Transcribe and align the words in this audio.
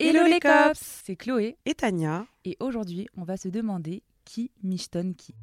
Hello 0.00 0.26
les 0.28 0.38
cops 0.38 0.78
C'est 1.04 1.16
Chloé 1.16 1.56
Et 1.66 1.74
Tania 1.74 2.24
et 2.44 2.56
aujourd'hui 2.60 3.08
on 3.16 3.24
va 3.24 3.36
se 3.36 3.48
demander 3.48 4.04
qui 4.24 4.52
michetonne 4.62 5.16
qui. 5.16 5.34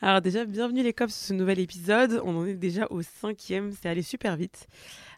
Alors 0.00 0.20
déjà, 0.20 0.44
bienvenue 0.44 0.84
les 0.84 0.92
cops 0.92 1.12
sur 1.12 1.26
ce 1.26 1.34
nouvel 1.34 1.58
épisode. 1.58 2.22
On 2.24 2.36
en 2.36 2.46
est 2.46 2.54
déjà 2.54 2.86
au 2.90 3.02
cinquième, 3.02 3.72
c'est 3.72 3.88
allé 3.88 4.02
super 4.02 4.36
vite. 4.36 4.68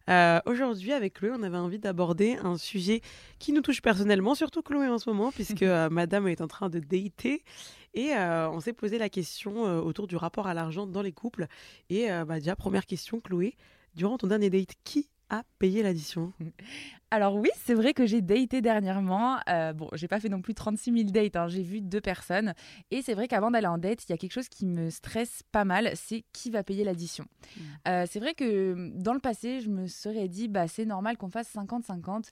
Euh, 0.08 0.40
Aujourd'hui, 0.46 0.94
avec 0.94 1.14
Chloé, 1.14 1.30
on 1.38 1.42
avait 1.42 1.58
envie 1.58 1.78
d'aborder 1.78 2.38
un 2.42 2.56
sujet 2.56 3.02
qui 3.38 3.52
nous 3.52 3.60
touche 3.60 3.82
personnellement, 3.82 4.34
surtout 4.34 4.62
Chloé 4.62 4.88
en 4.88 4.98
ce 4.98 5.10
moment, 5.10 5.30
puisque 5.30 5.62
euh, 5.62 5.90
Madame 5.90 6.26
est 6.28 6.40
en 6.40 6.48
train 6.48 6.70
de 6.70 6.78
dater. 6.78 7.44
Et 7.94 8.14
on 8.14 8.60
s'est 8.60 8.72
posé 8.72 8.98
la 8.98 9.08
question 9.08 9.62
autour 9.84 10.06
du 10.06 10.16
rapport 10.16 10.46
à 10.46 10.54
l'argent 10.54 10.86
dans 10.86 11.02
les 11.02 11.12
couples. 11.12 11.46
Et 11.88 12.08
bah, 12.26 12.38
déjà, 12.38 12.54
première 12.54 12.86
question, 12.86 13.20
Chloé, 13.20 13.56
durant 13.94 14.16
ton 14.18 14.28
dernier 14.28 14.48
date, 14.50 14.74
qui 14.84 15.08
a 15.28 15.42
payé 15.58 15.82
l'addition? 15.82 16.32
Alors 17.12 17.34
oui, 17.34 17.50
c'est 17.64 17.74
vrai 17.74 17.92
que 17.92 18.06
j'ai 18.06 18.20
daté 18.20 18.60
dernièrement. 18.60 19.38
Euh, 19.48 19.72
bon, 19.72 19.88
j'ai 19.94 20.06
pas 20.06 20.20
fait 20.20 20.28
non 20.28 20.40
plus 20.40 20.54
36 20.54 20.92
000 20.92 21.10
dates, 21.10 21.36
hein. 21.36 21.48
j'ai 21.48 21.62
vu 21.62 21.80
deux 21.80 22.00
personnes. 22.00 22.54
Et 22.92 23.02
c'est 23.02 23.14
vrai 23.14 23.26
qu'avant 23.26 23.50
d'aller 23.50 23.66
en 23.66 23.78
date, 23.78 24.04
il 24.08 24.10
y 24.10 24.12
a 24.12 24.16
quelque 24.16 24.32
chose 24.32 24.48
qui 24.48 24.64
me 24.64 24.90
stresse 24.90 25.42
pas 25.50 25.64
mal, 25.64 25.90
c'est 25.94 26.24
qui 26.32 26.50
va 26.50 26.62
payer 26.62 26.84
l'addition. 26.84 27.24
Mm. 27.24 27.60
Euh, 27.88 28.06
c'est 28.08 28.20
vrai 28.20 28.34
que 28.34 28.92
dans 28.94 29.12
le 29.12 29.18
passé, 29.18 29.60
je 29.60 29.70
me 29.70 29.88
serais 29.88 30.28
dit, 30.28 30.46
bah, 30.46 30.68
c'est 30.68 30.84
normal 30.84 31.16
qu'on 31.16 31.30
fasse 31.30 31.52
50-50. 31.52 32.30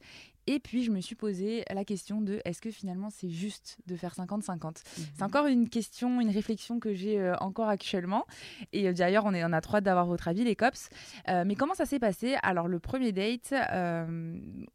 Et 0.50 0.60
puis, 0.60 0.82
je 0.82 0.90
me 0.90 1.02
suis 1.02 1.14
posé 1.14 1.62
la 1.70 1.84
question 1.84 2.22
de 2.22 2.40
est-ce 2.46 2.62
que 2.62 2.70
finalement 2.70 3.10
c'est 3.10 3.28
juste 3.28 3.76
de 3.86 3.96
faire 3.96 4.14
50-50 4.14 4.82
C'est 5.14 5.22
encore 5.22 5.46
une 5.46 5.68
question, 5.68 6.22
une 6.22 6.30
réflexion 6.30 6.80
que 6.80 6.94
j'ai 6.94 7.20
euh, 7.20 7.36
encore 7.40 7.68
actuellement. 7.68 8.24
Et 8.72 8.88
euh, 8.88 8.94
d'ailleurs, 8.94 9.26
on, 9.26 9.34
est, 9.34 9.44
on 9.44 9.52
a 9.52 9.60
trop 9.60 9.76
hâte 9.76 9.84
d'avoir 9.84 10.06
votre 10.06 10.26
avis, 10.26 10.44
les 10.44 10.56
cops. 10.56 10.88
Euh, 11.28 11.44
mais 11.46 11.54
comment 11.54 11.74
ça 11.74 11.84
s'est 11.84 11.98
passé? 11.98 12.36
Alors, 12.42 12.66
le 12.66 12.78
premier 12.78 13.12
date, 13.12 13.52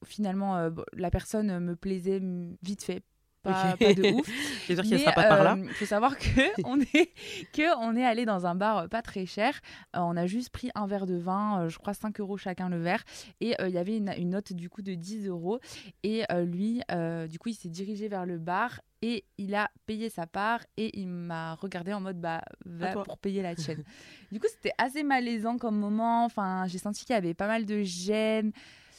finalement, 0.05 0.57
euh, 0.57 0.69
la 0.93 1.11
personne 1.11 1.59
me 1.59 1.75
plaisait 1.75 2.21
vite 2.61 2.83
fait. 2.83 3.03
Pas, 3.43 3.75
de 3.77 4.13
ouf. 4.13 4.27
J'espère 4.67 4.85
Mais, 4.89 4.97
sera 4.99 5.11
pas 5.11 5.27
par 5.27 5.43
là. 5.43 5.57
Il 5.61 5.73
faut 5.73 5.85
savoir 5.85 6.17
que 6.17 6.25
on 6.65 6.79
est 6.79 7.11
que 7.51 7.77
on 7.77 7.95
est 7.97 8.05
allé 8.05 8.23
dans 8.23 8.45
un 8.45 8.55
bar 8.55 8.77
euh, 8.77 8.87
pas 8.87 9.01
très 9.01 9.25
cher. 9.25 9.59
Euh, 9.95 9.99
on 9.99 10.15
a 10.15 10.25
juste 10.25 10.49
pris 10.49 10.71
un 10.75 10.87
verre 10.87 11.05
de 11.05 11.15
vin, 11.15 11.63
euh, 11.63 11.69
je 11.69 11.77
crois 11.77 11.93
5 11.93 12.21
euros 12.21 12.37
chacun 12.37 12.69
le 12.69 12.81
verre, 12.81 13.03
et 13.41 13.59
euh, 13.61 13.67
il 13.67 13.75
y 13.75 13.77
avait 13.77 13.97
une, 13.97 14.13
une 14.17 14.29
note 14.29 14.53
du 14.53 14.69
coup 14.69 14.81
de 14.81 14.93
10 14.93 15.27
euros. 15.27 15.59
Et 16.03 16.23
euh, 16.31 16.45
lui, 16.45 16.81
euh, 16.91 17.27
du 17.27 17.37
coup, 17.37 17.49
il 17.49 17.55
s'est 17.55 17.69
dirigé 17.69 18.07
vers 18.07 18.25
le 18.25 18.37
bar 18.37 18.79
et 19.01 19.25
il 19.37 19.53
a 19.55 19.69
payé 19.85 20.09
sa 20.09 20.25
part 20.25 20.61
et 20.77 20.97
il 20.97 21.09
m'a 21.09 21.55
regardé 21.55 21.91
en 21.91 21.99
mode 21.99 22.21
bah 22.21 22.41
va 22.65 22.93
pour 22.93 23.17
payer 23.17 23.41
la 23.41 23.55
tienne. 23.55 23.83
du 24.31 24.39
coup, 24.39 24.47
c'était 24.49 24.73
assez 24.77 25.03
malaisant 25.03 25.57
comme 25.57 25.77
moment. 25.77 26.23
Enfin, 26.23 26.65
j'ai 26.67 26.77
senti 26.77 27.03
qu'il 27.03 27.13
y 27.13 27.17
avait 27.17 27.33
pas 27.33 27.47
mal 27.47 27.65
de 27.65 27.81
gêne. 27.81 28.53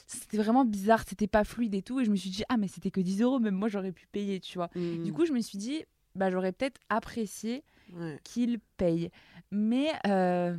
C'était 0.06 0.36
vraiment 0.36 0.64
bizarre, 0.64 1.02
c'était 1.08 1.26
pas 1.26 1.44
fluide 1.44 1.74
et 1.74 1.82
tout. 1.82 2.00
Et 2.00 2.04
je 2.04 2.10
me 2.10 2.16
suis 2.16 2.30
dit, 2.30 2.42
ah, 2.48 2.56
mais 2.56 2.68
c'était 2.68 2.90
que 2.90 3.00
10 3.00 3.22
euros, 3.22 3.38
même 3.38 3.54
moi 3.54 3.68
j'aurais 3.68 3.92
pu 3.92 4.06
payer, 4.12 4.40
tu 4.40 4.58
vois. 4.58 4.68
Du 4.74 5.12
coup, 5.12 5.24
je 5.26 5.32
me 5.32 5.40
suis 5.40 5.58
dit, 5.58 5.84
bah, 6.14 6.30
j'aurais 6.30 6.52
peut-être 6.52 6.80
apprécié 6.88 7.62
Ouais. 7.94 8.18
qu'il 8.24 8.60
paye. 8.78 9.10
Mais 9.50 9.88
euh, 10.06 10.56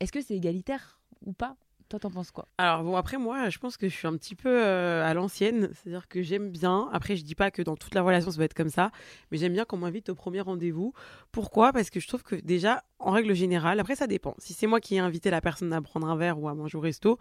est-ce 0.00 0.10
que 0.10 0.22
c'est 0.22 0.34
égalitaire 0.34 1.00
ou 1.24 1.32
pas? 1.34 1.54
Toi, 1.90 2.00
t'en 2.00 2.10
penses 2.10 2.30
quoi? 2.30 2.48
Alors 2.56 2.82
bon, 2.82 2.96
après 2.96 3.18
moi, 3.18 3.50
je 3.50 3.58
pense 3.58 3.76
que 3.76 3.86
je 3.90 3.94
suis 3.94 4.06
un 4.08 4.16
petit 4.16 4.34
peu 4.34 4.48
euh, 4.48 5.04
à 5.04 5.12
l'ancienne, 5.12 5.68
c'est-à-dire 5.74 6.08
que 6.08 6.22
j'aime 6.22 6.48
bien, 6.50 6.88
après 6.94 7.14
je 7.16 7.22
dis 7.24 7.34
pas 7.34 7.50
que 7.50 7.60
dans 7.60 7.76
toute 7.76 7.94
la 7.94 8.00
relation 8.00 8.30
ça 8.30 8.38
va 8.38 8.44
être 8.44 8.54
comme 8.54 8.70
ça, 8.70 8.90
mais 9.30 9.36
j'aime 9.36 9.52
bien 9.52 9.66
qu'on 9.66 9.76
m'invite 9.76 10.08
au 10.08 10.14
premier 10.14 10.40
rendez-vous. 10.40 10.94
Pourquoi? 11.30 11.72
Parce 11.74 11.90
que 11.90 12.00
je 12.00 12.08
trouve 12.08 12.22
que 12.22 12.36
déjà, 12.36 12.82
en 12.98 13.10
règle 13.10 13.34
générale, 13.34 13.78
après 13.78 13.94
ça 13.96 14.06
dépend. 14.06 14.34
Si 14.38 14.54
c'est 14.54 14.66
moi 14.66 14.80
qui 14.80 14.94
ai 14.94 15.00
invité 15.00 15.28
la 15.28 15.42
personne 15.42 15.70
à 15.74 15.82
prendre 15.82 16.08
un 16.08 16.16
verre 16.16 16.40
ou 16.40 16.48
à 16.48 16.54
manger 16.54 16.78
au 16.78 16.80
resto, 16.80 17.18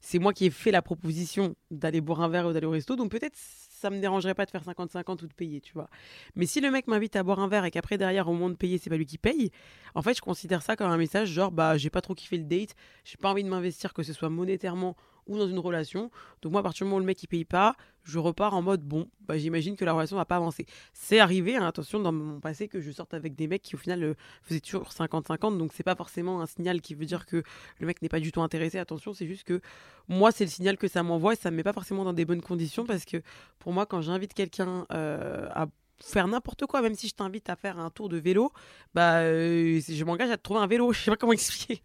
c'est 0.00 0.18
moi 0.18 0.32
qui 0.32 0.46
ai 0.46 0.50
fait 0.50 0.70
la 0.70 0.82
proposition 0.82 1.54
d'aller 1.70 2.00
boire 2.00 2.20
un 2.20 2.28
verre 2.28 2.46
ou 2.46 2.52
d'aller 2.52 2.66
au 2.66 2.70
resto, 2.70 2.96
donc 2.96 3.10
peut-être 3.10 3.36
ça 3.36 3.90
me 3.90 4.00
dérangerait 4.00 4.34
pas 4.34 4.44
de 4.44 4.50
faire 4.50 4.64
50-50 4.64 5.24
ou 5.24 5.28
de 5.28 5.32
payer, 5.32 5.60
tu 5.60 5.72
vois. 5.72 5.88
Mais 6.34 6.46
si 6.46 6.60
le 6.60 6.70
mec 6.70 6.88
m'invite 6.88 7.14
à 7.16 7.22
boire 7.22 7.38
un 7.38 7.48
verre 7.48 7.64
et 7.64 7.70
qu'après 7.70 7.96
derrière 7.96 8.28
au 8.28 8.32
moment 8.32 8.50
de 8.50 8.56
payer 8.56 8.78
c'est 8.78 8.90
pas 8.90 8.96
lui 8.96 9.06
qui 9.06 9.18
paye, 9.18 9.50
en 9.94 10.02
fait 10.02 10.14
je 10.14 10.20
considère 10.20 10.62
ça 10.62 10.76
comme 10.76 10.90
un 10.90 10.96
message 10.96 11.28
genre 11.28 11.52
bah 11.52 11.76
j'ai 11.76 11.90
pas 11.90 12.00
trop 12.00 12.14
kiffé 12.14 12.36
le 12.36 12.44
date, 12.44 12.74
j'ai 13.04 13.16
pas 13.16 13.30
envie 13.30 13.44
de 13.44 13.48
m'investir 13.48 13.92
que 13.94 14.02
ce 14.02 14.12
soit 14.12 14.30
monétairement 14.30 14.96
ou 15.28 15.38
dans 15.38 15.46
une 15.46 15.58
relation. 15.58 16.10
Donc 16.42 16.52
moi 16.52 16.60
à 16.60 16.64
partir 16.64 16.84
du 16.84 16.90
moment 16.90 16.96
où 16.96 17.00
le 17.00 17.06
mec 17.06 17.22
il 17.22 17.28
paye 17.28 17.44
pas, 17.44 17.76
je 18.04 18.18
repars 18.18 18.54
en 18.54 18.62
mode 18.62 18.82
bon, 18.82 19.08
bah 19.20 19.38
j'imagine 19.38 19.76
que 19.76 19.84
la 19.84 19.92
relation 19.92 20.16
va 20.16 20.24
pas 20.24 20.36
avancer. 20.36 20.66
C'est 20.92 21.20
arrivé, 21.20 21.56
hein, 21.56 21.66
attention 21.66 22.00
dans 22.00 22.12
mon 22.12 22.40
passé 22.40 22.66
que 22.66 22.80
je 22.80 22.90
sorte 22.90 23.14
avec 23.14 23.34
des 23.34 23.46
mecs 23.46 23.62
qui 23.62 23.74
au 23.74 23.78
final 23.78 24.02
euh, 24.02 24.14
faisaient 24.42 24.60
toujours 24.60 24.88
50-50, 24.88 25.58
donc 25.58 25.72
c'est 25.74 25.82
pas 25.82 25.94
forcément 25.94 26.40
un 26.40 26.46
signal 26.46 26.80
qui 26.80 26.94
veut 26.94 27.06
dire 27.06 27.26
que 27.26 27.42
le 27.78 27.86
mec 27.86 28.02
n'est 28.02 28.08
pas 28.08 28.20
du 28.20 28.32
tout 28.32 28.40
intéressé. 28.40 28.78
Attention, 28.78 29.12
c'est 29.12 29.26
juste 29.26 29.44
que 29.44 29.60
moi 30.08 30.32
c'est 30.32 30.44
le 30.44 30.50
signal 30.50 30.78
que 30.78 30.88
ça 30.88 31.02
m'envoie 31.02 31.34
et 31.34 31.36
ça 31.36 31.50
me 31.50 31.56
met 31.56 31.62
pas 31.62 31.72
forcément 31.72 32.04
dans 32.04 32.14
des 32.14 32.24
bonnes 32.24 32.42
conditions 32.42 32.84
parce 32.86 33.04
que 33.04 33.18
pour 33.58 33.72
moi 33.72 33.86
quand 33.86 34.00
j'invite 34.00 34.34
quelqu'un 34.34 34.86
euh, 34.92 35.48
à 35.50 35.66
faire 36.00 36.28
n'importe 36.28 36.66
quoi, 36.66 36.80
même 36.80 36.94
si 36.94 37.08
je 37.08 37.14
t'invite 37.14 37.50
à 37.50 37.56
faire 37.56 37.78
un 37.78 37.90
tour 37.90 38.08
de 38.08 38.16
vélo, 38.16 38.52
bah 38.94 39.18
euh, 39.20 39.80
je 39.86 40.04
m'engage 40.04 40.30
à 40.30 40.36
te 40.36 40.42
trouver 40.42 40.60
un 40.60 40.66
vélo. 40.66 40.92
Je 40.98 41.00
sais 41.00 41.10
pas 41.10 41.16
comment 41.16 41.32
expliquer. 41.32 41.82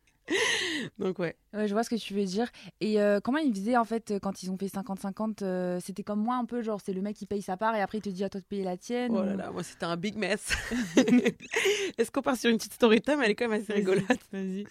Donc 1.00 1.20
ouais. 1.20 1.36
Ouais, 1.54 1.68
je 1.68 1.74
vois 1.74 1.84
ce 1.84 1.90
que 1.90 1.96
tu 1.96 2.14
veux 2.14 2.24
dire. 2.26 2.48
Et 2.82 3.00
euh, 3.00 3.20
comment 3.20 3.38
ils 3.38 3.54
faisaient 3.54 3.78
en 3.78 3.86
fait 3.86 4.14
quand 4.22 4.42
ils 4.44 4.50
ont 4.50 4.58
fait 4.58 4.66
50-50 4.68 5.44
euh, 5.44 5.80
C'était 5.84 6.02
comme 6.04 6.20
moi 6.22 6.36
un 6.36 6.46
peu, 6.46 6.62
genre 6.64 6.80
c'est 6.84 6.94
le 6.94 7.02
mec 7.02 7.16
qui 7.16 7.26
paye 7.28 7.42
sa 7.44 7.58
part 7.58 7.76
et 7.76 7.82
après 7.82 8.00
il 8.00 8.02
te 8.02 8.10
dit 8.10 8.24
à 8.24 8.30
toi 8.30 8.42
de 8.42 8.46
payer 8.46 8.64
la 8.64 8.76
tienne. 8.78 9.12
Oh 9.16 9.20
ou- 9.22 9.24
là 9.26 9.36
là, 9.36 9.52
moi 9.52 9.62
c'était 9.64 9.86
un 9.86 9.96
big 9.98 10.16
mess. 10.16 10.54
Est-ce 11.98 12.12
qu'on 12.12 12.22
part 12.22 12.38
sur 12.38 12.50
une 12.50 12.58
petite 12.58 12.74
story 12.74 13.02
time? 13.02 13.20
Elle 13.24 13.32
est 13.32 13.36
quand 13.36 13.48
même 13.48 13.62
assez 13.62 13.74
rigolote. 13.74 14.04
Vas-y. 14.32 14.64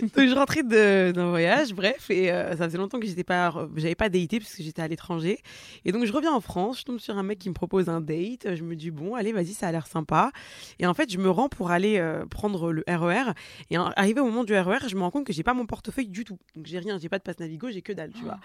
Donc 0.00 0.28
je 0.28 0.34
rentrais 0.34 0.62
d'un 0.62 1.28
voyage, 1.28 1.74
bref, 1.74 2.10
et 2.10 2.30
euh, 2.32 2.56
ça 2.56 2.64
faisait 2.64 2.78
longtemps 2.78 2.98
que 3.00 3.06
j'étais 3.06 3.24
pas, 3.24 3.52
j'avais 3.76 3.94
pas 3.94 4.08
daté 4.08 4.38
parce 4.40 4.54
que 4.54 4.62
j'étais 4.62 4.82
à 4.82 4.88
l'étranger. 4.88 5.40
Et 5.84 5.92
donc 5.92 6.04
je 6.04 6.12
reviens 6.12 6.32
en 6.32 6.40
France, 6.40 6.80
je 6.80 6.84
tombe 6.84 6.98
sur 6.98 7.16
un 7.18 7.22
mec 7.22 7.38
qui 7.38 7.48
me 7.48 7.54
propose 7.54 7.88
un 7.88 8.00
date. 8.00 8.54
Je 8.54 8.62
me 8.62 8.74
dis 8.76 8.90
bon, 8.90 9.14
allez, 9.14 9.32
vas-y, 9.32 9.52
ça 9.54 9.68
a 9.68 9.72
l'air 9.72 9.86
sympa. 9.86 10.30
Et 10.78 10.86
en 10.86 10.94
fait, 10.94 11.10
je 11.12 11.18
me 11.18 11.30
rends 11.30 11.48
pour 11.48 11.70
aller 11.70 11.98
euh, 11.98 12.24
prendre 12.26 12.72
le 12.72 12.82
RER. 12.88 13.32
Et 13.70 13.78
en- 13.78 13.90
arrivé 13.96 14.20
au 14.20 14.26
moment 14.26 14.44
du 14.44 14.54
RER, 14.56 14.78
je 14.88 14.96
me 14.96 15.02
rends 15.02 15.10
compte 15.10 15.26
que 15.26 15.32
j'ai 15.32 15.42
pas 15.44 15.54
mon 15.54 15.66
portefeuille 15.66 16.08
du 16.08 16.24
tout. 16.24 16.38
Donc 16.56 16.66
j'ai 16.66 16.78
rien, 16.78 16.98
j'ai 16.98 17.08
pas 17.08 17.18
de 17.18 17.22
passe 17.22 17.38
Navigo, 17.38 17.70
j'ai 17.70 17.82
que 17.82 17.92
dalle, 17.92 18.12
tu 18.12 18.22
vois. 18.22 18.40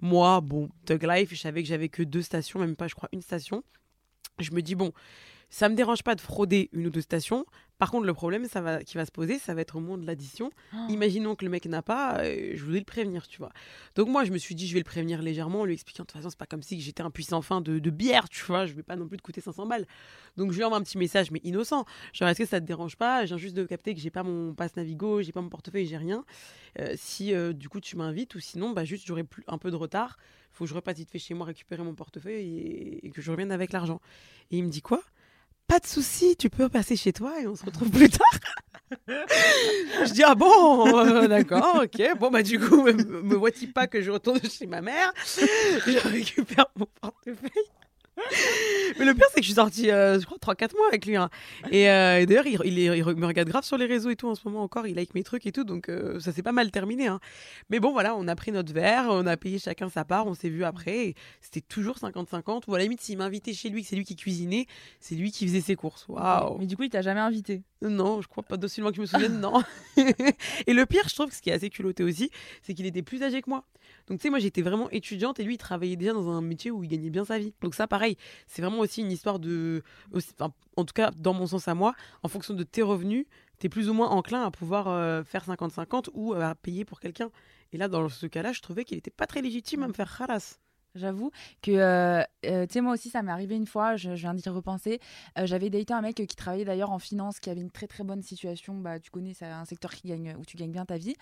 Moi, 0.00 0.40
bon, 0.40 0.68
Thug 0.84 1.02
Life, 1.04 1.30
je 1.30 1.36
savais 1.36 1.62
que 1.62 1.68
j'avais 1.68 1.88
que 1.88 2.02
deux 2.02 2.22
stations, 2.22 2.60
même 2.60 2.76
pas, 2.76 2.88
je 2.88 2.94
crois, 2.94 3.08
une 3.12 3.22
station. 3.22 3.62
Je 4.38 4.52
me 4.52 4.60
dis 4.60 4.74
bon. 4.74 4.92
Ça 5.50 5.68
me 5.68 5.74
dérange 5.74 6.02
pas 6.02 6.14
de 6.14 6.20
frauder 6.20 6.70
une 6.72 6.86
ou 6.86 6.90
deux 6.90 7.00
stations. 7.00 7.44
Par 7.80 7.90
contre, 7.90 8.04
le 8.04 8.12
problème 8.12 8.44
ça 8.44 8.60
va, 8.60 8.84
qui 8.84 8.98
va 8.98 9.06
se 9.06 9.10
poser, 9.10 9.38
ça 9.38 9.54
va 9.54 9.62
être 9.62 9.76
au 9.76 9.80
moment 9.80 9.96
de 9.96 10.06
l'addition. 10.06 10.50
Oh. 10.74 10.76
Imaginons 10.90 11.34
que 11.34 11.46
le 11.46 11.50
mec 11.50 11.64
n'a 11.64 11.80
pas, 11.80 12.18
euh, 12.18 12.52
je 12.54 12.62
voulais 12.62 12.78
le 12.78 12.84
prévenir, 12.84 13.26
tu 13.26 13.38
vois. 13.38 13.50
Donc 13.94 14.08
moi, 14.08 14.24
je 14.24 14.32
me 14.32 14.36
suis 14.36 14.54
dit, 14.54 14.68
je 14.68 14.74
vais 14.74 14.80
le 14.80 14.84
prévenir 14.84 15.22
légèrement 15.22 15.62
en 15.62 15.64
lui 15.64 15.72
expliquant, 15.72 16.02
de 16.02 16.08
toute 16.08 16.18
façon, 16.18 16.28
c'est 16.28 16.38
pas 16.38 16.44
comme 16.44 16.62
si 16.62 16.78
j'étais 16.82 17.02
un 17.02 17.10
puissant 17.10 17.40
fin 17.40 17.62
de, 17.62 17.78
de 17.78 17.90
bière, 17.90 18.28
tu 18.28 18.44
vois, 18.44 18.66
je 18.66 18.74
vais 18.74 18.82
pas 18.82 18.96
non 18.96 19.08
plus 19.08 19.16
te 19.16 19.22
coûter 19.22 19.40
500 19.40 19.64
balles. 19.64 19.86
Donc 20.36 20.52
je 20.52 20.58
lui 20.58 20.64
envoie 20.64 20.76
un 20.76 20.82
petit 20.82 20.98
message, 20.98 21.30
mais 21.30 21.40
innocent. 21.42 21.86
Genre, 22.12 22.28
est-ce 22.28 22.40
que 22.40 22.46
ça 22.46 22.60
te 22.60 22.66
dérange 22.66 22.96
pas? 22.96 23.24
Viens 23.24 23.38
juste 23.38 23.56
de 23.56 23.64
capter 23.64 23.94
que 23.94 24.00
j'ai 24.00 24.10
pas 24.10 24.24
mon 24.24 24.52
passe 24.52 24.76
Navigo, 24.76 25.22
j'ai 25.22 25.32
pas 25.32 25.40
mon 25.40 25.48
portefeuille, 25.48 25.86
j'ai 25.86 25.96
rien. 25.96 26.26
Euh, 26.78 26.92
si 26.96 27.32
euh, 27.32 27.54
du 27.54 27.70
coup 27.70 27.80
tu 27.80 27.96
m'invites, 27.96 28.34
ou 28.34 28.40
sinon, 28.40 28.72
bah 28.72 28.84
juste 28.84 29.06
j'aurai 29.06 29.24
un 29.46 29.56
peu 29.56 29.70
de 29.70 29.76
retard. 29.76 30.18
Faut 30.52 30.64
que 30.64 30.68
je 30.68 30.74
repasse 30.74 30.98
vite 30.98 31.10
fait 31.10 31.18
chez 31.18 31.32
moi 31.32 31.46
récupérer 31.46 31.82
mon 31.82 31.94
portefeuille 31.94 32.58
et, 32.58 33.06
et 33.06 33.10
que 33.10 33.22
je 33.22 33.30
revienne 33.30 33.52
avec 33.52 33.72
l'argent. 33.72 34.02
Et 34.50 34.58
il 34.58 34.64
me 34.64 34.68
dit 34.68 34.82
quoi? 34.82 35.02
Pas 35.70 35.78
de 35.78 35.86
souci, 35.86 36.34
tu 36.36 36.50
peux 36.50 36.68
passer 36.68 36.96
chez 36.96 37.12
toi 37.12 37.40
et 37.40 37.46
on 37.46 37.54
se 37.54 37.64
retrouve 37.64 37.90
plus 37.90 38.10
tard. 38.10 38.40
je 39.06 40.12
dis 40.12 40.24
ah 40.24 40.34
bon, 40.34 40.98
euh, 40.98 41.28
d'accord, 41.28 41.84
ok. 41.84 42.18
Bon 42.18 42.28
bah 42.28 42.42
du 42.42 42.58
coup, 42.58 42.82
me, 42.92 43.36
vois-t-il 43.36 43.72
pas 43.72 43.86
que 43.86 44.02
je 44.02 44.10
retourne 44.10 44.40
chez 44.42 44.66
ma 44.66 44.80
mère 44.80 45.12
Je 45.36 46.08
récupère 46.08 46.66
mon 46.74 46.88
portefeuille. 47.00 47.70
Mais 48.98 49.04
le 49.04 49.14
pire, 49.14 49.26
c'est 49.30 49.36
que 49.40 49.42
je 49.42 49.46
suis 49.48 49.54
sortie, 49.54 49.90
euh, 49.90 50.18
je 50.20 50.26
crois, 50.26 50.36
3-4 50.38 50.76
mois 50.76 50.88
avec 50.88 51.06
lui. 51.06 51.16
hein. 51.16 51.30
Et, 51.70 51.88
euh, 51.90 52.20
et 52.20 52.26
d'ailleurs, 52.26 52.46
il, 52.46 52.60
il 52.64 52.78
est- 52.78 52.98
il 52.98 53.04
me 53.16 53.26
regarde 53.26 53.48
grave 53.48 53.64
sur 53.64 53.78
les 53.78 53.86
réseaux 53.86 54.10
et 54.10 54.16
tout 54.16 54.28
en 54.28 54.34
ce 54.34 54.42
moment 54.46 54.62
encore. 54.62 54.86
Il 54.86 54.94
like 54.96 55.14
mes 55.14 55.22
trucs 55.22 55.46
et 55.46 55.52
tout. 55.52 55.64
Donc, 55.64 55.88
euh, 55.88 56.18
ça 56.20 56.32
s'est 56.32 56.42
pas 56.42 56.52
mal 56.52 56.70
terminé. 56.70 57.06
hein. 57.06 57.20
Mais 57.70 57.80
bon, 57.80 57.92
voilà, 57.92 58.14
on 58.16 58.26
a 58.28 58.36
pris 58.36 58.52
notre 58.52 58.72
verre, 58.72 59.06
on 59.10 59.26
a 59.26 59.36
payé 59.36 59.58
chacun 59.58 59.88
sa 59.88 60.04
part, 60.04 60.26
on 60.26 60.34
s'est 60.34 60.48
vu 60.50 60.64
après. 60.64 61.14
C'était 61.40 61.60
toujours 61.60 61.96
50-50. 61.98 62.64
Ou 62.68 62.74
à 62.74 62.78
la 62.78 62.84
limite, 62.84 63.00
s'il 63.00 63.18
m'invitait 63.18 63.52
chez 63.54 63.68
lui, 63.70 63.82
que 63.82 63.88
c'est 63.88 63.96
lui 63.96 64.04
qui 64.04 64.16
cuisinait, 64.16 64.66
c'est 65.00 65.14
lui 65.14 65.30
qui 65.32 65.46
faisait 65.46 65.60
ses 65.60 65.76
courses. 65.76 66.06
Waouh! 66.08 66.58
Mais 66.58 66.66
du 66.66 66.76
coup, 66.76 66.82
il 66.82 66.90
t'a 66.90 67.02
jamais 67.02 67.20
invité? 67.20 67.62
Non, 67.82 68.20
je 68.20 68.28
crois 68.28 68.42
pas 68.42 68.58
d'aussi 68.58 68.80
loin 68.82 68.90
que 68.90 68.96
je 68.96 69.00
me 69.00 69.06
souvienne, 69.06 69.40
non. 69.40 69.62
et 70.66 70.72
le 70.74 70.84
pire, 70.86 71.02
je 71.08 71.14
trouve, 71.14 71.32
ce 71.32 71.40
qui 71.40 71.48
est 71.50 71.54
assez 71.54 71.70
culotté 71.70 72.02
aussi, 72.02 72.30
c'est 72.62 72.74
qu'il 72.74 72.84
était 72.84 73.02
plus 73.02 73.22
âgé 73.22 73.40
que 73.40 73.48
moi. 73.48 73.64
Donc, 74.06 74.18
tu 74.18 74.24
sais, 74.24 74.30
moi, 74.30 74.38
j'étais 74.38 74.60
vraiment 74.62 74.90
étudiante 74.90 75.40
et 75.40 75.44
lui, 75.44 75.54
il 75.54 75.58
travaillait 75.58 75.96
déjà 75.96 76.12
dans 76.12 76.28
un 76.28 76.42
métier 76.42 76.70
où 76.70 76.84
il 76.84 76.88
gagnait 76.90 77.10
bien 77.10 77.24
sa 77.24 77.38
vie. 77.38 77.54
Donc, 77.62 77.74
ça, 77.74 77.86
pareil, 77.86 78.09
c'est 78.46 78.62
vraiment 78.62 78.80
aussi 78.80 79.00
une 79.00 79.12
histoire 79.12 79.38
de. 79.38 79.82
en 80.76 80.84
tout 80.84 80.94
cas, 80.94 81.10
dans 81.16 81.34
mon 81.34 81.46
sens 81.46 81.68
à 81.68 81.74
moi, 81.74 81.94
en 82.22 82.28
fonction 82.28 82.54
de 82.54 82.62
tes 82.62 82.82
revenus, 82.82 83.26
tu 83.58 83.66
es 83.66 83.68
plus 83.68 83.88
ou 83.88 83.94
moins 83.94 84.08
enclin 84.08 84.42
à 84.42 84.50
pouvoir 84.50 84.88
euh, 84.88 85.22
faire 85.22 85.46
50-50 85.46 86.08
ou 86.14 86.34
à 86.34 86.54
payer 86.54 86.84
pour 86.84 87.00
quelqu'un. 87.00 87.30
Et 87.72 87.78
là, 87.78 87.88
dans 87.88 88.08
ce 88.08 88.26
cas-là, 88.26 88.52
je 88.52 88.60
trouvais 88.60 88.84
qu'il 88.84 88.98
était 88.98 89.10
pas 89.10 89.26
très 89.26 89.42
légitime 89.42 89.82
à 89.82 89.88
me 89.88 89.92
faire 89.92 90.20
haras. 90.20 90.58
J'avoue 90.94 91.30
que, 91.62 91.70
euh, 91.70 92.22
euh, 92.46 92.66
tu 92.66 92.72
sais, 92.72 92.80
moi 92.80 92.94
aussi, 92.94 93.10
ça 93.10 93.22
m'est 93.22 93.30
arrivé 93.30 93.54
une 93.54 93.66
fois, 93.66 93.96
je, 93.96 94.10
viens 94.10 94.34
d'y 94.34 94.48
repenser. 94.48 94.98
Euh, 95.38 95.46
j'avais 95.46 95.70
daté 95.70 95.94
un 95.94 96.00
mec 96.00 96.16
qui 96.16 96.36
travaillait 96.36 96.64
d'ailleurs 96.64 96.90
en 96.90 96.98
finance, 96.98 97.38
qui 97.38 97.48
avait 97.48 97.60
une 97.60 97.70
très 97.70 97.86
très 97.86 98.02
bonne 98.02 98.22
situation. 98.22 98.74
Bah, 98.74 98.98
tu 98.98 99.10
connais, 99.10 99.32
c'est 99.32 99.46
un 99.46 99.64
secteur 99.64 99.94
qui 99.94 100.08
gagne, 100.08 100.34
où 100.38 100.44
tu 100.44 100.56
gagnes 100.56 100.72
bien 100.72 100.84
ta 100.84 100.96
vie. 100.96 101.14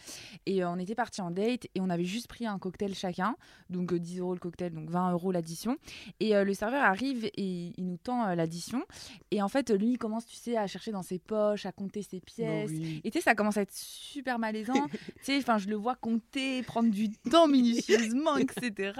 Et 0.47 0.65
on 0.65 0.79
était 0.79 0.95
partis 0.95 1.21
en 1.21 1.31
date 1.31 1.67
et 1.75 1.81
on 1.81 1.91
avait 1.91 2.05
juste 2.05 2.29
pris 2.29 2.47
un 2.47 2.59
cocktail 2.59 2.95
chacun, 2.95 3.37
donc 3.69 3.93
10 3.93 4.21
euros 4.21 4.33
le 4.33 4.41
cocktail, 4.41 4.73
donc 4.73 4.89
20 4.89 5.13
euros 5.13 5.33
l'addition. 5.33 5.77
Et 6.21 6.33
le 6.33 6.55
serveur 6.55 6.83
arrive 6.83 7.27
et 7.27 7.73
il 7.77 7.87
nous 7.87 7.99
tend 7.99 8.35
l'addition. 8.35 8.83
Et 9.31 9.43
en 9.43 9.49
fait, 9.49 9.71
lui, 9.71 9.93
il 9.93 9.99
commence, 9.99 10.27
tu 10.27 10.37
sais, 10.37 10.57
à 10.57 10.67
chercher 10.67 10.93
dans 10.93 11.03
ses 11.03 11.19
poches, 11.19 11.67
à 11.67 11.73
compter 11.73 12.03
ses 12.03 12.21
pièces. 12.21 12.71
Et 13.05 13.11
tu 13.11 13.19
sais, 13.19 13.21
ça 13.21 13.35
commence 13.35 13.59
à 13.59 13.63
être 13.63 13.75
super 13.75 14.39
malaisant. 14.39 14.73
tu 14.93 15.13
sais, 15.23 15.37
enfin, 15.39 15.59
je 15.59 15.69
le 15.69 15.77
vois 15.77 15.95
compter, 15.95 16.63
prendre 16.63 16.91
du 16.91 17.11
temps 17.11 17.49
minutieusement, 17.49 18.37
etc. 18.39 18.93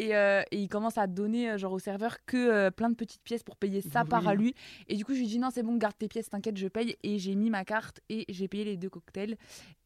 Euh, 0.00 0.42
et, 0.50 0.58
il 0.58 0.68
commence 0.68 0.98
à 0.98 1.06
donner 1.06 1.50
euh, 1.50 1.58
genre 1.58 1.72
au 1.72 1.78
serveur 1.78 2.24
que 2.26 2.36
euh, 2.36 2.70
plein 2.70 2.90
de 2.90 2.94
petites 2.94 3.22
pièces 3.22 3.42
pour 3.42 3.56
payer 3.56 3.80
sa 3.80 4.04
part 4.04 4.26
à 4.28 4.34
lui. 4.34 4.54
Et 4.88 4.96
du 4.96 5.04
coup, 5.04 5.14
je 5.14 5.20
lui 5.20 5.26
dis 5.26 5.38
non, 5.38 5.50
c'est 5.50 5.62
bon, 5.62 5.76
garde 5.76 5.96
tes 5.98 6.08
pièces, 6.08 6.30
t'inquiète, 6.30 6.56
je 6.56 6.68
paye. 6.68 6.96
Et 7.02 7.18
j'ai 7.18 7.34
mis 7.34 7.50
ma 7.50 7.64
carte 7.64 8.00
et 8.08 8.24
j'ai 8.28 8.48
payé 8.48 8.64
les 8.64 8.76
deux 8.76 8.90
cocktails. 8.90 9.36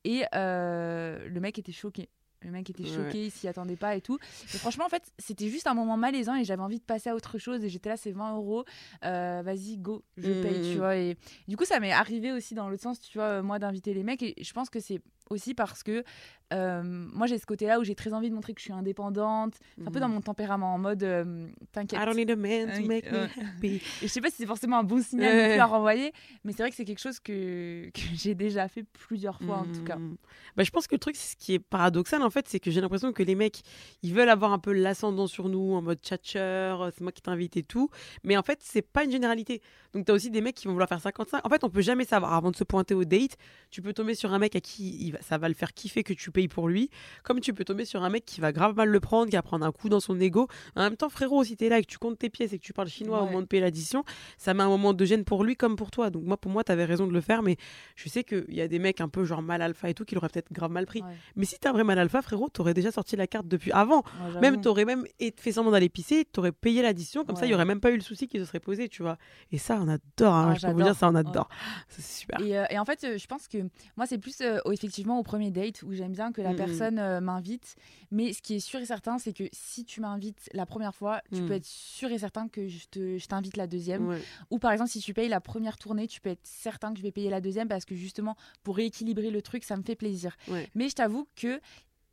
Et 0.04 0.24
le 0.32 1.38
mec 1.40 1.58
était 1.58 1.72
choqué. 1.72 2.08
Le 2.40 2.50
mec 2.50 2.68
était 2.68 2.84
choqué, 2.84 3.24
il 3.24 3.30
s'y 3.30 3.48
attendait 3.48 3.76
pas 3.76 3.96
et 3.96 4.02
tout. 4.02 4.18
Et 4.52 4.58
franchement, 4.58 4.84
en 4.84 4.90
fait, 4.90 5.02
c'était 5.18 5.48
juste 5.48 5.66
un 5.66 5.72
moment 5.72 5.96
malaisant 5.96 6.34
et 6.34 6.44
j'avais 6.44 6.62
envie 6.62 6.78
de 6.78 6.84
passer 6.84 7.08
à 7.08 7.14
autre 7.14 7.38
chose. 7.38 7.64
Et 7.64 7.70
j'étais 7.70 7.88
là, 7.88 7.96
c'est 7.96 8.12
20 8.12 8.36
euros. 8.36 8.64
Vas-y, 9.02 9.78
go, 9.78 10.04
je 10.18 10.42
paye, 10.42 10.72
tu 10.72 10.74
mmh. 10.74 10.78
vois. 10.78 10.96
Et 10.96 11.16
du 11.48 11.56
coup, 11.56 11.64
ça 11.64 11.80
m'est 11.80 11.92
arrivé 11.92 12.32
aussi 12.32 12.54
dans 12.54 12.68
l'autre 12.68 12.82
sens, 12.82 13.00
tu 13.00 13.16
vois, 13.16 13.40
moi, 13.40 13.58
d'inviter 13.58 13.94
les 13.94 14.02
mecs. 14.02 14.22
Et 14.22 14.34
je 14.38 14.52
pense 14.52 14.68
que 14.68 14.78
c'est 14.78 15.00
aussi 15.30 15.54
parce 15.54 15.82
que 15.82 16.04
euh, 16.52 16.82
moi 16.84 17.26
j'ai 17.26 17.38
ce 17.38 17.46
côté 17.46 17.66
là 17.66 17.80
où 17.80 17.84
j'ai 17.84 17.94
très 17.94 18.12
envie 18.12 18.28
de 18.28 18.34
montrer 18.34 18.52
que 18.52 18.60
je 18.60 18.64
suis 18.64 18.72
indépendante 18.72 19.54
un 19.84 19.90
peu 19.90 19.98
dans 19.98 20.08
mhm. 20.08 20.14
mon 20.16 20.20
tempérament 20.20 20.74
en 20.74 20.78
mode 20.78 21.02
euh, 21.02 21.48
t'inquiète. 21.72 21.98
I 22.00 22.04
don't 22.04 22.14
need 22.14 22.30
a 22.30 22.36
man 22.36 22.70
to 22.78 22.86
make 22.86 23.10
me 23.10 23.24
happy. 23.24 23.76
Et 23.76 23.80
je 24.02 24.06
sais 24.08 24.20
pas 24.20 24.28
si 24.28 24.36
c'est 24.36 24.46
forcément 24.46 24.78
un 24.78 24.84
bon 24.84 25.02
signal 25.02 25.58
à 25.58 25.66
renvoyer 25.66 26.12
mais 26.44 26.52
c'est 26.52 26.62
vrai 26.62 26.70
que 26.70 26.76
c'est 26.76 26.84
quelque 26.84 27.00
chose 27.00 27.18
que, 27.18 27.90
que 27.90 28.00
j'ai 28.14 28.34
déjà 28.34 28.68
fait 28.68 28.84
plusieurs 28.84 29.40
fois 29.40 29.58
en 29.58 29.64
tout 29.64 29.82
cas. 29.84 29.96
Mhm. 29.96 30.16
bah, 30.56 30.64
je 30.64 30.70
pense 30.70 30.86
que 30.86 30.94
le 30.94 31.00
truc 31.00 31.16
ce 31.16 31.34
qui 31.36 31.54
est 31.54 31.58
paradoxal 31.58 32.22
en 32.22 32.30
fait 32.30 32.46
c'est 32.46 32.60
que 32.60 32.70
j'ai 32.70 32.82
l'impression 32.82 33.12
que 33.12 33.22
les 33.22 33.34
mecs 33.34 33.62
ils 34.02 34.12
veulent 34.12 34.28
avoir 34.28 34.52
un 34.52 34.58
peu 34.58 34.72
l'ascendant 34.72 35.26
sur 35.26 35.48
nous 35.48 35.72
en 35.74 35.80
mode 35.80 35.98
tchatcher 36.00 36.76
c'est 36.94 37.00
moi 37.00 37.12
qui 37.12 37.22
t'invite 37.22 37.56
et 37.56 37.62
tout 37.62 37.88
mais 38.22 38.36
en 38.36 38.42
fait 38.42 38.58
c'est 38.62 38.82
pas 38.82 39.04
une 39.04 39.10
généralité. 39.10 39.62
Donc 39.94 40.04
t'as 40.04 40.12
aussi 40.12 40.30
des 40.30 40.42
mecs 40.42 40.56
qui 40.56 40.66
vont 40.66 40.72
vouloir 40.72 40.88
faire 40.88 41.00
55 41.00 41.44
en 41.44 41.48
fait 41.48 41.64
on 41.64 41.70
peut 41.70 41.82
jamais 41.82 42.04
savoir. 42.04 42.34
Avant 42.34 42.50
de 42.50 42.56
se 42.56 42.64
pointer 42.64 42.94
au 42.94 43.04
date 43.04 43.36
tu 43.70 43.80
peux 43.80 43.94
tomber 43.94 44.14
sur 44.14 44.32
un 44.34 44.38
mec 44.38 44.54
à 44.56 44.60
qui 44.60 45.06
il 45.06 45.13
ça 45.20 45.38
va 45.38 45.48
le 45.48 45.54
faire 45.54 45.72
kiffer 45.72 46.02
que 46.02 46.12
tu 46.12 46.30
payes 46.30 46.48
pour 46.48 46.68
lui. 46.68 46.90
Comme 47.22 47.40
tu 47.40 47.52
peux 47.54 47.64
tomber 47.64 47.84
sur 47.84 48.02
un 48.02 48.10
mec 48.10 48.24
qui 48.24 48.40
va 48.40 48.52
grave 48.52 48.74
mal 48.74 48.88
le 48.88 49.00
prendre, 49.00 49.30
qui 49.30 49.36
va 49.36 49.42
prendre 49.42 49.64
un 49.64 49.72
coup 49.72 49.88
dans 49.88 50.00
son 50.00 50.18
ego. 50.20 50.48
En 50.76 50.82
même 50.82 50.96
temps, 50.96 51.08
frérot, 51.08 51.44
si 51.44 51.56
t'es 51.56 51.68
là 51.68 51.78
et 51.78 51.82
que 51.82 51.90
tu 51.90 51.98
comptes 51.98 52.18
tes 52.18 52.30
pièces 52.30 52.52
et 52.52 52.58
que 52.58 52.64
tu 52.64 52.72
parles 52.72 52.88
chinois 52.88 53.22
au 53.22 53.26
moment 53.26 53.42
de 53.42 53.46
payer 53.46 53.62
l'addition, 53.62 54.04
ça 54.38 54.54
met 54.54 54.62
un 54.62 54.68
moment 54.68 54.94
de 54.94 55.04
gêne 55.04 55.24
pour 55.24 55.44
lui 55.44 55.56
comme 55.56 55.76
pour 55.76 55.90
toi. 55.90 56.10
Donc 56.10 56.24
moi, 56.24 56.36
pour 56.36 56.50
moi, 56.50 56.64
t'avais 56.64 56.84
raison 56.84 57.06
de 57.06 57.12
le 57.12 57.20
faire, 57.20 57.42
mais 57.42 57.56
je 57.96 58.08
sais 58.08 58.24
qu'il 58.24 58.44
y 58.54 58.60
a 58.60 58.68
des 58.68 58.78
mecs 58.78 59.00
un 59.00 59.08
peu 59.08 59.24
genre 59.24 59.42
mal 59.42 59.62
alpha 59.62 59.88
et 59.88 59.94
tout 59.94 60.04
qui 60.04 60.14
l'auraient 60.14 60.28
peut-être 60.28 60.52
grave 60.52 60.70
mal 60.70 60.86
pris. 60.86 61.02
Mais 61.36 61.44
si 61.44 61.58
t'es 61.58 61.68
un 61.68 61.72
vrai 61.72 61.84
mal 61.84 61.98
alpha, 61.98 62.22
frérot, 62.22 62.48
t'aurais 62.48 62.74
déjà 62.74 62.90
sorti 62.90 63.16
la 63.16 63.26
carte 63.26 63.48
depuis 63.48 63.72
avant. 63.72 64.02
même 64.40 64.60
t'aurais 64.60 64.84
même 64.84 65.04
fait 65.36 65.52
semblant 65.52 65.72
d'aller 65.72 65.88
pisser, 65.88 66.24
t'aurais 66.24 66.52
payé 66.52 66.82
l'addition, 66.82 67.24
comme 67.24 67.36
ça, 67.36 67.46
il 67.46 67.50
y 67.50 67.54
aurait 67.54 67.64
même 67.64 67.80
pas 67.80 67.90
eu 67.90 67.96
le 67.96 68.02
souci 68.02 68.28
qui 68.28 68.38
se 68.38 68.44
serait 68.44 68.60
posé, 68.60 68.88
tu 68.88 69.02
vois. 69.02 69.18
Et 69.52 69.58
ça, 69.58 69.78
on 69.80 69.88
adore. 69.88 70.34
Hein, 70.34 70.50
ah, 70.50 70.54
je 70.54 70.66
peux 70.66 70.72
vous 70.72 70.82
dire, 70.82 70.94
ça, 70.94 71.08
on 71.08 71.14
adore. 71.14 71.48
C'est 71.88 72.02
super. 72.02 72.38
Euh, 72.40 72.64
et, 72.70 72.78
en 72.78 72.84
fait, 72.84 73.04
euh, 73.04 73.18
je 73.18 73.26
pense 73.26 73.48
que 73.48 73.58
moi, 73.96 74.06
c'est 74.06 74.18
plus 74.18 74.40
euh, 74.40 74.58
effectivement 74.72 75.03
au 75.12 75.22
premier 75.22 75.50
date 75.50 75.82
où 75.82 75.92
j'aime 75.92 76.12
bien 76.12 76.32
que 76.32 76.40
la 76.40 76.50
mm, 76.50 76.54
mm. 76.54 76.56
personne 76.56 76.98
euh, 76.98 77.20
m'invite. 77.20 77.76
Mais 78.10 78.32
ce 78.32 78.42
qui 78.42 78.54
est 78.54 78.60
sûr 78.60 78.80
et 78.80 78.86
certain, 78.86 79.18
c'est 79.18 79.32
que 79.32 79.44
si 79.52 79.84
tu 79.84 80.00
m'invites 80.00 80.48
la 80.52 80.66
première 80.66 80.94
fois, 80.94 81.20
tu 81.32 81.42
mm. 81.42 81.46
peux 81.46 81.54
être 81.54 81.66
sûr 81.66 82.10
et 82.10 82.18
certain 82.18 82.48
que 82.48 82.68
je 82.68 83.26
t'invite 83.26 83.56
la 83.56 83.66
deuxième. 83.66 84.18
Ou 84.50 84.58
par 84.58 84.72
exemple, 84.72 84.90
si 84.90 85.00
tu 85.00 85.14
payes 85.14 85.28
la 85.28 85.40
première 85.40 85.78
tournée, 85.78 86.06
tu 86.06 86.20
peux 86.20 86.30
être 86.30 86.44
certain 86.46 86.92
que 86.92 86.98
je 86.98 87.02
vais 87.02 87.12
payer 87.12 87.30
la 87.30 87.40
deuxième 87.40 87.68
parce 87.68 87.84
que 87.84 87.94
justement, 87.94 88.36
pour 88.62 88.76
rééquilibrer 88.76 89.30
le 89.30 89.42
truc, 89.42 89.64
ça 89.64 89.76
me 89.76 89.82
fait 89.82 89.96
plaisir. 89.96 90.36
Mais 90.74 90.88
je 90.88 90.94
t'avoue 90.94 91.26
que 91.36 91.60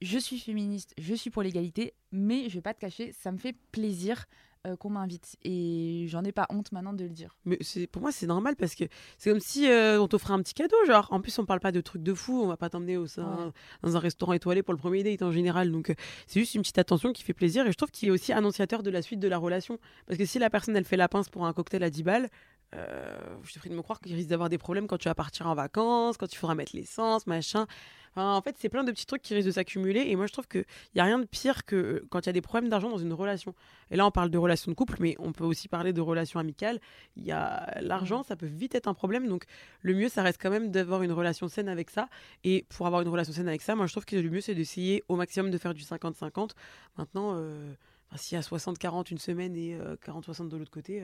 je 0.01 0.17
suis 0.17 0.39
féministe, 0.39 0.93
je 0.97 1.13
suis 1.13 1.29
pour 1.29 1.43
l'égalité, 1.43 1.93
mais 2.11 2.49
je 2.49 2.55
vais 2.55 2.61
pas 2.61 2.73
te 2.73 2.79
cacher, 2.79 3.13
ça 3.13 3.31
me 3.31 3.37
fait 3.37 3.55
plaisir 3.71 4.25
euh, 4.67 4.75
qu'on 4.75 4.91
m'invite. 4.91 5.37
Et 5.43 6.05
j'en 6.07 6.23
ai 6.23 6.31
pas 6.31 6.45
honte 6.49 6.71
maintenant 6.71 6.93
de 6.93 7.03
le 7.03 7.09
dire. 7.09 7.35
Mais 7.45 7.57
pour 7.91 8.01
moi, 8.01 8.11
c'est 8.11 8.27
normal 8.27 8.55
parce 8.55 8.75
que 8.75 8.83
c'est 9.17 9.31
comme 9.31 9.39
si 9.39 9.67
euh, 9.67 9.99
on 9.99 10.07
t'offrait 10.07 10.33
un 10.33 10.39
petit 10.41 10.53
cadeau. 10.53 10.75
Genre, 10.85 11.07
en 11.11 11.19
plus, 11.19 11.37
on 11.39 11.45
parle 11.45 11.59
pas 11.59 11.71
de 11.71 11.81
trucs 11.81 12.03
de 12.03 12.13
fou. 12.13 12.41
On 12.43 12.47
va 12.47 12.57
pas 12.57 12.69
t'emmener 12.69 12.95
au 12.97 13.07
sein, 13.07 13.51
dans 13.81 13.95
un 13.95 13.99
restaurant 13.99 14.33
étoilé 14.33 14.61
pour 14.61 14.73
le 14.73 14.79
premier 14.79 15.01
date 15.01 15.23
en 15.23 15.31
général. 15.31 15.71
Donc, 15.71 15.89
euh, 15.89 15.95
c'est 16.27 16.39
juste 16.39 16.53
une 16.53 16.61
petite 16.61 16.77
attention 16.77 17.11
qui 17.11 17.23
fait 17.23 17.33
plaisir. 17.33 17.65
Et 17.65 17.71
je 17.71 17.77
trouve 17.77 17.89
qu'il 17.89 18.09
est 18.09 18.11
aussi 18.11 18.33
annonciateur 18.33 18.83
de 18.83 18.91
la 18.91 19.01
suite 19.01 19.19
de 19.19 19.27
la 19.27 19.39
relation. 19.39 19.79
Parce 20.05 20.19
que 20.19 20.25
si 20.25 20.37
la 20.37 20.49
personne, 20.49 20.75
elle 20.75 20.85
fait 20.85 20.97
la 20.97 21.09
pince 21.09 21.29
pour 21.29 21.45
un 21.45 21.53
cocktail 21.53 21.83
à 21.83 21.89
10 21.89 22.03
balles, 22.03 22.29
je 22.73 23.53
te 23.53 23.59
prie 23.59 23.69
de 23.69 23.75
me 23.75 23.81
croire 23.81 23.99
qu'il 23.99 24.13
risque 24.15 24.29
d'avoir 24.29 24.49
des 24.49 24.57
problèmes 24.57 24.87
quand 24.87 24.97
tu 24.97 25.09
vas 25.09 25.15
partir 25.15 25.47
en 25.47 25.55
vacances, 25.55 26.17
quand 26.17 26.31
il 26.31 26.37
faudra 26.37 26.55
mettre 26.55 26.75
l'essence, 26.75 27.27
machin 27.27 27.67
en 28.15 28.41
fait, 28.41 28.55
c'est 28.59 28.69
plein 28.69 28.83
de 28.83 28.91
petits 28.91 29.05
trucs 29.05 29.21
qui 29.21 29.33
risquent 29.33 29.47
de 29.47 29.53
s'accumuler. 29.53 30.01
Et 30.07 30.15
moi, 30.15 30.27
je 30.27 30.33
trouve 30.33 30.47
qu'il 30.47 30.65
n'y 30.95 31.01
a 31.01 31.05
rien 31.05 31.19
de 31.19 31.25
pire 31.25 31.65
que 31.65 31.75
euh, 31.75 32.07
quand 32.09 32.21
il 32.21 32.25
y 32.25 32.29
a 32.29 32.33
des 32.33 32.41
problèmes 32.41 32.69
d'argent 32.69 32.89
dans 32.89 32.97
une 32.97 33.13
relation. 33.13 33.55
Et 33.89 33.95
là, 33.95 34.05
on 34.05 34.11
parle 34.11 34.29
de 34.29 34.37
relation 34.37 34.71
de 34.71 34.75
couple, 34.75 34.97
mais 34.99 35.15
on 35.19 35.31
peut 35.31 35.45
aussi 35.45 35.67
parler 35.67 35.93
de 35.93 36.01
relation 36.01 36.39
amicale. 36.39 36.79
Il 37.15 37.23
y 37.23 37.31
a 37.31 37.79
l'argent, 37.81 38.23
ça 38.23 38.35
peut 38.35 38.47
vite 38.47 38.75
être 38.75 38.87
un 38.87 38.93
problème. 38.93 39.27
Donc, 39.27 39.45
le 39.81 39.93
mieux, 39.93 40.09
ça 40.09 40.23
reste 40.23 40.41
quand 40.41 40.49
même 40.49 40.71
d'avoir 40.71 41.03
une 41.03 41.13
relation 41.13 41.47
saine 41.47 41.69
avec 41.69 41.89
ça. 41.89 42.09
Et 42.43 42.65
pour 42.69 42.85
avoir 42.87 43.01
une 43.01 43.09
relation 43.09 43.33
saine 43.33 43.47
avec 43.47 43.61
ça, 43.61 43.75
moi, 43.75 43.87
je 43.87 43.93
trouve 43.93 44.05
que 44.05 44.15
le 44.15 44.29
mieux, 44.29 44.41
c'est 44.41 44.55
d'essayer 44.55 45.03
au 45.07 45.15
maximum 45.15 45.49
de 45.49 45.57
faire 45.57 45.73
du 45.73 45.83
50-50. 45.83 46.51
Maintenant, 46.97 47.35
euh, 47.35 47.73
s'il 48.15 48.35
y 48.35 48.39
a 48.39 48.41
60-40 48.41 49.09
une 49.11 49.19
semaine 49.19 49.55
et 49.55 49.77
40-60 50.05 50.45
euh, 50.45 50.49
de 50.49 50.57
l'autre 50.57 50.71
côté 50.71 51.03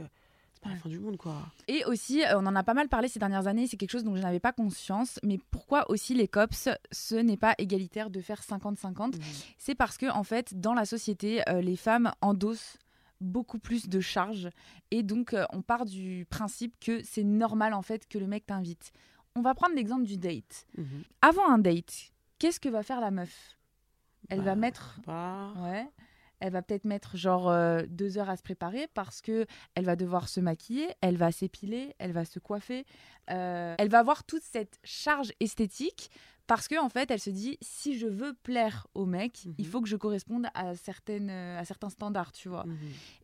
c'est 0.58 0.64
pas 0.64 0.74
la 0.74 0.80
fin 0.80 0.90
du 0.90 1.00
monde, 1.00 1.18
quoi. 1.18 1.36
Et 1.68 1.86
aussi, 1.86 2.24
euh, 2.24 2.40
on 2.40 2.46
en 2.48 2.56
a 2.56 2.64
pas 2.64 2.74
mal 2.74 2.90
parlé 2.90 3.08
ces 3.08 3.20
dernières 3.20 3.46
années, 3.46 3.68
c'est 3.68 3.78
quelque 3.78 3.92
chose 3.92 4.04
dont 4.04 4.16
je 4.16 4.22
n'avais 4.22 4.40
pas 4.40 4.52
conscience, 4.52 5.20
mais 5.24 5.40
pourquoi 5.52 5.90
aussi 5.92 6.16
les 6.16 6.28
COPS, 6.28 6.70
ce 6.92 7.16
n'est 7.16 7.38
pas 7.38 7.54
égalitaire 7.60 8.10
de 8.10 8.20
faire 8.22 8.42
50-50 8.42 9.18
mmh. 9.18 9.20
C'est 9.60 9.76
parce 9.76 9.98
que, 9.98 10.10
en 10.10 10.24
fait, 10.24 10.60
dans 10.60 10.74
la 10.74 10.86
société, 10.86 11.48
euh, 11.48 11.62
les 11.62 11.76
femmes 11.76 12.12
endossent 12.22 12.78
beaucoup 13.22 13.60
plus 13.60 13.88
de 13.88 14.00
charges 14.00 14.50
et 14.92 15.02
donc 15.02 15.34
euh, 15.34 15.44
on 15.52 15.64
part 15.64 15.86
du 15.86 16.28
principe 16.30 16.76
que 16.80 17.02
c'est 17.04 17.24
normal 17.24 17.74
en 17.74 17.82
fait 17.82 18.08
que 18.08 18.20
le 18.20 18.28
mec 18.28 18.46
t'invite. 18.46 18.92
On 19.36 19.42
va 19.42 19.56
prendre 19.56 19.74
l'exemple 19.74 20.04
du 20.04 20.18
date. 20.18 20.68
Mmh. 20.78 20.84
Avant 21.24 21.50
un 21.50 21.58
date, 21.58 22.12
qu'est-ce 22.38 22.60
que 22.60 22.70
va 22.70 22.84
faire 22.84 23.02
la 23.02 23.10
meuf? 23.10 23.58
Elle 24.30 24.42
va 24.42 24.52
bah, 24.52 24.56
mettre 24.56 25.00
bah. 25.06 25.52
ouais 25.64 25.88
elle 26.40 26.52
va 26.52 26.62
peut-être 26.62 26.86
mettre 26.86 27.18
genre 27.18 27.50
euh, 27.50 27.84
deux 27.88 28.18
heures 28.18 28.30
à 28.30 28.38
se 28.38 28.44
préparer 28.44 28.88
parce 28.94 29.22
que 29.22 29.46
elle 29.76 29.86
va 29.86 29.96
devoir 29.96 30.30
se 30.30 30.40
maquiller, 30.40 30.88
elle 31.02 31.18
va 31.18 31.32
s'épiler, 31.32 31.96
elle 32.00 32.12
va 32.12 32.26
se 32.26 32.40
coiffer, 32.40 32.86
euh, 33.30 33.76
elle 33.78 33.90
va 33.90 34.00
avoir 34.00 34.24
toute 34.24 34.44
cette 34.44 34.80
charge 34.84 35.34
esthétique 35.40 36.10
parce 36.48 36.68
que 36.70 36.80
en 36.80 36.90
fait 36.90 37.12
elle 37.12 37.20
se 37.20 37.30
dit 37.30 37.58
si 37.62 37.98
je 37.98 38.08
veux 38.08 38.34
plaire 38.34 38.88
au 38.94 39.06
mec 39.06 39.44
il 39.58 39.66
mhm. 39.66 39.72
faut 39.72 39.82
que 39.82 39.90
je 39.90 39.98
corresponde 39.98 40.48
à 40.54 40.76
certaines 40.76 41.30
à 41.30 41.66
certains 41.66 41.90
standards 41.90 42.32
tu 42.32 42.48
vois 42.48 42.66
mhm. 42.66 42.78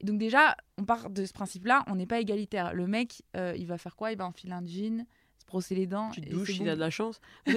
donc 0.04 0.20
déjà 0.20 0.58
on 0.78 0.84
part 0.84 1.10
de 1.10 1.26
ce 1.26 1.32
principe 1.32 1.66
là 1.66 1.84
on 1.88 1.96
n'est 1.96 2.06
pas 2.06 2.20
égalitaire 2.20 2.74
le 2.74 2.86
mec 2.86 3.24
euh, 3.38 3.54
il 3.58 3.66
va 3.66 3.78
faire 3.78 3.96
quoi? 3.96 4.12
Il 4.12 4.18
va 4.18 4.28
enfiler 4.28 4.54
un 4.54 4.66
jean 4.66 5.06
brosser 5.48 5.76
les 5.76 5.88
dents. 5.88 6.10
Tu 6.12 6.22
te 6.22 6.30
douches, 6.30 6.58
il 6.58 6.70
a 6.70 6.76
de 6.76 6.80
la 6.80 6.90
chance. 6.90 7.20
et 7.48 7.54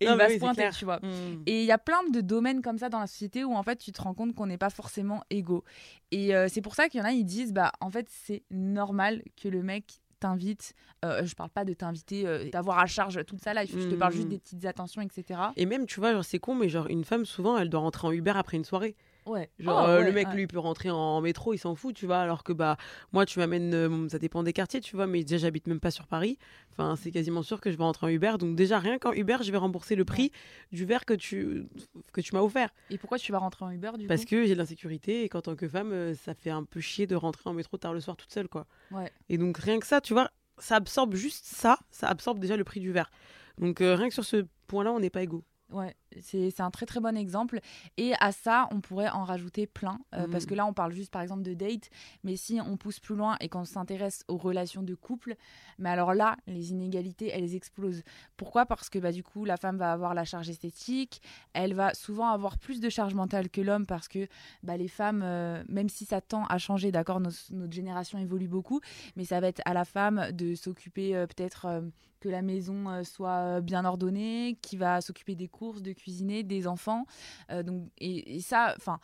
il 0.00 0.08
va 0.08 0.28
se 0.28 0.38
pointer, 0.38 0.70
tu 0.70 0.84
vois. 0.84 0.98
Hmm. 0.98 1.42
Et 1.46 1.60
il 1.60 1.66
y 1.66 1.72
a 1.72 1.78
plein 1.78 2.02
de 2.12 2.20
domaines 2.20 2.62
comme 2.62 2.78
ça 2.78 2.88
dans 2.88 3.00
la 3.00 3.06
société 3.06 3.44
où 3.44 3.54
en 3.54 3.62
fait 3.62 3.76
tu 3.76 3.92
te 3.92 4.02
rends 4.02 4.14
compte 4.14 4.34
qu'on 4.34 4.46
n'est 4.46 4.58
pas 4.58 4.70
forcément 4.70 5.22
égaux. 5.30 5.64
Et 6.10 6.34
euh, 6.34 6.48
c'est 6.48 6.62
pour 6.62 6.74
ça 6.74 6.88
qu'il 6.88 7.00
y 7.00 7.02
en 7.02 7.06
a, 7.06 7.12
ils 7.12 7.24
disent, 7.24 7.52
bah 7.52 7.72
en 7.80 7.90
fait 7.90 8.08
c'est 8.08 8.42
normal 8.50 9.22
que 9.40 9.48
le 9.48 9.62
mec 9.62 10.00
t'invite, 10.20 10.74
euh, 11.04 11.24
je 11.24 11.34
parle 11.34 11.50
pas 11.50 11.64
de 11.64 11.72
t'inviter, 11.72 12.26
euh, 12.26 12.50
d'avoir 12.50 12.78
à 12.78 12.86
charge 12.86 13.24
toute 13.24 13.40
sa 13.40 13.54
life, 13.54 13.70
je 13.72 13.88
te 13.88 13.94
parle 13.94 14.12
juste 14.12 14.26
hmm. 14.26 14.30
des 14.30 14.38
petites 14.38 14.64
attentions, 14.64 15.02
etc. 15.02 15.40
Et 15.56 15.66
même, 15.66 15.86
tu 15.86 16.00
vois, 16.00 16.12
genre 16.12 16.24
c'est 16.24 16.38
con, 16.38 16.54
mais 16.54 16.68
genre 16.68 16.88
une 16.88 17.04
femme, 17.04 17.24
souvent, 17.24 17.56
elle 17.56 17.68
doit 17.68 17.80
rentrer 17.80 18.08
en 18.08 18.12
Uber 18.12 18.32
après 18.34 18.56
une 18.56 18.64
soirée. 18.64 18.96
Ouais. 19.28 19.50
Genre, 19.58 19.84
Oh, 19.84 19.88
euh, 19.88 20.02
le 20.04 20.12
mec, 20.12 20.28
ouais. 20.28 20.34
lui, 20.34 20.42
il 20.42 20.48
peut 20.48 20.58
rentrer 20.58 20.90
en 20.90 21.20
métro, 21.20 21.52
il 21.54 21.58
s'en 21.58 21.74
fout, 21.74 21.94
tu 21.94 22.06
vois. 22.06 22.18
Alors 22.18 22.42
que, 22.44 22.52
bah, 22.52 22.76
moi, 23.12 23.26
tu 23.26 23.38
m'amènes, 23.38 23.74
euh, 23.74 24.08
ça 24.08 24.18
dépend 24.18 24.42
des 24.42 24.52
quartiers, 24.52 24.80
tu 24.80 24.96
vois, 24.96 25.06
mais 25.06 25.22
déjà, 25.22 25.36
j'habite 25.38 25.66
même 25.66 25.80
pas 25.80 25.90
sur 25.90 26.06
Paris. 26.06 26.38
Enfin, 26.72 26.96
c'est 26.96 27.10
quasiment 27.10 27.42
sûr 27.42 27.60
que 27.60 27.70
je 27.70 27.76
vais 27.76 27.82
rentrer 27.84 28.06
en 28.06 28.10
Uber. 28.10 28.34
Donc, 28.38 28.56
déjà, 28.56 28.78
rien 28.78 28.98
qu'en 28.98 29.12
Uber, 29.12 29.36
je 29.42 29.52
vais 29.52 29.58
rembourser 29.58 29.94
le 29.96 30.04
prix 30.04 30.32
du 30.72 30.84
verre 30.84 31.04
que 31.04 31.14
tu, 31.14 31.66
que 32.12 32.20
tu 32.20 32.34
m'as 32.34 32.40
offert. 32.42 32.70
Et 32.90 32.98
pourquoi 32.98 33.18
tu 33.18 33.30
vas 33.32 33.38
rentrer 33.38 33.64
en 33.64 33.70
Uber 33.70 33.90
du 33.98 34.06
Parce 34.06 34.22
coup? 34.22 34.30
que 34.30 34.46
j'ai 34.46 34.54
de 34.54 34.58
l'insécurité 34.58 35.24
et 35.24 35.28
qu'en 35.28 35.40
tant 35.42 35.56
que 35.56 35.68
femme, 35.68 35.92
euh, 35.92 36.14
ça 36.14 36.34
fait 36.34 36.50
un 36.50 36.64
peu 36.64 36.80
chier 36.80 37.06
de 37.06 37.14
rentrer 37.16 37.48
en 37.50 37.52
métro 37.52 37.76
tard 37.76 37.92
le 37.94 38.00
soir 38.00 38.16
toute 38.16 38.32
seule, 38.32 38.48
quoi. 38.48 38.66
Ouais. 38.90 39.10
Et 39.28 39.36
donc, 39.38 39.58
rien 39.58 39.78
que 39.78 39.86
ça, 39.86 40.00
tu 40.00 40.12
vois, 40.14 40.30
ça 40.58 40.76
absorbe 40.76 41.14
juste 41.14 41.44
ça, 41.44 41.78
ça 41.90 42.08
absorbe 42.08 42.38
déjà 42.38 42.56
le 42.56 42.64
prix 42.64 42.80
du 42.80 42.92
verre. 42.92 43.10
Donc, 43.58 43.78
rien 43.80 44.08
que 44.08 44.14
sur 44.14 44.24
ce 44.24 44.44
point-là, 44.68 44.92
on 44.92 45.00
n'est 45.00 45.10
pas 45.10 45.22
égaux. 45.22 45.44
Ouais, 45.70 45.94
c'est 46.20 46.60
un 46.60 46.70
très 46.70 46.86
très 46.86 47.00
bon 47.00 47.16
exemple. 47.16 47.60
Et 47.96 48.12
à 48.20 48.32
ça, 48.32 48.68
on 48.70 48.80
pourrait 48.80 49.10
en 49.10 49.24
rajouter 49.24 49.66
plein. 49.66 49.98
euh, 50.14 50.26
Mm. 50.26 50.30
Parce 50.30 50.46
que 50.46 50.54
là, 50.54 50.66
on 50.66 50.72
parle 50.72 50.92
juste 50.92 51.10
par 51.10 51.22
exemple 51.22 51.42
de 51.42 51.54
date. 51.54 51.90
Mais 52.24 52.36
si 52.36 52.60
on 52.60 52.76
pousse 52.76 53.00
plus 53.00 53.14
loin 53.16 53.36
et 53.40 53.48
qu'on 53.48 53.64
s'intéresse 53.64 54.24
aux 54.28 54.36
relations 54.36 54.82
de 54.82 54.94
couple, 54.94 55.36
mais 55.78 55.88
alors 55.90 56.14
là, 56.14 56.36
les 56.46 56.70
inégalités, 56.70 57.30
elles 57.32 57.54
explosent. 57.54 58.02
Pourquoi? 58.36 58.66
Parce 58.66 58.88
que 58.90 58.98
bah, 58.98 59.12
du 59.12 59.22
coup, 59.22 59.44
la 59.44 59.56
femme 59.56 59.76
va 59.78 59.92
avoir 59.92 60.14
la 60.14 60.24
charge 60.24 60.48
esthétique. 60.48 61.20
Elle 61.52 61.74
va 61.74 61.94
souvent 61.94 62.28
avoir 62.28 62.58
plus 62.58 62.80
de 62.80 62.88
charge 62.88 63.14
mentale 63.14 63.48
que 63.48 63.60
l'homme 63.60 63.86
parce 63.86 64.08
que 64.08 64.28
bah, 64.62 64.76
les 64.76 64.88
femmes, 64.88 65.22
euh, 65.24 65.62
même 65.68 65.88
si 65.88 66.04
ça 66.04 66.20
tend 66.20 66.44
à 66.46 66.58
changer, 66.58 66.90
d'accord, 66.92 67.20
notre 67.20 67.72
génération 67.72 68.18
évolue 68.18 68.48
beaucoup, 68.48 68.80
mais 69.16 69.24
ça 69.24 69.40
va 69.40 69.48
être 69.48 69.62
à 69.64 69.74
la 69.74 69.84
femme 69.84 70.32
de 70.32 70.54
s'occuper 70.54 71.16
euh, 71.16 71.26
peut-être. 71.26 71.82
que 72.20 72.28
la 72.28 72.42
maison 72.42 73.04
soit 73.04 73.60
bien 73.60 73.84
ordonnée, 73.84 74.58
qui 74.60 74.76
va 74.76 75.00
s'occuper 75.00 75.36
des 75.36 75.46
courses, 75.46 75.82
de 75.82 75.92
cuisiner, 75.98 76.42
des 76.42 76.66
enfants. 76.66 77.04
Euh, 77.50 77.62
donc, 77.62 77.90
et, 77.98 78.36
et 78.36 78.40
ça, 78.40 78.74
enfin, 78.76 78.98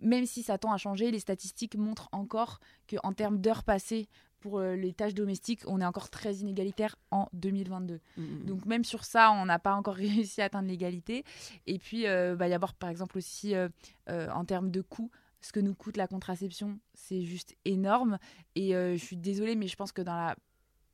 même 0.00 0.26
si 0.26 0.42
ça 0.42 0.58
tend 0.58 0.72
à 0.72 0.76
changer, 0.76 1.10
les 1.10 1.20
statistiques 1.20 1.76
montrent 1.76 2.08
encore 2.12 2.60
qu'en 2.88 3.12
termes 3.12 3.38
d'heures 3.38 3.64
passées 3.64 4.08
pour 4.40 4.58
euh, 4.58 4.74
les 4.74 4.94
tâches 4.94 5.12
domestiques, 5.14 5.60
on 5.66 5.82
est 5.82 5.84
encore 5.84 6.08
très 6.08 6.36
inégalitaire 6.36 6.96
en 7.10 7.28
2022. 7.34 8.00
Mm, 8.16 8.46
Donc 8.46 8.64
même 8.64 8.84
sur 8.84 9.04
ça, 9.04 9.30
on 9.32 9.44
n'a 9.44 9.58
pas 9.58 9.74
encore 9.74 9.94
réussi 10.06 10.40
à 10.40 10.46
atteindre 10.46 10.68
l'égalité. 10.68 11.24
Et 11.66 11.78
puis, 11.78 12.02
il 12.04 12.34
va 12.36 12.48
y 12.48 12.54
avoir 12.54 12.74
par 12.74 12.88
exemple 12.88 13.18
aussi 13.18 13.54
euh, 13.54 13.68
euh, 14.08 14.30
en 14.30 14.44
termes 14.44 14.70
de 14.70 14.80
coûts. 14.80 15.10
Ce 15.42 15.52
que 15.52 15.60
nous 15.60 15.74
coûte 15.74 15.96
la 15.96 16.06
contraception, 16.06 16.78
c'est 16.94 17.22
juste 17.22 17.54
énorme. 17.64 18.18
Et 18.56 18.74
euh, 18.74 18.92
je 18.96 19.02
suis 19.04 19.16
désolée, 19.16 19.56
mais 19.56 19.68
je 19.68 19.76
pense 19.76 19.90
que 19.92 20.02
dans 20.02 20.14
la 20.16 20.36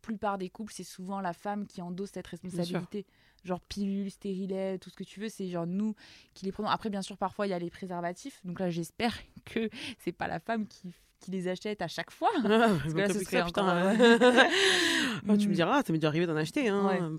plupart 0.03 0.39
des 0.39 0.51
couples, 0.51 0.73
c'est 0.73 0.85
souvent 0.85 1.21
la 1.21 1.33
femme 1.33 1.67
qui 1.67 1.83
endosse 1.83 2.11
cette 2.13 2.29
responsabilité. 2.29 3.07
Genre 3.47 3.61
pilule, 3.61 4.11
stérilet, 4.11 4.77
tout 4.79 4.91
ce 4.91 4.97
que 4.97 5.05
tu 5.05 5.21
veux, 5.21 5.29
c'est 5.29 5.49
genre 5.49 5.67
nous 5.67 5.95
qui 6.35 6.45
les 6.45 6.53
prenons. 6.53 6.69
Après, 6.69 6.91
bien 6.91 7.01
sûr, 7.03 7.17
parfois, 7.17 7.47
il 7.47 7.51
y 7.51 7.53
a 7.55 7.59
les 7.59 7.71
préservatifs. 7.71 8.41
Donc 8.45 8.59
là, 8.61 8.69
j'espère 8.71 9.15
que 9.47 9.71
c'est 9.99 10.13
pas 10.13 10.27
la 10.29 10.41
femme 10.41 10.67
qui, 10.67 10.93
qui 11.21 11.31
les 11.31 11.47
achète 11.49 11.81
à 11.81 11.89
chaque 11.89 12.11
fois. 12.11 12.29
Ah, 12.39 12.41
Parce 12.43 12.93
que 12.93 12.99
là, 12.99 13.07
donc, 13.09 13.13
ce 13.15 13.19
plus 13.19 13.25
que 13.25 13.31
serait 13.31 13.39
ça, 13.39 13.45
putain, 13.47 13.63
encore, 13.63 14.01
ouais. 14.01 14.49
Oh, 15.29 15.37
tu 15.37 15.47
me 15.49 15.53
Mm. 15.53 15.55
diras, 15.55 15.83
ça 15.83 15.93
m'est 15.93 15.99
déjà 15.99 16.09
arrivé 16.09 16.27
d'en 16.27 16.37
acheter. 16.37 16.69
Hein. 16.69 17.19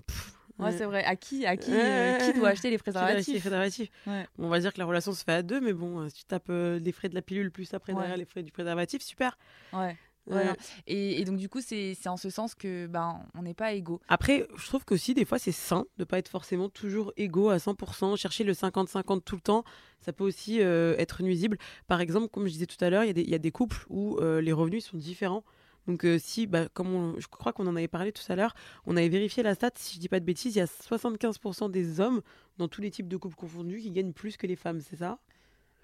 Ouais. 0.58 0.72
C'est 0.72 0.84
vrai. 0.86 1.04
À 1.04 1.14
qui, 1.14 1.46
à 1.46 1.56
qui, 1.56 1.70
euh, 1.72 2.18
qui 2.18 2.32
doit 2.32 2.48
acheter 2.48 2.68
les 2.68 2.74
acheter 2.76 2.82
préservatifs? 2.90 3.34
les 3.34 3.40
préservatifs 3.40 3.90
On 4.38 4.48
va 4.48 4.58
dire 4.60 4.72
que 4.72 4.78
la 4.80 4.86
relation 4.86 5.12
se 5.12 5.22
fait 5.24 5.32
à 5.32 5.42
deux, 5.42 5.60
mais 5.60 5.72
bon, 5.72 6.00
euh, 6.00 6.08
si 6.08 6.16
tu 6.16 6.24
tapes 6.24 6.50
euh, 6.50 6.78
les 6.80 6.90
frais 6.92 7.08
de 7.08 7.14
la 7.14 7.22
pilule 7.22 7.50
plus 7.52 7.72
après 7.74 7.94
derrière 7.94 8.16
les 8.16 8.24
frais 8.24 8.42
du 8.42 8.50
préservatif, 8.50 9.02
super. 9.02 9.38
Ouais. 9.72 9.96
Ouais. 10.34 10.54
Et, 10.86 11.20
et 11.20 11.24
donc 11.24 11.36
du 11.36 11.48
coup, 11.48 11.60
c'est 11.60 11.94
en 12.06 12.16
ce 12.16 12.30
sens 12.30 12.54
que 12.54 12.86
ben 12.86 13.20
on 13.34 13.42
n'est 13.42 13.54
pas 13.54 13.72
égaux. 13.72 14.00
Après, 14.08 14.46
je 14.56 14.66
trouve 14.66 14.84
qu'aussi, 14.84 15.14
des 15.14 15.24
fois, 15.24 15.38
c'est 15.38 15.52
sain 15.52 15.84
de 15.98 16.04
pas 16.04 16.18
être 16.18 16.28
forcément 16.28 16.68
toujours 16.68 17.12
égaux 17.16 17.50
à 17.50 17.56
100%. 17.58 18.16
Chercher 18.16 18.44
le 18.44 18.52
50-50 18.52 19.22
tout 19.24 19.34
le 19.36 19.40
temps, 19.40 19.64
ça 20.00 20.12
peut 20.12 20.24
aussi 20.24 20.60
euh, 20.60 20.94
être 20.98 21.22
nuisible. 21.22 21.58
Par 21.86 22.00
exemple, 22.00 22.28
comme 22.28 22.46
je 22.46 22.52
disais 22.52 22.66
tout 22.66 22.82
à 22.84 22.90
l'heure, 22.90 23.04
il 23.04 23.08
y 23.08 23.10
a 23.10 23.14
des- 23.14 23.22
il 23.22 23.30
y, 23.30 23.34
a 23.34 23.38
des 23.38 23.50
couples 23.50 23.84
où 23.88 24.16
euh, 24.18 24.40
les 24.40 24.52
revenus 24.52 24.84
sont 24.84 24.96
différents. 24.96 25.44
Donc, 25.86 26.04
euh, 26.04 26.18
si, 26.18 26.46
bah, 26.46 26.68
comme 26.74 26.92
on- 26.94 27.18
je 27.18 27.28
crois 27.28 27.54
qu'on 27.54 27.66
en 27.66 27.74
avait 27.74 27.88
parlé 27.88 28.12
tout 28.12 28.22
à 28.30 28.36
l'heure, 28.36 28.54
on 28.86 28.94
avait 28.96 29.08
vérifié 29.08 29.42
la 29.42 29.54
stat, 29.54 29.70
si 29.76 29.94
je 29.94 30.00
dis 30.00 30.08
pas 30.10 30.20
de 30.20 30.24
bêtises, 30.26 30.54
il 30.54 30.58
y 30.58 30.62
a 30.62 30.66
75% 30.66 31.70
des 31.70 32.00
hommes, 32.00 32.20
dans 32.58 32.68
tous 32.68 32.80
les 32.82 32.90
types 32.90 33.08
de 33.08 33.16
couples 33.16 33.36
confondus, 33.36 33.78
qui 33.80 33.90
gagnent 33.90 34.12
plus 34.12 34.36
que 34.36 34.46
les 34.46 34.56
femmes, 34.56 34.80
c'est 34.80 34.96
ça? 34.96 35.18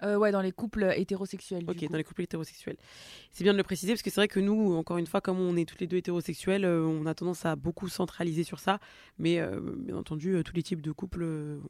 Euh, 0.03 0.17
ouais, 0.17 0.31
dans 0.31 0.41
les 0.41 0.51
couples 0.51 0.91
hétérosexuels. 0.95 1.63
du 1.65 1.71
Ok, 1.71 1.79
coup. 1.79 1.87
dans 1.87 1.97
les 1.97 2.03
couples 2.03 2.23
hétérosexuels. 2.23 2.75
C'est 3.31 3.43
bien 3.43 3.53
de 3.53 3.57
le 3.57 3.63
préciser 3.63 3.93
parce 3.93 4.01
que 4.01 4.09
c'est 4.09 4.19
vrai 4.19 4.27
que 4.27 4.39
nous, 4.39 4.73
encore 4.75 4.97
une 4.97 5.07
fois, 5.07 5.21
comme 5.21 5.39
on 5.39 5.55
est 5.55 5.65
toutes 5.67 5.79
les 5.79 5.87
deux 5.87 5.97
hétérosexuels, 5.97 6.65
euh, 6.65 6.85
on 6.85 7.05
a 7.05 7.13
tendance 7.13 7.45
à 7.45 7.55
beaucoup 7.55 7.87
centraliser 7.87 8.43
sur 8.43 8.59
ça. 8.59 8.79
Mais 9.17 9.39
euh, 9.39 9.59
bien 9.77 9.95
entendu, 9.95 10.35
euh, 10.35 10.43
tous 10.43 10.53
les 10.55 10.63
types 10.63 10.81
de 10.81 10.91
couples 10.91 11.23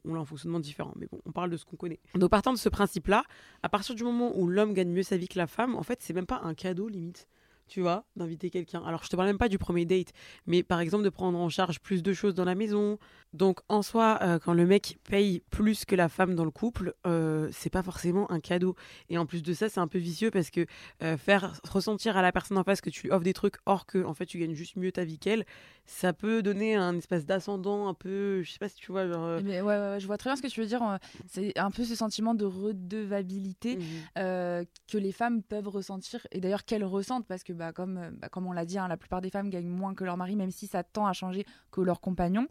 ont 0.04 0.14
un 0.16 0.24
fonctionnement 0.24 0.60
différent. 0.60 0.92
Mais 0.96 1.06
bon, 1.10 1.20
on 1.24 1.32
parle 1.32 1.50
de 1.50 1.56
ce 1.56 1.64
qu'on 1.64 1.76
connaît. 1.76 2.00
Donc 2.14 2.30
partant 2.30 2.52
de 2.52 2.58
ce 2.58 2.68
principe-là, 2.68 3.22
à 3.62 3.68
partir 3.68 3.94
du 3.94 4.02
moment 4.02 4.36
où 4.36 4.48
l'homme 4.48 4.74
gagne 4.74 4.90
mieux 4.90 5.02
sa 5.04 5.16
vie 5.16 5.28
que 5.28 5.38
la 5.38 5.46
femme, 5.46 5.76
en 5.76 5.82
fait, 5.82 6.00
c'est 6.02 6.12
même 6.12 6.26
pas 6.26 6.40
un 6.42 6.54
cadeau 6.54 6.88
limite. 6.88 7.28
Tu 7.68 7.80
vois, 7.80 8.04
d'inviter 8.14 8.48
quelqu'un. 8.48 8.80
Alors, 8.84 9.02
je 9.02 9.08
te 9.08 9.16
parle 9.16 9.26
même 9.26 9.38
pas 9.38 9.48
du 9.48 9.58
premier 9.58 9.84
date, 9.84 10.12
mais 10.46 10.62
par 10.62 10.78
exemple 10.78 11.02
de 11.02 11.08
prendre 11.08 11.36
en 11.36 11.48
charge 11.48 11.80
plus 11.80 12.00
de 12.00 12.12
choses 12.12 12.32
dans 12.32 12.44
la 12.44 12.54
maison. 12.54 12.96
Donc, 13.36 13.60
en 13.68 13.82
soi, 13.82 14.18
euh, 14.22 14.38
quand 14.38 14.54
le 14.54 14.66
mec 14.66 14.98
paye 15.08 15.42
plus 15.50 15.84
que 15.84 15.94
la 15.94 16.08
femme 16.08 16.34
dans 16.34 16.44
le 16.44 16.50
couple, 16.50 16.94
euh, 17.06 17.48
c'est 17.52 17.70
pas 17.70 17.82
forcément 17.82 18.30
un 18.32 18.40
cadeau. 18.40 18.74
Et 19.10 19.18
en 19.18 19.26
plus 19.26 19.42
de 19.42 19.52
ça, 19.52 19.68
c'est 19.68 19.78
un 19.80 19.86
peu 19.88 19.98
vicieux 19.98 20.30
parce 20.30 20.50
que 20.50 20.66
euh, 21.02 21.16
faire 21.16 21.52
ressentir 21.68 22.16
à 22.16 22.22
la 22.22 22.32
personne 22.32 22.56
en 22.58 22.64
face 22.64 22.80
que 22.80 22.90
tu 22.90 23.02
lui 23.04 23.10
offres 23.12 23.24
des 23.24 23.34
trucs 23.34 23.56
or 23.66 23.86
que 23.86 24.02
en 24.04 24.14
fait 24.14 24.26
tu 24.26 24.38
gagnes 24.38 24.54
juste 24.54 24.76
mieux 24.76 24.90
ta 24.90 25.04
vie 25.04 25.18
qu'elle, 25.18 25.44
ça 25.84 26.12
peut 26.12 26.42
donner 26.42 26.74
un 26.76 26.96
espèce 26.96 27.26
d'ascendant 27.26 27.88
un 27.88 27.94
peu, 27.94 28.42
je 28.42 28.50
sais 28.52 28.58
pas 28.58 28.68
si 28.68 28.76
tu 28.76 28.90
vois, 28.90 29.06
genre. 29.06 29.24
euh, 29.24 29.40
Mais 29.44 29.60
ouais, 29.60 29.76
ouais, 29.78 29.90
ouais, 29.90 30.00
je 30.00 30.06
vois 30.06 30.16
très 30.16 30.30
bien 30.30 30.36
ce 30.36 30.42
que 30.42 30.48
tu 30.48 30.60
veux 30.60 30.66
dire. 30.66 30.82
euh, 30.82 30.96
C'est 31.28 31.56
un 31.58 31.70
peu 31.70 31.84
ce 31.84 31.94
sentiment 31.94 32.34
de 32.34 32.44
redevabilité 32.46 33.78
euh, 34.18 34.64
que 34.90 34.98
les 34.98 35.12
femmes 35.12 35.42
peuvent 35.42 35.68
ressentir 35.68 36.26
et 36.32 36.40
d'ailleurs 36.40 36.64
qu'elles 36.64 36.84
ressentent 36.84 37.26
parce 37.26 37.42
que 37.44 37.52
bah, 37.52 37.72
comme, 37.72 38.10
bah, 38.20 38.28
comme 38.28 38.46
on 38.46 38.52
l'a 38.52 38.64
dit, 38.64 38.78
hein, 38.78 38.88
la 38.88 38.96
plupart 38.96 39.20
des 39.20 39.30
femmes 39.30 39.50
gagnent 39.50 39.68
moins 39.68 39.94
que 39.94 40.04
leur 40.04 40.16
mari, 40.16 40.36
même 40.36 40.50
si 40.50 40.66
ça 40.66 40.82
tend 40.82 41.06
à 41.06 41.12
changer 41.12 41.44
que 41.70 41.80
leur 41.80 42.00
compagnon. 42.00 42.46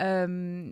Euh, 0.00 0.26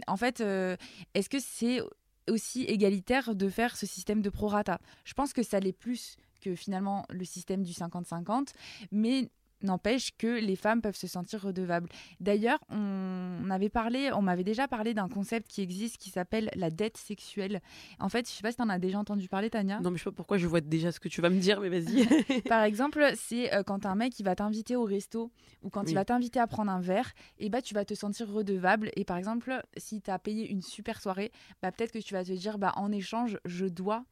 en 0.07 0.17
fait, 0.17 0.41
euh, 0.41 0.77
est-ce 1.15 1.29
que 1.29 1.39
c'est 1.39 1.81
aussi 2.29 2.65
égalitaire 2.65 3.35
de 3.35 3.49
faire 3.49 3.77
ce 3.77 3.87
système 3.87 4.23
de 4.23 4.31
prorata? 4.31 4.79
Je 5.05 5.15
pense 5.15 5.33
que 5.33 5.43
ça 5.43 5.61
l'est 5.61 5.73
plus 5.73 6.17
que 6.41 6.55
finalement 6.55 7.05
le 7.11 7.25
système 7.25 7.63
du 7.63 7.73
50-50, 7.73 8.49
mais 8.93 9.29
n'empêche 9.63 10.11
que 10.17 10.27
les 10.41 10.57
femmes 10.57 10.81
peuvent 10.83 10.97
se 10.97 11.07
sentir 11.07 11.43
redevables. 11.43 11.89
D'ailleurs, 12.21 12.59
on 12.71 13.49
avait 13.51 13.69
parlé, 13.69 14.11
on 14.13 14.23
m'avait 14.23 14.45
déjà 14.45 14.69
parlé 14.69 14.95
d'un 14.95 15.09
concept 15.09 15.49
qui 15.49 15.63
existe 15.63 15.97
qui 15.99 16.11
s'appelle 16.11 16.51
la 16.55 16.71
dette 16.71 16.97
sexuelle. 16.97 17.61
En 17.99 18.09
fait, 18.09 18.29
je 18.29 18.33
sais 18.33 18.43
pas 18.43 18.51
si 18.51 18.57
tu 18.57 18.63
en 18.63 18.69
as 18.69 18.79
déjà 18.79 18.99
entendu 18.99 19.29
parler, 19.29 19.51
Tania. 19.51 19.81
Non 19.81 19.91
mais 19.91 19.99
je 19.99 20.05
sais 20.05 20.11
pas 20.11 20.17
pourquoi 20.17 20.39
je 20.39 20.47
vois 20.47 20.61
déjà 20.61 20.93
ce 20.93 21.01
que 21.01 21.09
tu 21.09 21.21
vas 21.21 21.31
me 21.31 21.39
dire, 21.41 21.61
mais 21.61 21.69
vas-y. 21.69 22.07
Par 22.49 22.63
exemple, 22.63 23.05
c'est 23.17 23.53
euh, 23.55 23.63
quand 23.63 23.87
un 23.87 23.95
mec 23.95 24.19
il 24.19 24.25
va 24.25 24.35
t'inviter 24.35 24.77
au 24.77 24.85
resto 24.85 25.31
ou 25.63 25.71
quand 25.71 25.83
Oui. 25.85 25.91
il 25.91 25.95
va 25.95 26.05
t'inviter 26.05 26.41
à 26.41 26.47
prendre 26.47 26.71
un 26.71 26.81
verre, 26.81 27.13
et 27.39 27.49
bah 27.49 27.63
tu 27.63 27.75
vas 27.75 27.85
te 27.85 27.95
sentir 27.95 28.29
redevable. 28.31 28.91
Et 28.97 29.05
par 29.05 29.17
exemple, 29.17 29.61
si 29.77 30.01
tu 30.01 30.11
as 30.11 30.19
payé 30.19 30.49
une 30.51 30.63
super 30.63 31.01
soirée, 31.01 31.33
bah 31.63 31.73
peut-être 31.73 31.93
que 31.93 31.99
tu 31.99 32.15
vas 32.15 32.25
te 32.25 32.33
dire 32.33 32.59
bah 32.59 32.73
en 32.77 32.93
échange, 32.93 33.39
je 33.45 33.67
dois 33.67 34.05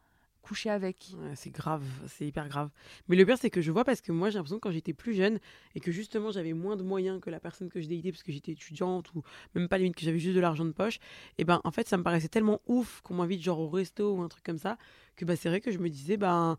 coucher 0.46 0.70
avec. 0.70 1.12
Ouais, 1.18 1.34
c'est 1.34 1.50
grave, 1.50 1.82
c'est 2.08 2.26
hyper 2.26 2.48
grave. 2.48 2.70
Mais 3.08 3.16
le 3.16 3.26
pire, 3.26 3.38
c'est 3.38 3.50
que 3.50 3.60
je 3.60 3.72
vois 3.72 3.84
parce 3.84 4.00
que 4.00 4.12
moi, 4.12 4.30
j'ai 4.30 4.38
l'impression 4.38 4.56
que 4.56 4.62
quand 4.62 4.70
j'étais 4.70 4.92
plus 4.92 5.14
jeune 5.14 5.38
et 5.74 5.80
que 5.80 5.90
justement 5.90 6.30
j'avais 6.30 6.52
moins 6.52 6.76
de 6.76 6.82
moyens 6.82 7.20
que 7.20 7.30
la 7.30 7.40
personne 7.40 7.68
que 7.68 7.80
je 7.80 7.88
datais 7.88 8.12
parce 8.12 8.22
que 8.22 8.32
j'étais 8.32 8.52
étudiante 8.52 9.12
ou 9.14 9.22
même 9.54 9.68
pas 9.68 9.78
limite 9.78 9.96
que 9.96 10.02
j'avais 10.02 10.18
juste 10.18 10.36
de 10.36 10.40
l'argent 10.40 10.64
de 10.64 10.72
poche, 10.72 10.98
et 11.38 11.44
ben 11.44 11.60
en 11.64 11.70
fait, 11.70 11.88
ça 11.88 11.96
me 11.96 12.02
paraissait 12.02 12.28
tellement 12.28 12.60
ouf 12.66 13.00
qu'on 13.02 13.14
m'invite 13.14 13.42
genre 13.42 13.58
au 13.58 13.68
resto 13.68 14.14
ou 14.14 14.22
un 14.22 14.28
truc 14.28 14.44
comme 14.44 14.58
ça 14.58 14.78
que 15.16 15.24
bah 15.24 15.34
c'est 15.34 15.48
vrai 15.48 15.60
que 15.60 15.70
je 15.70 15.78
me 15.78 15.88
disais, 15.88 16.16
ben 16.16 16.56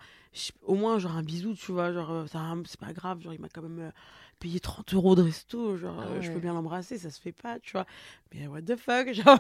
au 0.64 0.76
moins 0.76 1.00
genre 1.00 1.16
un 1.16 1.24
bisou, 1.24 1.54
tu 1.54 1.72
vois, 1.72 1.94
genre 1.94 2.12
euh, 2.12 2.28
ça, 2.28 2.42
c'est 2.66 2.80
pas 2.80 2.92
grave, 2.92 3.22
genre 3.22 3.34
il 3.34 3.40
m'a 3.40 3.50
quand 3.50 3.62
même 3.62 3.80
euh, 3.80 3.92
payé 4.40 4.60
30 4.60 4.94
euros 4.96 5.16
de 5.16 5.22
resto, 5.22 5.78
genre 5.78 6.00
Ah 6.02 6.08
euh, 6.08 6.22
je 6.22 6.32
peux 6.32 6.40
bien 6.40 6.54
l'embrasser, 6.54 6.98
ça 6.98 7.10
se 7.10 7.22
fait 7.22 7.32
pas, 7.32 7.60
tu 7.60 7.74
vois. 7.74 7.86
Mais 8.34 8.48
what 8.48 8.64
the 8.64 8.76
fuck, 8.76 9.12
genre 9.14 9.40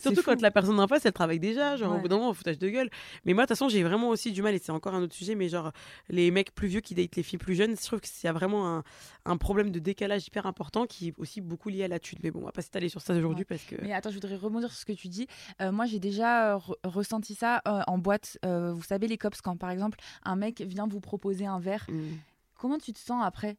Surtout 0.00 0.22
fou. 0.22 0.30
quand 0.30 0.40
la 0.42 0.50
personne 0.50 0.78
en 0.80 0.86
face, 0.88 1.04
elle 1.06 1.12
travaille 1.12 1.38
déjà, 1.40 1.76
genre 1.76 1.96
au 1.96 1.98
bout 1.98 2.08
d'un 2.08 2.16
moment, 2.18 2.32
foutage 2.34 2.58
de 2.58 2.68
gueule. 2.68 2.90
Mais 3.24 3.32
moi, 3.34 3.44
de 3.44 3.48
toute 3.48 3.56
façon, 3.56 3.68
j'ai 3.68 3.82
vraiment 3.82 4.08
aussi 4.08 4.32
du 4.32 4.42
mal, 4.42 4.54
et 4.54 4.58
c'est 4.58 4.72
encore 4.72 4.94
un 4.94 5.02
autre 5.02 5.14
sujet, 5.14 5.34
mais 5.34 5.48
genre, 5.48 5.72
les 6.08 6.30
mecs 6.30 6.54
plus 6.54 6.68
vieux 6.68 6.80
qui 6.80 6.94
datent 6.94 7.16
les 7.16 7.22
filles 7.22 7.38
plus 7.38 7.54
jeunes, 7.54 7.76
je 7.76 7.86
trouve 7.86 8.00
qu'il 8.00 8.12
y 8.24 8.28
a 8.28 8.32
vraiment 8.32 8.76
un, 8.78 8.84
un 9.24 9.36
problème 9.36 9.70
de 9.70 9.78
décalage 9.78 10.26
hyper 10.26 10.46
important 10.46 10.86
qui 10.86 11.08
est 11.08 11.14
aussi 11.18 11.40
beaucoup 11.40 11.68
lié 11.68 11.84
à 11.84 11.88
la 11.88 11.98
thune. 11.98 12.18
Mais 12.22 12.30
bon, 12.30 12.40
on 12.42 12.44
va 12.46 12.52
pas 12.52 12.62
s'étaler 12.62 12.88
sur 12.88 13.00
ça 13.00 13.14
aujourd'hui 13.14 13.44
parce 13.44 13.62
que. 13.62 13.76
Mais 13.82 13.92
attends, 13.92 14.10
je 14.10 14.14
voudrais 14.14 14.36
rebondir 14.36 14.70
sur 14.70 14.78
ce 14.78 14.84
que 14.86 14.92
tu 14.92 15.08
dis. 15.08 15.26
Euh, 15.60 15.72
moi, 15.72 15.86
j'ai 15.86 15.98
déjà 15.98 16.54
euh, 16.54 16.58
re- 16.58 16.74
ressenti 16.84 17.34
ça 17.34 17.62
euh, 17.68 17.80
en 17.86 17.98
boîte. 17.98 18.38
Vous 18.44 18.82
savez, 18.82 19.06
les 19.08 19.18
cops, 19.18 19.40
quand 19.40 19.56
par 19.56 19.70
exemple, 19.70 19.98
un 20.24 20.36
mec 20.36 20.60
vient 20.62 20.86
vous 20.86 21.00
proposer 21.00 21.46
un 21.46 21.58
verre, 21.60 21.86
Mm. 21.88 22.16
comment 22.56 22.78
tu 22.78 22.92
te 22.92 22.98
sens 22.98 23.22
après? 23.24 23.56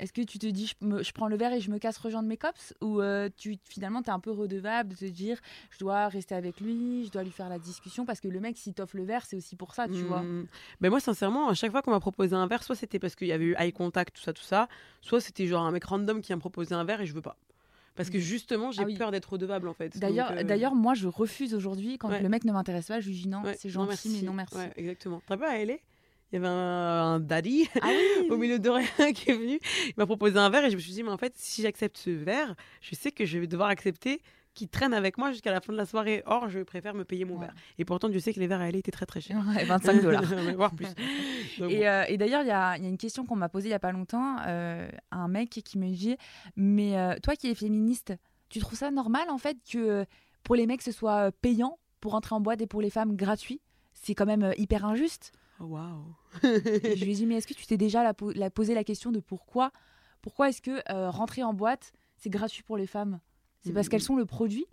Est-ce 0.00 0.12
que 0.14 0.22
tu 0.22 0.38
te 0.38 0.46
dis, 0.46 0.66
je, 0.66 0.86
me- 0.86 1.02
je 1.02 1.12
prends 1.12 1.28
le 1.28 1.36
verre 1.36 1.52
et 1.52 1.60
je 1.60 1.70
me 1.70 1.78
casse 1.78 1.98
rejoindre 1.98 2.26
mes 2.28 2.36
cops 2.38 2.74
Ou 2.80 3.00
euh, 3.00 3.28
tu, 3.36 3.58
finalement, 3.64 4.02
tu 4.02 4.08
es 4.08 4.12
un 4.12 4.18
peu 4.18 4.30
redevable 4.30 4.90
de 4.90 4.96
te 4.96 5.04
dire, 5.04 5.38
je 5.70 5.78
dois 5.78 6.08
rester 6.08 6.34
avec 6.34 6.60
lui, 6.60 7.04
je 7.04 7.10
dois 7.10 7.22
lui 7.22 7.30
faire 7.30 7.48
la 7.50 7.58
discussion 7.58 8.06
Parce 8.06 8.18
que 8.20 8.26
le 8.28 8.40
mec, 8.40 8.56
s'il 8.56 8.72
t'offre 8.74 8.96
le 8.96 9.04
verre, 9.04 9.24
c'est 9.26 9.36
aussi 9.36 9.56
pour 9.56 9.74
ça, 9.74 9.88
tu 9.88 10.02
vois. 10.04 10.24
Ben 10.80 10.88
moi, 10.90 11.00
sincèrement, 11.00 11.48
à 11.48 11.54
chaque 11.54 11.70
fois 11.70 11.82
qu'on 11.82 11.90
m'a 11.90 12.00
proposé 12.00 12.34
un 12.34 12.46
verre, 12.46 12.62
soit 12.64 12.74
c'était 12.76 12.98
parce 12.98 13.14
qu'il 13.14 13.28
y 13.28 13.32
avait 13.32 13.44
eu 13.44 13.54
eye 13.58 13.72
contact, 13.72 14.16
tout 14.16 14.22
ça, 14.22 14.32
tout 14.32 14.42
ça, 14.42 14.68
soit 15.02 15.20
c'était 15.20 15.46
genre 15.46 15.64
un 15.66 15.70
mec 15.70 15.84
random 15.84 16.22
qui 16.22 16.32
m'a 16.32 16.38
proposé 16.38 16.74
un 16.74 16.84
verre 16.84 17.02
et 17.02 17.06
je 17.06 17.12
veux 17.12 17.22
pas. 17.22 17.36
Parce 17.96 18.08
que 18.08 18.18
justement, 18.18 18.70
j'ai 18.70 18.82
Ah 18.82 18.86
oui. 18.86 18.96
peur 18.96 19.10
d'être 19.10 19.30
redevable 19.32 19.68
en 19.68 19.74
fait. 19.74 19.98
D'ailleurs, 19.98 20.30
euh, 20.32 20.42
d'ailleurs, 20.42 20.74
moi, 20.74 20.94
je 20.94 21.06
refuse 21.08 21.54
aujourd'hui 21.54 21.98
quand 21.98 22.08
Ouais. 22.08 22.22
le 22.22 22.28
mec 22.30 22.44
ne 22.44 22.52
m'intéresse 22.52 22.86
pas. 22.86 23.00
Je 23.00 23.08
lui 23.08 23.14
dis 23.14 23.28
non, 23.28 23.42
ouais, 23.42 23.56
c'est 23.58 23.68
non, 23.74 23.84
gentil, 23.90 24.08
mais 24.08 24.26
non 24.26 24.32
merci. 24.32 24.56
Ouais, 24.56 24.72
exactement. 24.76 25.20
T'as 25.26 25.36
pas 25.36 25.50
à 25.50 25.56
LA 25.58 25.74
Il 26.32 26.36
y 26.36 26.38
avait 26.38 26.48
un, 26.48 27.14
un 27.14 27.20
daddy 27.20 27.68
Ah 27.82 27.88
oui, 27.88 28.26
au 28.30 28.36
milieu 28.36 28.58
de 28.58 28.68
rien 28.70 29.12
qui 29.12 29.30
est 29.30 29.34
venu. 29.34 29.58
Il 29.86 29.94
m'a 29.96 30.06
proposé 30.06 30.38
un 30.38 30.48
verre 30.50 30.64
et 30.64 30.70
je 30.70 30.76
me 30.76 30.80
suis 30.80 30.92
dit, 30.92 31.02
mais 31.02 31.10
en 31.10 31.16
fait, 31.18 31.32
si 31.36 31.62
j'accepte 31.62 31.96
ce 31.96 32.10
verre, 32.10 32.54
je 32.80 32.94
sais 32.94 33.10
que 33.10 33.24
je 33.24 33.38
vais 33.38 33.46
devoir 33.46 33.68
accepter 33.68 34.22
qu'il 34.54 34.68
traîne 34.68 34.94
avec 34.94 35.16
moi 35.16 35.30
jusqu'à 35.30 35.52
la 35.52 35.60
fin 35.60 35.72
de 35.72 35.78
la 35.78 35.86
soirée. 35.86 36.22
Or, 36.26 36.48
je 36.48 36.60
préfère 36.60 36.94
me 36.94 37.04
payer 37.04 37.24
mon 37.24 37.34
Ouais. 37.34 37.46
verre. 37.46 37.54
Et 37.78 37.84
pourtant, 37.84 38.08
je 38.12 38.18
sais 38.18 38.32
que 38.34 38.40
les 38.40 38.46
verres 38.48 38.60
à 38.60 38.68
LA 38.68 38.78
étaient 38.78 38.90
très 38.90 39.06
très 39.06 39.20
chers. 39.20 39.42
Ouais, 39.54 39.64
25 39.64 40.02
dollars. 40.02 40.22
Voire 40.56 40.72
plus. 40.74 40.88
Donc, 41.58 41.70
Et, 41.70 41.78
bon. 41.80 41.84
euh, 41.84 42.04
et 42.08 42.16
d'ailleurs, 42.16 42.42
il 42.42 42.46
y 42.46 42.48
y 42.48 42.52
a 42.52 42.76
une 42.88 42.98
question 42.98 43.24
qu'on 43.26 43.36
m'a 43.36 43.48
posée 43.48 43.68
il 43.68 43.72
y 43.72 43.74
a 43.74 43.78
pas 43.78 43.92
longtemps. 43.92 44.36
euh, 44.46 44.88
un 45.12 45.28
mec 45.28 45.50
qui 45.50 45.78
me 45.78 45.88
dit 45.88 46.16
Mais 46.56 46.98
euh, 46.98 47.14
toi 47.22 47.36
qui 47.36 47.48
es 47.48 47.54
féministe, 47.54 48.12
tu 48.48 48.58
trouves 48.58 48.78
ça 48.78 48.90
normal 48.90 49.30
en 49.30 49.38
fait 49.38 49.56
que 49.70 50.04
pour 50.42 50.56
les 50.56 50.66
mecs 50.66 50.82
ce 50.82 50.90
soit 50.92 51.30
payant 51.42 51.78
pour 52.00 52.14
entrer 52.14 52.34
en 52.34 52.40
boîte 52.40 52.60
et 52.60 52.66
pour 52.66 52.82
les 52.82 52.90
femmes 52.90 53.14
gratuit? 53.16 53.60
C'est 53.94 54.14
quand 54.14 54.26
même 54.26 54.52
hyper 54.56 54.84
injuste. 54.84 55.32
Oh, 55.60 55.66
Waouh. 55.66 56.14
Je 56.42 57.04
lui 57.04 57.12
ai 57.12 57.14
dit 57.14 57.26
Mais 57.26 57.36
est-ce 57.36 57.46
que 57.46 57.54
tu 57.54 57.66
t'es 57.66 57.76
déjà 57.76 58.02
la, 58.02 58.14
po- 58.14 58.32
la- 58.32 58.50
posé 58.50 58.74
la 58.74 58.84
question 58.84 59.12
de 59.12 59.20
pourquoi 59.20 59.70
Pourquoi 60.22 60.48
est-ce 60.48 60.62
que 60.62 60.80
euh, 60.90 61.10
rentrer 61.10 61.42
en 61.42 61.52
boîte 61.54 61.92
c'est 62.16 62.30
gratuit 62.30 62.62
pour 62.62 62.76
les 62.76 62.86
femmes? 62.86 63.20
C'est 63.62 63.72
parce 63.72 63.86
Mhm. 63.86 63.90
qu'elles 63.90 64.02
sont 64.02 64.16
le 64.16 64.26
produit 64.26 64.66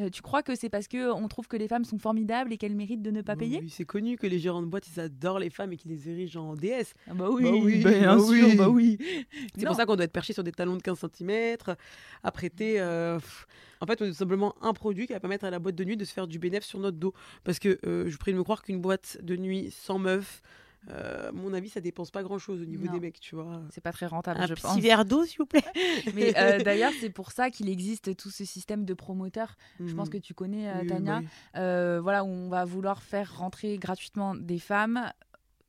Euh, 0.00 0.08
tu 0.10 0.22
crois 0.22 0.42
que 0.42 0.54
c'est 0.54 0.68
parce 0.68 0.88
que 0.88 1.12
on 1.12 1.28
trouve 1.28 1.46
que 1.46 1.56
les 1.56 1.68
femmes 1.68 1.84
sont 1.84 1.98
formidables 1.98 2.52
et 2.52 2.56
qu'elles 2.56 2.74
méritent 2.74 3.02
de 3.02 3.10
ne 3.10 3.22
pas 3.22 3.34
Bah 3.34 3.40
payer 3.40 3.60
oui, 3.62 3.70
C'est 3.70 3.84
connu 3.84 4.16
que 4.16 4.26
les 4.26 4.38
gérants 4.38 4.62
de 4.62 4.66
boîte, 4.66 4.86
ils 4.94 4.98
adorent 5.00 5.38
les 5.38 5.50
femmes 5.50 5.72
et 5.72 5.76
qu'ils 5.76 5.90
les 5.90 6.08
érigent 6.08 6.36
en 6.36 6.54
déesses. 6.54 6.94
Ah 7.06 7.14
bah 7.14 7.28
Bah 7.30 7.30
oui, 7.30 7.76
bien 7.84 8.16
bah 8.16 8.22
sûr, 8.22 8.48
oui. 8.48 8.56
bah 8.56 8.68
oui. 8.68 8.98
C'est 9.56 9.66
pour 9.66 9.76
ça 9.76 9.86
qu'on 9.86 9.96
doit 9.96 10.04
être 10.04 10.12
perché 10.12 10.32
sur 10.32 10.42
des 10.44 10.52
talons 10.52 10.76
de 10.76 10.82
15 10.82 11.04
cm, 11.16 11.56
apprêter. 12.22 12.80
euh, 12.80 13.18
pff. 13.18 13.46
En 13.80 13.86
fait, 13.86 14.00
on 14.02 14.04
est 14.04 14.08
tout 14.10 14.14
simplement 14.14 14.54
un 14.60 14.72
produit 14.74 15.06
qui 15.06 15.12
va 15.14 15.20
permettre 15.20 15.44
à 15.44 15.50
la 15.50 15.58
boîte 15.58 15.74
de 15.74 15.84
nuit 15.84 15.96
de 15.96 16.04
se 16.04 16.12
faire 16.12 16.26
du 16.26 16.38
bénéfice 16.38 16.68
sur 16.68 16.78
notre 16.78 16.98
dos. 16.98 17.14
Parce 17.44 17.58
que 17.58 17.78
euh, 17.86 18.08
je 18.08 18.16
prie 18.18 18.32
de 18.32 18.36
me 18.38 18.44
croire 18.44 18.62
qu'une 18.62 18.80
boîte 18.80 19.18
de 19.22 19.36
nuit 19.36 19.70
sans 19.70 19.98
meuf, 19.98 20.42
euh, 20.88 21.30
mon 21.32 21.52
avis, 21.52 21.68
ça 21.68 21.80
dépense 21.80 22.10
pas 22.10 22.22
grand 22.22 22.38
chose 22.38 22.62
au 22.62 22.64
niveau 22.64 22.86
Non. 22.86 22.92
des 22.92 23.00
mecs, 23.00 23.20
tu 23.20 23.34
vois. 23.34 23.60
C'est 23.70 23.82
pas 23.82 23.92
très 23.92 24.06
rentable, 24.06 24.40
Un 24.40 24.46
je 24.46 24.54
petit 24.54 24.62
pense. 24.62 24.78
verre 24.80 25.04
d'eau, 25.04 25.24
s'il 25.24 25.38
vous 25.38 25.46
plaît. 25.46 25.62
Mais 26.14 26.32
euh, 26.38 26.58
d'ailleurs, 26.64 26.92
c'est 26.98 27.10
pour 27.10 27.32
ça 27.32 27.50
qu'il 27.50 27.68
existe 27.68 28.16
tout 28.16 28.30
ce 28.30 28.44
système 28.44 28.84
de 28.84 28.94
promoteurs. 28.94 29.56
Je 29.84 29.94
pense 29.94 30.08
Mhm. 30.08 30.12
que 30.14 30.18
tu 30.18 30.34
connais, 30.34 30.70
euh, 30.70 30.80
oui, 30.80 30.86
Tania. 30.86 31.20
bah 31.20 31.26
oui. 31.56 32.00
Voilà, 32.02 32.24
où 32.24 32.28
on 32.28 32.48
va 32.48 32.64
vouloir 32.64 33.02
faire 33.02 33.36
rentrer 33.38 33.76
gratuitement 33.78 34.34
des 34.34 34.58
femmes. 34.58 35.10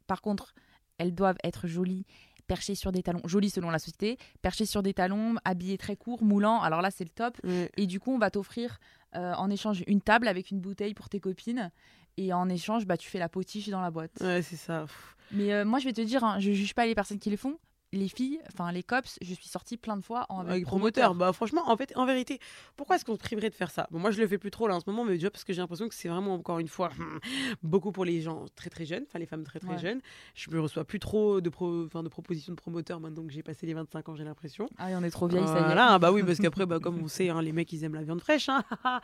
Par 0.08 0.22
contre, 0.22 0.54
elles 0.98 1.14
doivent 1.14 1.38
être 1.44 1.68
jolies, 1.68 2.06
perchées 2.48 2.76
sur 2.76 2.92
des 2.92 3.02
talons, 3.04 3.22
jolies 3.26 3.50
selon 3.50 3.70
la 3.70 3.80
société, 3.80 4.18
perchées 4.42 4.66
sur 4.66 4.84
des 4.84 4.94
talons, 4.94 5.36
habillées 5.46 5.78
très 5.78 5.96
courts, 5.96 6.24
moulants. 6.24 6.62
Alors 6.62 6.82
là, 6.82 6.92
c'est 6.92 7.04
le 7.06 7.10
top. 7.10 7.38
Et 7.78 7.86
du 7.88 8.00
coup, 8.00 8.12
on 8.14 8.18
va 8.18 8.30
t'offrir 8.30 8.80
euh, 9.16 9.34
en 9.34 9.50
échange 9.50 9.84
une 9.88 10.02
table 10.02 10.28
avec 10.28 10.52
une 10.52 10.60
bouteille 10.62 10.94
pour 10.94 11.10
tes 11.10 11.20
copines. 11.20 11.70
Et 12.18 12.34
en 12.34 12.50
échange, 12.50 12.86
bah, 12.86 12.98
tu 12.98 13.10
fais 13.10 13.20
la 13.20 13.30
potiche 13.30 13.70
dans 13.70 13.82
la 13.82 13.92
boîte. 13.92 14.12
Ouais, 14.22 14.42
c'est 14.42 14.58
ça. 14.58 14.82
Pff. 14.82 15.16
Mais 15.32 15.54
euh, 15.54 15.66
moi, 15.66 15.80
je 15.80 15.86
vais 15.86 15.94
te 15.94 16.02
dire, 16.02 16.24
hein, 16.24 16.40
je 16.40 16.52
juge 16.52 16.74
pas 16.74 16.86
les 16.86 16.96
personnes 16.96 17.20
qui 17.20 17.30
les 17.30 17.38
font. 17.38 17.58
Les 17.94 18.08
filles, 18.08 18.40
enfin 18.54 18.72
les 18.72 18.84
cops, 18.84 19.18
je 19.22 19.34
suis 19.34 19.48
sortie 19.50 19.76
plein 19.76 19.98
de 19.98 20.02
fois 20.02 20.26
en 20.30 20.40
avec, 20.40 20.52
Avec 20.52 20.66
promoteur. 20.66 21.14
Bah 21.14 21.34
franchement, 21.34 21.64
en 21.70 21.76
fait, 21.76 21.92
en 21.98 22.06
vérité, 22.06 22.40
pourquoi 22.78 22.96
est-ce 22.96 23.04
qu'on 23.04 23.16
se 23.16 23.20
priverait 23.20 23.50
de 23.50 23.54
faire 23.56 23.70
ça? 23.70 23.88
Bon, 23.92 24.00
moi, 24.00 24.12
je 24.12 24.22
le 24.22 24.28
fais 24.28 24.38
plus 24.38 24.50
trop 24.52 24.66
là 24.68 24.76
en 24.76 24.80
ce 24.80 24.86
moment, 24.90 25.04
mais 25.04 25.14
déjà 25.14 25.30
parce 25.30 25.44
que 25.44 25.52
j'ai 25.52 25.60
l'impression 25.62 25.90
que 25.90 25.94
c'est 25.96 26.08
vraiment 26.08 26.34
encore 26.36 26.60
une 26.60 26.70
fois 26.70 26.90
beaucoup 27.64 27.92
pour 27.92 28.06
les 28.06 28.22
gens 28.22 28.46
très 28.56 28.70
très 28.70 28.86
jeunes, 28.86 29.04
enfin 29.08 29.20
les 29.20 29.26
femmes 29.26 29.44
très 29.44 29.60
très 29.60 29.72
Ouais. 29.72 29.78
jeunes. 29.78 30.00
Je 30.36 30.50
me 30.52 30.60
reçois 30.62 30.84
plus 30.86 31.00
trop 31.00 31.42
de 31.42 31.50
pro... 31.50 31.84
de 31.86 32.10
propositions 32.10 32.54
de 32.54 32.58
promoteurs 32.58 33.00
maintenant 33.00 33.26
que 33.26 33.32
j'ai 33.34 33.44
passé 33.44 33.66
les 33.66 33.74
25 33.74 34.08
ans, 34.10 34.16
j'ai 34.16 34.24
l'impression. 34.24 34.68
Ah 34.78 34.86
oui, 34.88 34.94
on 34.98 35.04
est 35.04 35.10
trop 35.12 35.28
vieille, 35.28 35.46
ça 35.46 35.56
y 35.56 35.58
est. 35.62 35.66
Voilà, 35.66 36.00
bah 36.00 36.12
oui, 36.12 36.24
parce 36.24 36.40
qu'après, 36.40 36.66
bah, 36.66 36.80
comme 36.80 37.02
on 37.04 37.08
sait, 37.10 37.30
hein, 37.30 37.42
les 37.42 37.52
mecs, 37.52 37.72
ils 37.74 37.84
aiment 37.84 37.96
la 37.96 38.04
viande 38.04 38.22
fraîche. 38.22 38.48
hein. 38.50 38.64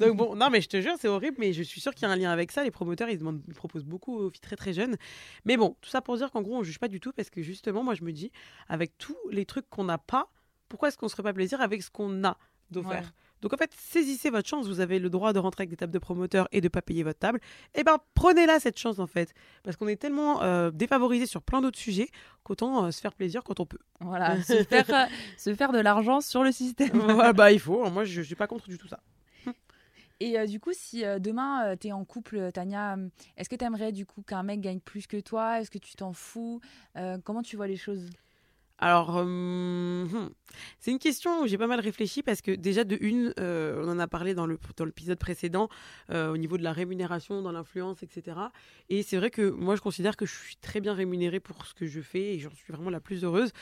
Donc 0.00 0.16
bon, 0.16 0.34
non, 0.34 0.48
mais 0.50 0.60
je 0.62 0.68
te 0.68 0.80
jure, 0.80 0.94
c'est 0.98 1.08
horrible, 1.08 1.36
mais 1.38 1.52
je 1.52 1.62
suis 1.62 1.80
sûre 1.80 1.94
qu'il 1.94 2.06
y 2.08 2.10
a 2.10 2.12
un 2.12 2.16
lien 2.16 2.30
avec 2.30 2.52
ça. 2.52 2.64
Les 2.64 2.70
promoteurs, 2.70 3.08
ils, 3.10 3.18
demandent, 3.18 3.42
ils 3.48 3.54
proposent 3.54 3.84
beaucoup 3.84 4.16
aux 4.18 4.30
filles 4.30 4.40
très 4.40 4.56
très 4.56 4.72
jeunes. 4.72 4.96
Mais 5.44 5.56
bon, 5.56 5.76
tout 5.82 5.90
ça 5.90 6.00
pour 6.00 6.16
dire 6.16 6.30
qu'en 6.30 6.42
gros, 6.42 6.56
on 6.56 6.62
juge 6.62 6.78
pas 6.78 6.88
du 6.88 7.00
tout, 7.00 7.12
parce 7.12 7.28
que 7.30 7.42
justement, 7.42 7.82
moi, 7.84 7.94
je 7.94 8.02
me 8.02 8.12
dis, 8.14 8.32
avec 8.68 8.96
tous 8.98 9.16
les 9.30 9.44
trucs 9.44 9.68
qu'on 9.68 9.84
n'a 9.84 9.98
pas, 9.98 10.30
pourquoi 10.68 10.88
est-ce 10.88 10.98
qu'on 10.98 11.08
se 11.08 11.14
ferait 11.14 11.22
pas 11.22 11.32
plaisir 11.32 11.60
avec 11.60 11.82
ce 11.82 11.90
qu'on 11.90 12.24
a 12.24 12.38
d'offert? 12.70 13.02
Ouais. 13.02 13.08
Donc 13.44 13.52
en 13.52 13.58
fait, 13.58 13.70
saisissez 13.76 14.30
votre 14.30 14.48
chance, 14.48 14.66
vous 14.66 14.80
avez 14.80 14.98
le 14.98 15.10
droit 15.10 15.34
de 15.34 15.38
rentrer 15.38 15.62
avec 15.62 15.68
des 15.68 15.76
tables 15.76 15.92
de 15.92 15.98
promoteurs 15.98 16.48
et 16.50 16.62
de 16.62 16.68
pas 16.68 16.80
payer 16.80 17.02
votre 17.02 17.18
table. 17.18 17.40
Et 17.74 17.84
ben 17.84 17.98
prenez-la 18.14 18.58
cette 18.58 18.78
chance 18.78 18.98
en 18.98 19.06
fait, 19.06 19.34
parce 19.62 19.76
qu'on 19.76 19.86
est 19.86 19.96
tellement 19.96 20.42
euh, 20.42 20.70
défavorisé 20.70 21.26
sur 21.26 21.42
plein 21.42 21.60
d'autres 21.60 21.78
sujets 21.78 22.08
qu'autant 22.42 22.86
euh, 22.86 22.90
se 22.90 23.02
faire 23.02 23.12
plaisir 23.12 23.44
quand 23.44 23.60
on 23.60 23.66
peut. 23.66 23.80
Voilà, 24.00 24.42
se 24.44 24.64
faire, 24.64 24.88
euh, 24.88 25.04
se 25.36 25.54
faire 25.54 25.72
de 25.72 25.78
l'argent 25.78 26.22
sur 26.22 26.42
le 26.42 26.52
système. 26.52 26.98
Bah 27.34 27.52
il 27.52 27.60
faut, 27.60 27.90
moi 27.90 28.04
je, 28.04 28.14
je 28.14 28.22
suis 28.22 28.34
pas 28.34 28.46
contre 28.46 28.66
du 28.66 28.78
tout 28.78 28.88
ça. 28.88 29.00
Et 30.24 30.38
euh, 30.38 30.46
du 30.46 30.58
coup, 30.58 30.70
si 30.72 31.04
euh, 31.04 31.18
demain 31.18 31.76
tu 31.76 31.88
es 31.88 31.92
en 31.92 32.02
couple, 32.06 32.38
euh, 32.38 32.50
Tania, 32.50 32.96
euh, 32.96 33.08
est-ce 33.36 33.50
que 33.50 33.56
tu 33.56 33.64
aimerais 33.66 33.92
du 33.92 34.06
coup 34.06 34.22
qu'un 34.22 34.42
mec 34.42 34.62
gagne 34.62 34.80
plus 34.80 35.06
que 35.06 35.20
toi? 35.20 35.60
Est-ce 35.60 35.70
que 35.70 35.76
tu 35.76 35.96
t'en 35.96 36.14
fous? 36.14 36.60
Euh, 36.96 37.18
Comment 37.22 37.42
tu 37.42 37.56
vois 37.56 37.66
les 37.66 37.76
choses? 37.76 38.08
Alors, 38.78 39.18
euh, 39.18 39.24
hmm, 39.24 40.30
c'est 40.80 40.90
une 40.92 40.98
question 40.98 41.42
où 41.42 41.46
j'ai 41.46 41.58
pas 41.58 41.66
mal 41.66 41.78
réfléchi 41.78 42.22
parce 42.22 42.40
que 42.40 42.52
déjà 42.52 42.84
de 42.84 42.96
une, 43.02 43.34
euh, 43.38 43.82
on 43.84 43.88
en 43.90 43.98
a 43.98 44.08
parlé 44.08 44.34
dans 44.34 44.48
dans 44.48 44.84
l'épisode 44.86 45.18
précédent 45.18 45.68
euh, 46.10 46.32
au 46.32 46.38
niveau 46.38 46.56
de 46.56 46.62
la 46.64 46.72
rémunération, 46.72 47.42
dans 47.42 47.52
l'influence, 47.52 48.02
etc. 48.02 48.38
Et 48.88 49.02
c'est 49.02 49.18
vrai 49.18 49.30
que 49.30 49.50
moi 49.50 49.76
je 49.76 49.82
considère 49.82 50.16
que 50.16 50.24
je 50.26 50.34
suis 50.34 50.56
très 50.56 50.80
bien 50.80 50.94
rémunérée 50.94 51.38
pour 51.40 51.66
ce 51.66 51.74
que 51.74 51.86
je 51.86 52.00
fais 52.00 52.34
et 52.34 52.38
j'en 52.40 52.50
suis 52.50 52.72
vraiment 52.72 52.90
la 52.90 53.00
plus 53.00 53.24
heureuse. 53.24 53.52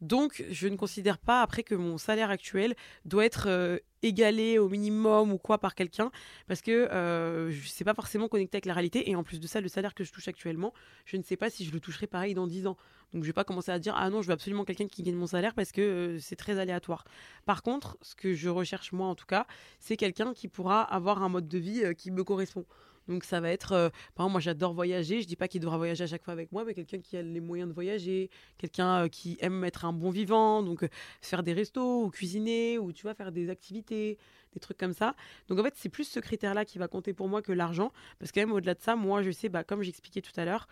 Donc, 0.00 0.44
je 0.50 0.68
ne 0.68 0.76
considère 0.76 1.18
pas 1.18 1.42
après 1.42 1.62
que 1.62 1.74
mon 1.74 1.96
salaire 1.96 2.30
actuel 2.30 2.74
doit 3.04 3.24
être 3.24 3.48
euh, 3.48 3.78
égalé 4.02 4.58
au 4.58 4.68
minimum 4.68 5.32
ou 5.32 5.38
quoi 5.38 5.58
par 5.58 5.74
quelqu'un 5.74 6.10
parce 6.46 6.60
que 6.60 6.70
euh, 6.70 7.50
je 7.50 7.68
sais 7.68 7.84
pas 7.84 7.94
forcément 7.94 8.28
connecté 8.28 8.56
avec 8.56 8.66
la 8.66 8.74
réalité 8.74 9.08
et 9.10 9.16
en 9.16 9.22
plus 9.22 9.40
de 9.40 9.46
ça, 9.46 9.60
le 9.60 9.68
salaire 9.68 9.94
que 9.94 10.04
je 10.04 10.12
touche 10.12 10.28
actuellement, 10.28 10.74
je 11.06 11.16
ne 11.16 11.22
sais 11.22 11.36
pas 11.36 11.48
si 11.48 11.64
je 11.64 11.72
le 11.72 11.80
toucherai 11.80 12.06
pareil 12.06 12.34
dans 12.34 12.46
10 12.46 12.66
ans. 12.66 12.76
Donc 13.14 13.22
je 13.22 13.28
vais 13.28 13.32
pas 13.32 13.44
commencer 13.44 13.70
à 13.70 13.78
dire 13.78 13.94
ah 13.96 14.10
non, 14.10 14.20
je 14.20 14.26
veux 14.26 14.34
absolument 14.34 14.64
quelqu'un 14.64 14.86
qui 14.86 15.02
gagne 15.02 15.14
mon 15.14 15.26
salaire 15.26 15.54
parce 15.54 15.72
que 15.72 15.80
euh, 15.80 16.18
c'est 16.18 16.36
très 16.36 16.58
aléatoire. 16.58 17.04
Par 17.46 17.62
contre, 17.62 17.96
ce 18.02 18.14
que 18.14 18.34
je 18.34 18.48
recherche 18.50 18.92
moi 18.92 19.06
en 19.06 19.14
tout 19.14 19.26
cas, 19.26 19.46
c'est 19.78 19.96
quelqu'un 19.96 20.34
qui 20.34 20.48
pourra 20.48 20.82
avoir 20.82 21.22
un 21.22 21.30
mode 21.30 21.48
de 21.48 21.58
vie 21.58 21.94
qui 21.96 22.10
me 22.10 22.22
correspond. 22.22 22.66
Donc 23.08 23.24
ça 23.24 23.40
va 23.40 23.50
être, 23.50 23.72
euh, 23.72 23.88
par 24.14 24.24
exemple, 24.24 24.32
moi 24.32 24.40
j'adore 24.40 24.72
voyager. 24.72 25.22
Je 25.22 25.26
dis 25.26 25.36
pas 25.36 25.48
qu'il 25.48 25.60
devra 25.60 25.76
voyager 25.76 26.04
à 26.04 26.06
chaque 26.06 26.24
fois 26.24 26.32
avec 26.32 26.52
moi, 26.52 26.64
mais 26.64 26.74
quelqu'un 26.74 27.00
qui 27.00 27.16
a 27.16 27.22
les 27.22 27.40
moyens 27.40 27.68
de 27.68 27.74
voyager, 27.74 28.30
quelqu'un 28.58 29.04
euh, 29.04 29.08
qui 29.08 29.36
aime 29.40 29.64
être 29.64 29.84
un 29.84 29.92
bon 29.92 30.10
vivant, 30.10 30.62
donc 30.62 30.82
euh, 30.82 30.88
faire 31.20 31.42
des 31.42 31.52
restos 31.52 32.04
ou 32.04 32.10
cuisiner 32.10 32.78
ou 32.78 32.92
tu 32.92 33.02
vois 33.02 33.14
faire 33.14 33.32
des 33.32 33.50
activités, 33.50 34.18
des 34.54 34.60
trucs 34.60 34.78
comme 34.78 34.92
ça. 34.94 35.14
Donc 35.48 35.58
en 35.58 35.62
fait 35.62 35.74
c'est 35.76 35.88
plus 35.88 36.04
ce 36.04 36.20
critère-là 36.20 36.64
qui 36.64 36.78
va 36.78 36.88
compter 36.88 37.12
pour 37.12 37.28
moi 37.28 37.42
que 37.42 37.52
l'argent, 37.52 37.92
parce 38.18 38.32
que 38.32 38.40
même 38.40 38.52
au-delà 38.52 38.74
de 38.74 38.82
ça, 38.82 38.96
moi 38.96 39.22
je 39.22 39.30
sais, 39.30 39.48
bah, 39.48 39.64
comme 39.64 39.82
j'expliquais 39.82 40.22
tout 40.22 40.38
à 40.38 40.44
l'heure, 40.44 40.66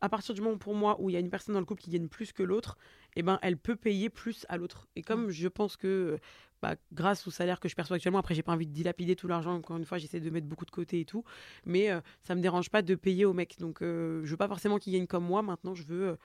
à 0.00 0.08
partir 0.08 0.34
du 0.34 0.40
moment 0.40 0.58
pour 0.58 0.74
moi 0.74 1.00
où 1.00 1.10
il 1.10 1.14
y 1.14 1.16
a 1.16 1.20
une 1.20 1.30
personne 1.30 1.54
dans 1.54 1.60
le 1.60 1.66
couple 1.66 1.82
qui 1.82 1.90
gagne 1.90 2.08
plus 2.08 2.32
que 2.32 2.42
l'autre, 2.42 2.76
eh 3.16 3.22
ben 3.22 3.38
elle 3.42 3.56
peut 3.56 3.76
payer 3.76 4.10
plus 4.10 4.44
à 4.48 4.56
l'autre. 4.56 4.86
Et 4.96 5.02
comme 5.02 5.30
je 5.30 5.48
pense 5.48 5.76
que 5.76 6.18
bah, 6.62 6.76
grâce 6.92 7.26
au 7.26 7.30
salaire 7.30 7.60
que 7.60 7.68
je 7.68 7.74
perçois 7.74 7.96
actuellement, 7.96 8.18
après 8.18 8.34
j'ai 8.34 8.42
pas 8.42 8.52
envie 8.52 8.66
de 8.66 8.72
dilapider 8.72 9.16
tout 9.16 9.28
l'argent, 9.28 9.54
encore 9.54 9.76
une 9.76 9.84
fois 9.84 9.98
j'essaie 9.98 10.20
de 10.20 10.30
mettre 10.30 10.46
beaucoup 10.46 10.64
de 10.64 10.70
côté 10.70 11.00
et 11.00 11.04
tout, 11.04 11.24
mais 11.64 11.90
euh, 11.90 12.00
ça 12.22 12.34
me 12.34 12.40
dérange 12.40 12.70
pas 12.70 12.82
de 12.82 12.94
payer 12.94 13.24
au 13.24 13.32
mec. 13.32 13.58
Donc 13.58 13.82
euh, 13.82 14.22
je 14.24 14.30
veux 14.30 14.36
pas 14.36 14.48
forcément 14.48 14.78
qu'il 14.78 14.92
gagne 14.92 15.06
comme 15.06 15.24
moi, 15.24 15.42
maintenant 15.42 15.74
je 15.74 15.84
veux 15.84 16.08
euh, 16.08 16.16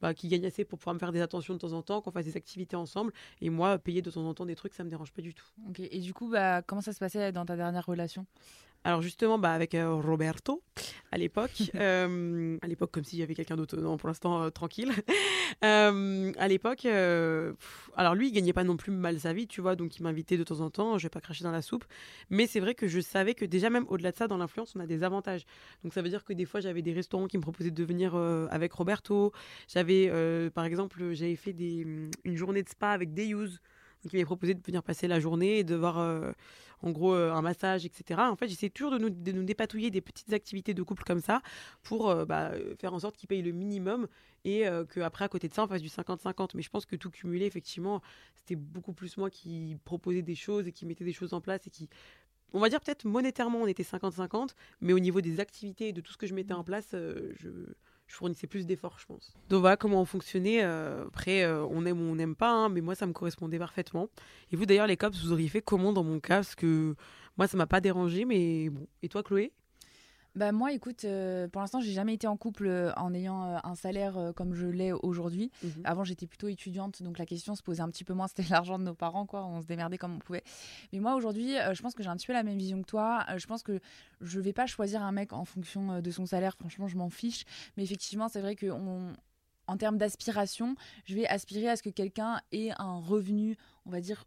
bah, 0.00 0.12
qu'il 0.12 0.28
gagne 0.28 0.44
assez 0.44 0.64
pour 0.64 0.78
pouvoir 0.78 0.94
me 0.94 0.98
faire 0.98 1.12
des 1.12 1.20
attentions 1.22 1.54
de 1.54 1.58
temps 1.58 1.72
en 1.72 1.82
temps, 1.82 2.02
qu'on 2.02 2.10
fasse 2.10 2.26
des 2.26 2.36
activités 2.36 2.76
ensemble, 2.76 3.12
et 3.40 3.48
moi 3.48 3.78
payer 3.78 4.02
de 4.02 4.10
temps 4.10 4.26
en 4.26 4.34
temps 4.34 4.46
des 4.46 4.56
trucs, 4.56 4.74
ça 4.74 4.84
me 4.84 4.90
dérange 4.90 5.12
pas 5.12 5.22
du 5.22 5.34
tout. 5.34 5.46
Ok. 5.68 5.80
Et 5.80 6.00
du 6.00 6.12
coup, 6.12 6.28
bah, 6.28 6.62
comment 6.62 6.82
ça 6.82 6.92
se 6.92 6.98
passait 6.98 7.32
dans 7.32 7.46
ta 7.46 7.56
dernière 7.56 7.86
relation? 7.86 8.26
Alors 8.84 9.02
justement, 9.02 9.38
bah, 9.38 9.52
avec 9.52 9.74
euh, 9.74 9.94
Roberto, 9.94 10.62
à 11.10 11.18
l'époque, 11.18 11.50
euh, 11.74 12.56
à 12.62 12.66
l'époque 12.68 12.92
comme 12.92 13.02
s'il 13.02 13.18
y 13.18 13.22
avait 13.22 13.34
quelqu'un 13.34 13.56
d'autre, 13.56 13.76
non, 13.76 13.96
pour 13.96 14.08
l'instant 14.08 14.42
euh, 14.42 14.50
tranquille. 14.50 14.92
À 15.62 16.48
l'époque, 16.48 16.82
pff, 16.82 17.90
alors 17.96 18.14
lui, 18.14 18.28
il 18.28 18.32
gagnait 18.32 18.52
pas 18.52 18.64
non 18.64 18.76
plus 18.76 18.92
mal 18.92 19.18
sa 19.18 19.32
vie, 19.32 19.46
tu 19.46 19.60
vois, 19.60 19.74
donc 19.74 19.96
il 19.96 20.02
m'invitait 20.02 20.36
de 20.36 20.44
temps 20.44 20.60
en 20.60 20.70
temps, 20.70 20.98
je 20.98 21.04
vais 21.04 21.10
pas 21.10 21.20
cracher 21.20 21.44
dans 21.44 21.50
la 21.50 21.62
soupe, 21.62 21.84
mais 22.30 22.46
c'est 22.46 22.60
vrai 22.60 22.74
que 22.74 22.88
je 22.88 23.00
savais 23.00 23.34
que 23.34 23.44
déjà 23.44 23.70
même 23.70 23.86
au-delà 23.88 24.12
de 24.12 24.16
ça, 24.16 24.26
dans 24.28 24.36
l'influence, 24.36 24.74
on 24.76 24.80
a 24.80 24.86
des 24.86 25.02
avantages. 25.02 25.46
Donc 25.82 25.94
ça 25.94 26.02
veut 26.02 26.08
dire 26.08 26.24
que 26.24 26.32
des 26.32 26.44
fois, 26.44 26.60
j'avais 26.60 26.82
des 26.82 26.92
restaurants 26.92 27.26
qui 27.26 27.38
me 27.38 27.42
proposaient 27.42 27.70
de 27.70 27.84
venir 27.84 28.14
avec 28.50 28.72
Roberto. 28.72 29.32
J'avais, 29.68 30.10
par 30.50 30.64
exemple, 30.64 31.12
j'avais 31.12 31.36
fait 31.36 31.52
des, 31.52 31.86
une 32.24 32.36
journée 32.36 32.62
de 32.62 32.68
spa 32.68 32.90
avec 32.90 33.14
Deyous. 33.14 33.58
Il 34.12 34.16
m'avait 34.16 34.24
proposé 34.24 34.54
de 34.54 34.62
venir 34.62 34.82
passer 34.82 35.08
la 35.08 35.20
journée 35.20 35.58
et 35.58 35.64
de 35.64 35.74
voir, 35.74 35.98
euh, 35.98 36.32
en 36.82 36.90
gros, 36.90 37.14
euh, 37.14 37.32
un 37.32 37.42
massage, 37.42 37.84
etc. 37.84 38.20
En 38.20 38.36
fait, 38.36 38.48
j'essaie 38.48 38.70
toujours 38.70 38.92
de 38.92 38.98
nous, 38.98 39.10
de 39.10 39.32
nous 39.32 39.44
dépatouiller 39.44 39.90
des 39.90 40.00
petites 40.00 40.32
activités 40.32 40.74
de 40.74 40.82
couple 40.82 41.04
comme 41.04 41.20
ça 41.20 41.42
pour 41.82 42.08
euh, 42.08 42.24
bah, 42.24 42.52
faire 42.80 42.94
en 42.94 43.00
sorte 43.00 43.16
qu'ils 43.16 43.28
payent 43.28 43.42
le 43.42 43.52
minimum 43.52 44.06
et 44.44 44.64
qu'après, 44.94 45.24
à 45.24 45.28
côté 45.28 45.48
de 45.48 45.54
ça, 45.54 45.64
on 45.64 45.66
fasse 45.66 45.82
du 45.82 45.88
50-50. 45.88 46.50
Mais 46.54 46.62
je 46.62 46.70
pense 46.70 46.86
que 46.86 46.94
tout 46.94 47.10
cumulé, 47.10 47.46
effectivement, 47.46 48.00
c'était 48.36 48.54
beaucoup 48.54 48.92
plus 48.92 49.16
moi 49.16 49.28
qui 49.28 49.76
proposais 49.84 50.22
des 50.22 50.36
choses 50.36 50.68
et 50.68 50.72
qui 50.72 50.86
mettais 50.86 51.04
des 51.04 51.12
choses 51.12 51.34
en 51.34 51.40
place 51.40 51.66
et 51.66 51.70
qui. 51.70 51.88
On 52.52 52.60
va 52.60 52.68
dire 52.68 52.80
peut-être 52.80 53.04
monétairement, 53.06 53.58
on 53.58 53.66
était 53.66 53.82
50-50, 53.82 54.50
mais 54.80 54.92
au 54.92 55.00
niveau 55.00 55.20
des 55.20 55.40
activités 55.40 55.88
et 55.88 55.92
de 55.92 56.00
tout 56.00 56.12
ce 56.12 56.16
que 56.16 56.28
je 56.28 56.34
mettais 56.34 56.54
en 56.54 56.62
place, 56.62 56.90
je, 56.92 57.48
je 58.06 58.14
fournissais 58.14 58.46
plus 58.46 58.66
d'efforts, 58.66 58.98
je 58.98 59.06
pense. 59.06 59.32
Donc 59.48 59.60
voilà 59.60 59.76
comment 59.76 60.00
on 60.00 60.04
fonctionnait. 60.04 60.62
euh, 60.62 61.06
après, 61.06 61.42
euh, 61.42 61.64
on 61.66 61.84
aime 61.86 62.00
ou 62.00 62.12
on 62.12 62.14
n'aime 62.14 62.36
pas, 62.36 62.50
hein, 62.50 62.68
mais 62.68 62.80
moi, 62.80 62.94
ça 62.94 63.06
me 63.06 63.12
correspondait 63.12 63.58
parfaitement. 63.58 64.08
Et 64.52 64.56
vous, 64.56 64.66
d'ailleurs, 64.66 64.86
les 64.86 64.96
cops, 64.96 65.18
vous 65.22 65.32
auriez 65.32 65.48
fait 65.48 65.62
comment 65.62 65.92
dans 65.92 66.04
mon 66.04 66.20
cas? 66.20 66.36
Parce 66.36 66.54
que 66.54 66.94
moi, 67.36 67.46
ça 67.46 67.56
m'a 67.56 67.66
pas 67.66 67.80
dérangé, 67.80 68.24
mais 68.24 68.68
bon. 68.70 68.86
Et 69.02 69.08
toi, 69.08 69.22
Chloé? 69.22 69.52
Bah 70.36 70.52
moi, 70.52 70.72
écoute, 70.72 71.06
euh, 71.06 71.48
pour 71.48 71.62
l'instant, 71.62 71.80
j'ai 71.80 71.92
jamais 71.92 72.12
été 72.12 72.26
en 72.26 72.36
couple 72.36 72.66
euh, 72.66 72.92
en 72.96 73.14
ayant 73.14 73.42
euh, 73.44 73.58
un 73.64 73.74
salaire 73.74 74.32
comme 74.36 74.52
je 74.52 74.66
l'ai 74.66 74.92
aujourd'hui. 74.92 75.50
Avant, 75.84 76.04
j'étais 76.04 76.26
plutôt 76.26 76.48
étudiante, 76.48 77.02
donc 77.02 77.16
la 77.16 77.24
question 77.24 77.54
se 77.54 77.62
posait 77.62 77.80
un 77.80 77.88
petit 77.88 78.04
peu 78.04 78.12
moins. 78.12 78.28
C'était 78.34 78.44
l'argent 78.50 78.78
de 78.78 78.84
nos 78.84 78.92
parents, 78.94 79.24
quoi. 79.24 79.46
On 79.46 79.62
se 79.62 79.66
démerdait 79.66 79.96
comme 79.96 80.14
on 80.16 80.18
pouvait. 80.18 80.44
Mais 80.92 81.00
moi, 81.00 81.14
aujourd'hui, 81.14 81.54
je 81.72 81.80
pense 81.80 81.94
que 81.94 82.02
j'ai 82.02 82.10
un 82.10 82.16
petit 82.16 82.26
peu 82.26 82.34
la 82.34 82.42
même 82.42 82.58
vision 82.58 82.82
que 82.82 82.86
toi. 82.86 83.24
Je 83.38 83.46
pense 83.46 83.62
que 83.62 83.80
je 84.20 84.38
vais 84.38 84.52
pas 84.52 84.66
choisir 84.66 85.02
un 85.02 85.10
mec 85.12 85.32
en 85.32 85.46
fonction 85.46 86.02
de 86.02 86.10
son 86.10 86.26
salaire. 86.26 86.54
Franchement, 86.58 86.86
je 86.86 86.98
m'en 86.98 87.08
fiche. 87.08 87.44
Mais 87.78 87.82
effectivement, 87.84 88.28
c'est 88.28 88.42
vrai 88.42 88.56
que 88.56 88.66
on- 88.70 89.14
en 89.68 89.76
termes 89.78 89.96
d'aspiration, 89.96 90.76
je 91.06 91.14
vais 91.14 91.26
aspirer 91.26 91.68
à 91.70 91.76
ce 91.76 91.82
que 91.82 91.90
quelqu'un 91.90 92.40
ait 92.52 92.70
un 92.78 92.98
revenu, 93.00 93.56
on 93.86 93.90
va 93.90 94.00
dire, 94.00 94.26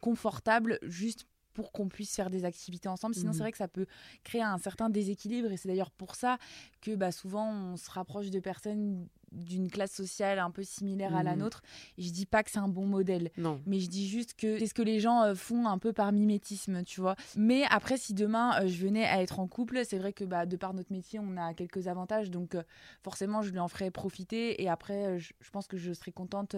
confortable, 0.00 0.78
juste 0.82 1.26
pour 1.54 1.72
qu'on 1.72 1.88
puisse 1.88 2.14
faire 2.14 2.30
des 2.30 2.44
activités 2.44 2.88
ensemble. 2.88 3.14
Sinon, 3.14 3.28
Mhm. 3.30 3.34
c'est 3.34 3.42
vrai 3.42 3.52
que 3.52 3.58
ça 3.58 3.68
peut 3.68 3.86
créer 4.24 4.42
un 4.42 4.58
certain 4.58 4.88
déséquilibre. 4.90 5.50
Et 5.50 5.56
c'est 5.56 5.68
d'ailleurs 5.68 5.90
pour 5.90 6.14
ça 6.14 6.38
que 6.80 6.94
bah, 6.94 7.12
souvent, 7.12 7.50
on 7.52 7.76
se 7.76 7.90
rapproche 7.90 8.30
de 8.30 8.40
personnes 8.40 9.06
d'une 9.32 9.70
classe 9.70 9.92
sociale 9.92 10.40
un 10.40 10.50
peu 10.50 10.64
similaire 10.64 11.14
à 11.14 11.22
la 11.22 11.34
Mhm. 11.36 11.42
nôtre. 11.42 11.62
Et 11.98 12.02
je 12.02 12.10
dis 12.10 12.26
pas 12.26 12.42
que 12.42 12.50
c'est 12.50 12.58
un 12.58 12.66
bon 12.68 12.84
modèle. 12.86 13.30
Non. 13.36 13.60
Mais 13.64 13.78
je 13.78 13.88
dis 13.88 14.08
juste 14.08 14.34
que 14.34 14.58
c'est 14.58 14.66
ce 14.66 14.74
que 14.74 14.82
les 14.82 14.98
gens 14.98 15.22
euh, 15.22 15.34
font 15.36 15.66
un 15.68 15.78
peu 15.78 15.92
par 15.92 16.10
mimétisme, 16.10 16.82
tu 16.82 17.00
vois. 17.00 17.14
Mais 17.36 17.62
après, 17.70 17.96
si 17.96 18.12
demain 18.12 18.60
euh, 18.60 18.66
je 18.66 18.76
venais 18.82 19.04
à 19.04 19.22
être 19.22 19.38
en 19.38 19.46
couple, 19.46 19.82
c'est 19.84 19.98
vrai 19.98 20.12
que 20.12 20.24
bah, 20.24 20.46
de 20.46 20.56
par 20.56 20.74
notre 20.74 20.92
métier, 20.92 21.20
on 21.20 21.36
a 21.36 21.54
quelques 21.54 21.86
avantages. 21.86 22.30
Donc 22.32 22.56
euh, 22.56 22.62
forcément, 23.04 23.40
je 23.42 23.50
lui 23.52 23.60
en 23.60 23.68
ferai 23.68 23.92
profiter. 23.92 24.60
Et 24.62 24.68
après, 24.68 25.20
je, 25.20 25.32
je 25.40 25.50
pense 25.50 25.68
que 25.68 25.76
je 25.76 25.92
serais 25.92 26.10
contente 26.12 26.56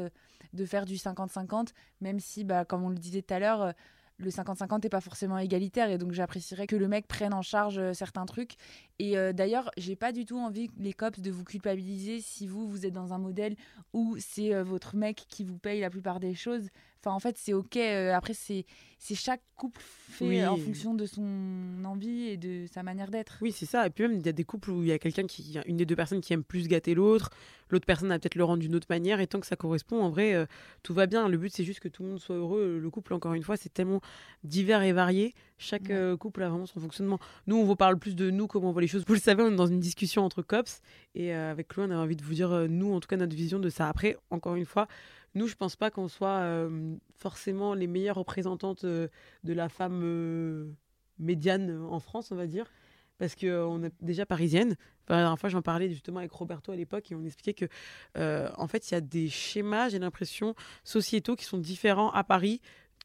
de 0.55 0.65
faire 0.65 0.87
du 0.87 0.97
50-50, 0.97 1.75
même 2.01 2.21
si, 2.21 2.43
bah, 2.45 2.65
comme 2.65 2.85
on 2.85 2.89
le 2.91 2.97
disait 2.99 3.21
tout 3.21 3.35
à 3.35 3.39
l'heure, 3.39 3.75
le 4.19 4.31
50-50 4.31 4.83
n'est 4.83 4.89
pas 4.89 5.01
forcément 5.01 5.39
égalitaire. 5.39 5.91
Et 5.91 5.99
donc, 5.99 6.13
j'apprécierais 6.13 6.67
que 6.67 6.77
le 6.77 6.89
mec 6.89 7.07
prenne 7.07 7.35
en 7.35 7.43
charge 7.43 7.79
euh, 7.79 7.93
certains 7.93 8.27
trucs. 8.27 8.55
Et 8.99 9.19
euh, 9.19 9.33
d'ailleurs, 9.33 9.71
j'ai 9.77 9.97
pas 9.97 10.13
du 10.13 10.25
tout 10.25 10.39
envie, 10.39 10.71
les 10.79 10.93
cops, 10.93 11.21
de 11.21 11.31
vous 11.31 11.45
culpabiliser 11.45 12.21
si 12.21 12.47
vous, 12.47 12.69
vous 12.69 12.87
êtes 12.87 12.93
dans 12.93 13.13
un 13.13 13.19
modèle 13.19 13.57
où 13.93 14.17
c'est 14.19 14.55
euh, 14.55 14.63
votre 14.63 14.97
mec 14.97 15.25
qui 15.29 15.45
vous 15.45 15.59
paye 15.59 15.81
la 15.81 15.91
plupart 15.91 16.21
des 16.21 16.35
choses. 16.35 16.69
Enfin, 17.05 17.15
en 17.17 17.19
fait, 17.21 17.37
c'est 17.37 17.53
ok. 17.53 17.77
euh, 17.79 18.15
après, 18.15 18.33
c'est 18.35 18.65
chaque 19.15 19.43
couple 19.57 19.81
fait 19.83 20.25
Oui. 20.25 20.47
en 20.47 20.57
fonction 20.57 20.95
de 20.95 21.05
son 21.07 21.83
envie 21.85 22.29
et 22.29 22.37
de 22.37 22.67
sa 22.73 22.85
manière 22.85 23.11
d'être. 23.11 23.39
Oui, 23.41 23.51
c'est 23.51 23.67
ça. 23.67 23.85
Et 23.87 23.91
puis 23.91 24.05
même, 24.07 24.19
il 24.19 24.25
y 24.25 24.29
a 24.29 24.33
des 24.33 24.45
couples 24.45 24.71
où 24.71 24.83
il 24.83 24.89
y 24.89 24.93
a 24.93 24.99
quelqu'un 25.01 25.27
qui, 25.27 25.59
une 25.67 25.77
des 25.77 25.85
deux 25.87 25.97
personnes 25.97 26.21
qui 26.21 26.33
aime 26.33 26.45
plus 26.45 26.69
gâter 26.69 26.95
l'autre, 26.95 27.31
l'autre 27.71 27.87
personne 27.87 28.13
a 28.13 28.19
peut-être 28.21 28.37
le 28.37 28.45
rendre 28.45 28.61
d'une 28.61 28.77
autre 28.77 28.87
manière, 28.91 29.19
et 29.21 29.27
tant 29.27 29.41
que 29.41 29.47
ça 29.49 29.57
correspond, 29.57 30.01
en 30.01 30.11
vrai, 30.11 30.35
euh, 30.35 30.47
tout 30.85 30.95
va 30.95 31.07
bien. 31.07 31.27
Le 31.29 31.37
but, 31.39 31.53
c'est 31.53 31.65
juste 31.65 31.81
que 31.81 31.89
tout 31.89 32.05
le 32.05 32.11
monde 32.11 32.21
soit 32.21 32.37
heureux. 32.37 32.79
Le 32.81 32.91
couple, 32.91 33.15
encore 33.15 33.35
une 33.35 33.43
fois, 33.43 33.57
c'est 33.57 33.73
tellement 33.75 34.01
divers 34.45 34.83
et 34.83 34.93
varié. 34.93 35.35
Chaque 35.59 35.83
Ouais. 35.89 35.93
euh, 35.95 36.17
couple 36.17 36.43
a 36.45 36.49
vraiment 36.49 36.67
son 36.67 36.79
fonctionnement. 36.79 37.19
Nous, 37.49 37.57
on 37.57 37.65
vous 37.65 37.77
parle 37.77 37.99
plus 37.99 38.15
de 38.15 38.31
nous, 38.31 38.47
comment 38.47 38.69
on 38.69 38.73
voit 38.73 38.83
les 38.83 38.89
choses. 38.89 39.05
Vous 39.07 39.15
le 39.15 39.21
savez, 39.21 39.43
on 39.43 39.51
est 39.51 39.57
dans 39.57 39.67
une 39.67 39.81
discussion 39.81 40.25
entre 40.25 40.43
cops, 40.43 40.81
et 41.17 41.35
euh, 41.35 41.51
avec 41.51 41.67
Chloé, 41.69 41.87
on 41.89 41.91
a 41.91 41.97
envie 41.97 42.17
de 42.17 42.23
vous 42.23 42.35
dire, 42.35 42.53
euh, 42.53 42.69
nous, 42.69 42.93
en 42.95 43.01
tout 43.01 43.09
cas, 43.09 43.17
notre 43.17 43.35
vision 43.35 43.59
de 43.59 43.69
ça. 43.71 43.89
Après, 43.89 44.17
encore 44.31 44.55
une 44.55 44.67
fois, 44.67 44.87
nous, 45.35 45.47
je 45.47 45.55
pense 45.55 45.77
pas 45.77 45.91
qu'on 45.91 46.09
soit 46.09 46.41
euh, 46.41 46.95
forcément 47.17 47.75
les 47.75 47.87
meilleures 47.87 48.17
représentantes 48.17 48.85
euh, 48.85 49.09
de 49.45 49.53
la 49.53 49.69
femme 49.69 50.01
euh, 50.05 50.71
médiane 51.19 51.85
en 51.89 52.01
France, 52.01 52.31
on 52.33 52.37
va 52.37 52.47
dire 52.47 52.71
parce 53.19 53.37
qu'on 53.37 53.85
est 53.85 53.93
déjà 54.01 54.27
parisienne. 54.27 54.75
La 55.09 55.19
dernière 55.19 55.39
fois, 55.39 55.49
j'en 55.49 55.63
parlais 55.63 55.89
justement 55.89 56.19
avec 56.19 56.33
Roberto 56.33 56.73
à 56.73 56.77
l'époque 56.77 57.13
et 57.13 57.15
on 57.15 57.23
expliquait 57.23 57.55
que, 57.55 57.69
en 58.57 58.67
fait, 58.67 58.91
il 58.91 58.95
y 58.95 58.97
a 58.97 59.01
des 59.01 59.29
schémas, 59.29 59.91
j'ai 59.91 60.01
l'impression, 60.01 60.57
sociétaux 60.83 61.37
qui 61.37 61.45
sont 61.45 61.59
différents 61.59 62.11
à 62.11 62.25
Paris 62.25 62.61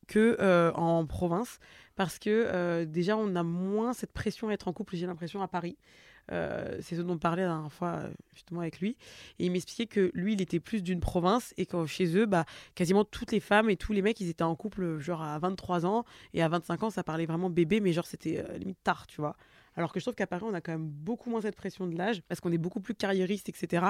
que 0.07 0.71
en 0.73 1.05
province, 1.05 1.59
parce 1.95 2.17
que 2.17 2.85
déjà, 2.85 3.15
on 3.15 3.35
a 3.35 3.43
moins 3.43 3.93
cette 3.93 4.11
pression 4.11 4.49
à 4.49 4.53
être 4.53 4.67
en 4.67 4.73
couple, 4.73 4.95
j'ai 4.95 5.05
l'impression, 5.05 5.43
à 5.43 5.47
Paris. 5.47 5.77
Euh, 6.31 6.77
c'est 6.81 6.97
ce 6.97 7.01
dont 7.01 7.13
on 7.13 7.17
parlait 7.17 7.43
la 7.43 7.49
dernière 7.49 7.71
fois 7.71 7.93
euh, 7.93 8.09
justement 8.33 8.59
avec 8.59 8.81
lui 8.81 8.97
et 9.39 9.45
il 9.45 9.51
m'expliquait 9.51 9.85
que 9.85 10.11
lui 10.13 10.33
il 10.33 10.41
était 10.41 10.59
plus 10.59 10.83
d'une 10.83 10.99
province 10.99 11.53
et 11.55 11.65
que 11.65 11.85
chez 11.85 12.17
eux 12.17 12.25
bah 12.25 12.43
quasiment 12.75 13.05
toutes 13.05 13.31
les 13.31 13.39
femmes 13.39 13.69
et 13.69 13.77
tous 13.77 13.93
les 13.93 14.01
mecs 14.01 14.19
ils 14.19 14.29
étaient 14.29 14.43
en 14.43 14.55
couple 14.55 14.99
genre 14.99 15.21
à 15.21 15.39
23 15.39 15.85
ans 15.85 16.03
et 16.33 16.43
à 16.43 16.49
25 16.49 16.83
ans 16.83 16.89
ça 16.89 17.01
parlait 17.01 17.25
vraiment 17.25 17.49
bébé 17.49 17.79
mais 17.79 17.93
genre 17.93 18.05
c'était 18.05 18.43
euh, 18.45 18.57
limite 18.57 18.83
tard 18.83 19.07
tu 19.07 19.21
vois 19.21 19.37
alors 19.77 19.93
que 19.93 19.99
je 19.99 20.05
trouve 20.05 20.15
qu'à 20.15 20.25
Paris, 20.25 20.43
on 20.45 20.55
a 20.55 20.59
quand 20.59 20.71
même 20.71 20.87
beaucoup 20.87 21.29
moins 21.29 21.41
cette 21.41 21.55
pression 21.55 21.85
de 21.85 21.95
l'âge, 21.95 22.23
parce 22.27 22.41
qu'on 22.41 22.51
est 22.51 22.57
beaucoup 22.57 22.79
plus 22.79 22.95
carriériste, 22.95 23.47
etc. 23.47 23.85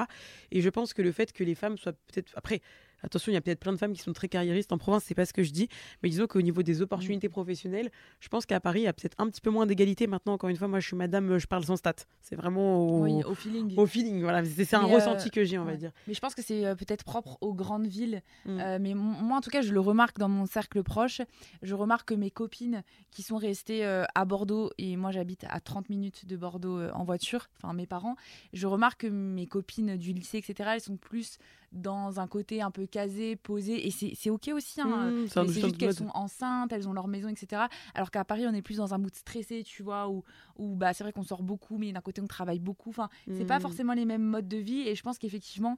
Et 0.50 0.60
je 0.60 0.68
pense 0.68 0.92
que 0.92 1.00
le 1.00 1.12
fait 1.12 1.32
que 1.32 1.42
les 1.42 1.54
femmes 1.54 1.78
soient 1.78 1.94
peut-être. 1.94 2.30
Après, 2.36 2.60
attention, 3.02 3.32
il 3.32 3.34
y 3.34 3.38
a 3.38 3.40
peut-être 3.40 3.60
plein 3.60 3.72
de 3.72 3.78
femmes 3.78 3.92
qui 3.92 4.02
sont 4.02 4.12
très 4.12 4.28
carriéristes 4.28 4.72
en 4.72 4.78
province, 4.78 5.04
c'est 5.04 5.14
pas 5.14 5.26
ce 5.26 5.32
que 5.32 5.42
je 5.42 5.52
dis. 5.52 5.68
Mais 6.02 6.08
disons 6.08 6.26
qu'au 6.26 6.42
niveau 6.42 6.62
des 6.62 6.82
opportunités 6.82 7.28
professionnelles, 7.28 7.90
je 8.20 8.28
pense 8.28 8.46
qu'à 8.46 8.60
Paris, 8.60 8.80
il 8.80 8.84
y 8.84 8.88
a 8.88 8.92
peut-être 8.92 9.16
un 9.18 9.28
petit 9.28 9.40
peu 9.40 9.50
moins 9.50 9.66
d'égalité. 9.66 10.06
Maintenant, 10.06 10.34
encore 10.34 10.50
une 10.50 10.56
fois, 10.56 10.68
moi, 10.68 10.80
je 10.80 10.86
suis 10.86 10.96
madame, 10.96 11.38
je 11.38 11.46
parle 11.46 11.64
sans 11.64 11.76
stat. 11.76 11.94
C'est 12.22 12.36
vraiment 12.36 12.76
au, 12.78 13.02
Oui, 13.04 13.22
au 13.24 13.34
feeling. 13.34 13.76
au 13.76 13.86
feeling. 13.86 14.22
Voilà, 14.22 14.44
c'est 14.44 14.74
un 14.74 14.82
Mais, 14.82 14.92
euh, 14.92 14.96
ressenti 14.96 15.30
que 15.30 15.44
j'ai, 15.44 15.58
on 15.58 15.64
va 15.64 15.76
dire. 15.76 15.92
Mais 16.06 16.14
je 16.14 16.20
pense 16.20 16.34
que 16.34 16.42
c'est 16.42 16.66
euh, 16.66 16.74
peut-être 16.74 17.04
propre 17.04 17.38
aux 17.40 17.54
grandes 17.54 17.86
villes. 17.86 18.22
Mm. 18.44 18.60
Euh, 18.60 18.78
mais 18.80 18.94
moi, 18.94 19.38
en 19.38 19.40
tout 19.40 19.50
cas, 19.50 19.62
je 19.62 19.72
le 19.72 19.80
remarque 19.80 20.18
dans 20.18 20.28
mon 20.28 20.46
cercle 20.46 20.82
proche. 20.82 21.20
Je 21.62 21.74
remarque 21.74 22.08
que 22.08 22.14
mes 22.14 22.30
copines 22.30 22.82
qui 23.10 23.22
sont 23.22 23.36
restées 23.36 23.84
euh, 23.84 24.04
à 24.14 24.24
Bordeaux, 24.24 24.70
et 24.78 24.96
moi 24.96 25.10
j'habite 25.10 25.44
à 25.48 25.60
30 25.60 25.88
minutes 25.88 26.26
de 26.26 26.36
Bordeaux 26.36 26.80
en 26.90 27.04
voiture, 27.04 27.48
enfin 27.56 27.72
mes 27.74 27.86
parents, 27.86 28.16
je 28.52 28.66
remarque 28.66 29.02
que 29.02 29.06
mes 29.06 29.46
copines 29.46 29.96
du 29.96 30.12
lycée, 30.12 30.38
etc., 30.38 30.70
elles 30.74 30.80
sont 30.80 30.96
plus 30.96 31.38
dans 31.72 32.18
un 32.20 32.26
côté 32.26 32.62
un 32.62 32.70
peu 32.70 32.86
casé, 32.86 33.36
posé. 33.36 33.86
Et 33.86 33.90
c'est 33.90 34.30
OK 34.30 34.48
aussi. 34.54 34.80
Hein, 34.80 35.10
Mm, 35.10 35.26
c'est 35.28 35.38
un 35.38 35.42
mais 35.44 35.48
c'est 35.52 35.60
juste 35.60 35.76
qu'elles 35.76 35.94
sont 35.94 36.10
enceintes, 36.14 36.72
elles 36.72 36.88
ont 36.88 36.92
leur 36.92 37.08
maison, 37.08 37.28
etc. 37.28 37.62
Alors 37.94 38.10
qu'à 38.10 38.24
Paris, 38.24 38.44
on 38.48 38.54
est 38.54 38.62
plus 38.62 38.78
dans 38.78 38.94
un 38.94 38.98
mood 38.98 39.14
stressé, 39.14 39.62
tu 39.64 39.82
vois, 39.82 40.08
où, 40.08 40.24
où 40.56 40.76
bah, 40.76 40.94
c'est 40.94 41.04
vrai 41.04 41.12
qu'on 41.12 41.22
sort 41.22 41.42
beaucoup, 41.42 41.76
mais 41.78 41.92
d'un 41.92 42.00
côté, 42.00 42.20
on 42.22 42.26
travaille 42.26 42.58
beaucoup. 42.60 42.90
Enfin, 42.90 43.08
c'est 43.32 43.44
pas 43.44 43.58
Mm. 43.58 43.62
forcément 43.62 43.92
les 43.92 44.04
mêmes 44.04 44.22
modes 44.24 44.48
de 44.48 44.56
vie. 44.56 44.80
Et 44.88 44.94
je 44.94 45.02
pense 45.02 45.18
qu'effectivement, 45.18 45.76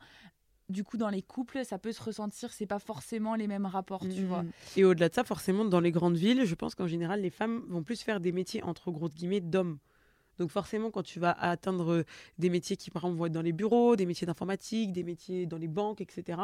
du 0.68 0.84
coup, 0.84 0.96
dans 0.96 1.08
les 1.08 1.22
couples, 1.22 1.64
ça 1.64 1.78
peut 1.78 1.90
se 1.90 2.00
ressentir, 2.00 2.52
c'est 2.52 2.66
pas 2.66 2.78
forcément 2.78 3.34
les 3.34 3.48
mêmes 3.48 3.66
rapports, 3.66 4.06
tu 4.08 4.24
vois. 4.24 4.44
mm. 4.44 4.50
Et 4.76 4.84
au-delà 4.84 5.08
de 5.08 5.14
ça, 5.14 5.24
forcément, 5.24 5.64
dans 5.64 5.80
les 5.80 5.90
grandes 5.90 6.16
villes, 6.16 6.44
je 6.44 6.54
pense 6.54 6.76
qu'en 6.76 6.86
général, 6.86 7.20
les 7.22 7.30
femmes 7.30 7.64
vont 7.68 7.82
plus 7.82 8.00
faire 8.02 8.20
des 8.20 8.30
métiers 8.30 8.62
entre 8.62 8.92
grosses 8.92 9.14
guillemets 9.14 9.40
d'hommes. 9.40 9.78
Donc 10.40 10.50
forcément, 10.50 10.90
quand 10.90 11.02
tu 11.02 11.20
vas 11.20 11.32
atteindre 11.32 11.92
euh, 11.92 12.04
des 12.38 12.48
métiers 12.48 12.74
qui, 12.74 12.90
par 12.90 13.04
exemple, 13.04 13.18
vont 13.18 13.26
être 13.26 13.32
dans 13.32 13.42
les 13.42 13.52
bureaux, 13.52 13.94
des 13.94 14.06
métiers 14.06 14.26
d'informatique, 14.26 14.90
des 14.90 15.02
métiers 15.02 15.44
dans 15.44 15.58
les 15.58 15.68
banques, 15.68 16.00
etc., 16.00 16.40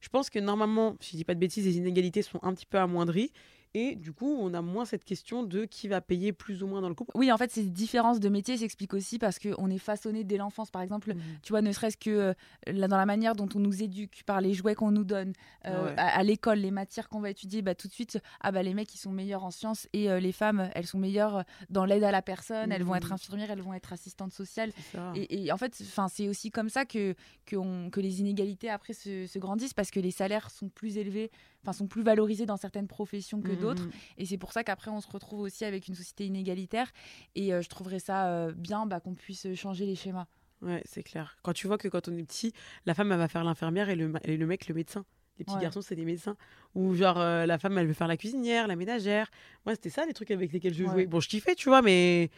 je 0.00 0.08
pense 0.08 0.30
que 0.30 0.38
normalement, 0.38 0.96
si 1.00 1.12
je 1.12 1.16
dis 1.18 1.24
pas 1.24 1.34
de 1.34 1.40
bêtises, 1.40 1.66
les 1.66 1.76
inégalités 1.76 2.22
sont 2.22 2.40
un 2.42 2.54
petit 2.54 2.64
peu 2.64 2.78
amoindries. 2.78 3.32
Et 3.74 3.96
du 3.96 4.12
coup, 4.12 4.36
on 4.40 4.54
a 4.54 4.62
moins 4.62 4.84
cette 4.84 5.04
question 5.04 5.42
de 5.42 5.64
qui 5.64 5.88
va 5.88 6.00
payer 6.00 6.32
plus 6.32 6.62
ou 6.62 6.66
moins 6.68 6.80
dans 6.80 6.88
le 6.88 6.94
couple. 6.94 7.10
Oui, 7.16 7.32
en 7.32 7.36
fait, 7.36 7.50
ces 7.50 7.64
différences 7.64 8.20
de 8.20 8.28
métier 8.28 8.56
s'expliquent 8.56 8.94
aussi 8.94 9.18
parce 9.18 9.38
qu'on 9.40 9.68
est 9.68 9.78
façonné 9.78 10.22
dès 10.22 10.36
l'enfance. 10.36 10.70
Par 10.70 10.80
exemple, 10.82 11.14
tu 11.42 11.52
vois, 11.52 11.60
ne 11.60 11.72
serait-ce 11.72 11.96
que 11.96 12.10
euh, 12.10 12.34
là, 12.68 12.86
dans 12.86 12.96
la 12.96 13.06
manière 13.06 13.34
dont 13.34 13.48
on 13.54 13.58
nous 13.58 13.82
éduque, 13.82 14.22
par 14.26 14.40
les 14.40 14.54
jouets 14.54 14.74
qu'on 14.76 14.90
nous 14.92 15.04
donne, 15.04 15.32
euh, 15.66 15.86
Ouais. 15.86 15.94
à, 15.98 16.18
à 16.18 16.22
l'école, 16.22 16.58
les 16.58 16.70
matières 16.70 17.08
qu'on 17.08 17.20
va 17.20 17.30
étudier, 17.30 17.62
bah, 17.62 17.74
tout 17.74 17.88
de 17.88 17.92
suite, 17.92 18.18
ah 18.40 18.52
bah, 18.52 18.62
les 18.62 18.74
mecs, 18.74 18.94
ils 18.94 18.98
sont 18.98 19.10
meilleurs 19.10 19.44
en 19.44 19.50
sciences 19.50 19.88
et 19.92 20.08
euh, 20.08 20.20
les 20.20 20.32
femmes, 20.32 20.70
elles 20.74 20.86
sont 20.86 20.98
meilleures 20.98 21.42
dans 21.68 21.84
l'aide 21.84 22.04
à 22.04 22.12
la 22.12 22.22
personne, 22.22 22.70
elles 22.70 22.84
vont 22.84 22.94
être 22.94 23.12
infirmières, 23.12 23.50
elles 23.50 23.60
vont 23.60 23.74
être 23.74 23.92
assistantes 23.92 24.32
sociales. 24.32 24.70
Et, 25.16 25.44
et 25.46 25.52
en 25.52 25.56
fait, 25.56 25.74
c'est 26.08 26.28
aussi 26.28 26.50
comme 26.52 26.68
ça 26.68 26.84
que, 26.84 27.14
que, 27.44 27.56
on- 27.56 27.90
que 27.90 28.00
les 28.00 28.20
inégalités 28.20 28.70
après 28.70 28.92
se, 28.92 29.26
se 29.26 29.38
grandissent 29.40 29.74
parce 29.74 29.90
que 29.90 29.98
les 30.00 30.10
salaires 30.12 30.50
sont 30.50 30.68
plus 30.68 30.96
élevés, 30.96 31.30
enfin 31.62 31.72
sont 31.72 31.86
plus 31.88 32.02
valorisés 32.02 32.46
dans 32.46 32.56
certaines 32.56 32.86
professions 32.88 33.40
que 33.42 33.52
Mhm, 33.52 33.58
d'autres. 33.64 33.84
mhm. 33.84 33.92
Et 34.18 34.26
c'est 34.26 34.38
pour 34.38 34.52
ça 34.52 34.64
qu'après, 34.64 34.90
on 34.90 35.00
se 35.00 35.08
retrouve 35.08 35.40
aussi 35.40 35.64
avec 35.64 35.88
une 35.88 35.94
société 35.94 36.26
inégalitaire. 36.26 36.90
Et 37.34 37.52
euh, 37.52 37.62
je 37.62 37.68
trouverais 37.68 37.98
ça 37.98 38.28
euh, 38.28 38.52
bien 38.52 38.86
bah, 38.86 39.00
qu'on 39.00 39.14
puisse 39.14 39.52
changer 39.54 39.86
les 39.86 39.96
schémas. 39.96 40.26
Ouais, 40.62 40.82
c'est 40.86 41.02
clair. 41.02 41.36
Quand 41.42 41.52
tu 41.52 41.66
vois 41.66 41.76
que 41.78 41.88
quand 41.88 42.08
on 42.08 42.16
est 42.16 42.22
petit, 42.22 42.52
la 42.86 42.94
femme, 42.94 43.12
elle 43.12 43.18
va 43.18 43.28
faire 43.28 43.44
l'infirmière 43.44 43.88
et 43.90 43.96
le, 43.96 44.12
et 44.24 44.36
le 44.36 44.46
mec, 44.46 44.66
le 44.68 44.74
médecin. 44.74 45.04
Les 45.38 45.44
petits 45.44 45.56
Ouais. 45.56 45.62
garçons, 45.62 45.82
c'est 45.82 45.96
des 45.96 46.04
médecins. 46.04 46.36
Ou 46.76 46.94
genre, 46.94 47.18
euh, 47.20 47.44
la 47.44 47.58
femme, 47.58 47.76
elle 47.76 47.86
veut 47.88 47.92
faire 47.92 48.06
la 48.06 48.16
cuisinière, 48.16 48.66
la 48.68 48.76
ménagère. 48.76 49.30
Moi, 49.66 49.74
c'était 49.74 49.90
ça 49.90 50.06
les 50.06 50.12
trucs 50.14 50.30
avec 50.30 50.52
lesquels 50.52 50.72
je 50.74 50.84
Ouais. 50.84 50.90
jouais. 50.90 51.06
Bon, 51.06 51.18
je 51.20 51.28
kiffais, 51.28 51.54
tu 51.56 51.68
vois, 51.68 51.82
mais. 51.82 52.30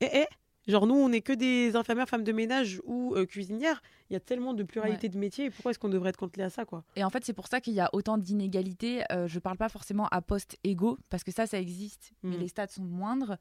Eh, 0.00 0.08
eh 0.12 0.26
Genre, 0.66 0.86
nous, 0.86 0.94
on 0.94 1.08
n'est 1.10 1.20
que 1.20 1.32
des 1.32 1.76
infirmières, 1.76 2.08
femmes 2.08 2.24
de 2.24 2.32
ménage 2.32 2.80
ou 2.84 3.14
euh, 3.14 3.26
cuisinières. 3.26 3.82
Il 4.08 4.14
y 4.14 4.16
a 4.16 4.20
tellement 4.20 4.54
de 4.54 4.62
pluralité 4.62 5.08
de 5.08 5.18
métiers. 5.18 5.46
Et 5.46 5.50
pourquoi 5.50 5.70
est-ce 5.70 5.78
qu'on 5.78 5.88
devrait 5.90 6.08
être 6.10 6.16
cantelé 6.16 6.42
à 6.44 6.50
ça, 6.50 6.64
quoi? 6.64 6.84
Et 6.96 7.04
en 7.04 7.10
fait, 7.10 7.24
c'est 7.24 7.32
pour 7.34 7.48
ça 7.48 7.60
qu'il 7.60 7.74
y 7.74 7.80
a 7.80 7.90
autant 7.92 8.16
d'inégalités. 8.16 9.02
Euh, 9.12 9.26
je 9.28 9.38
parle 9.38 9.56
pas 9.58 9.68
forcément 9.68 10.06
à 10.08 10.22
poste 10.22 10.56
égaux, 10.64 10.98
parce 11.10 11.22
que 11.24 11.32
ça, 11.32 11.46
ça 11.46 11.58
existe, 11.58 12.12
mais 12.22 12.36
Mhm. 12.36 12.40
les 12.42 12.48
stats 12.48 12.68
sont 12.68 12.82
moindres. 12.84 13.36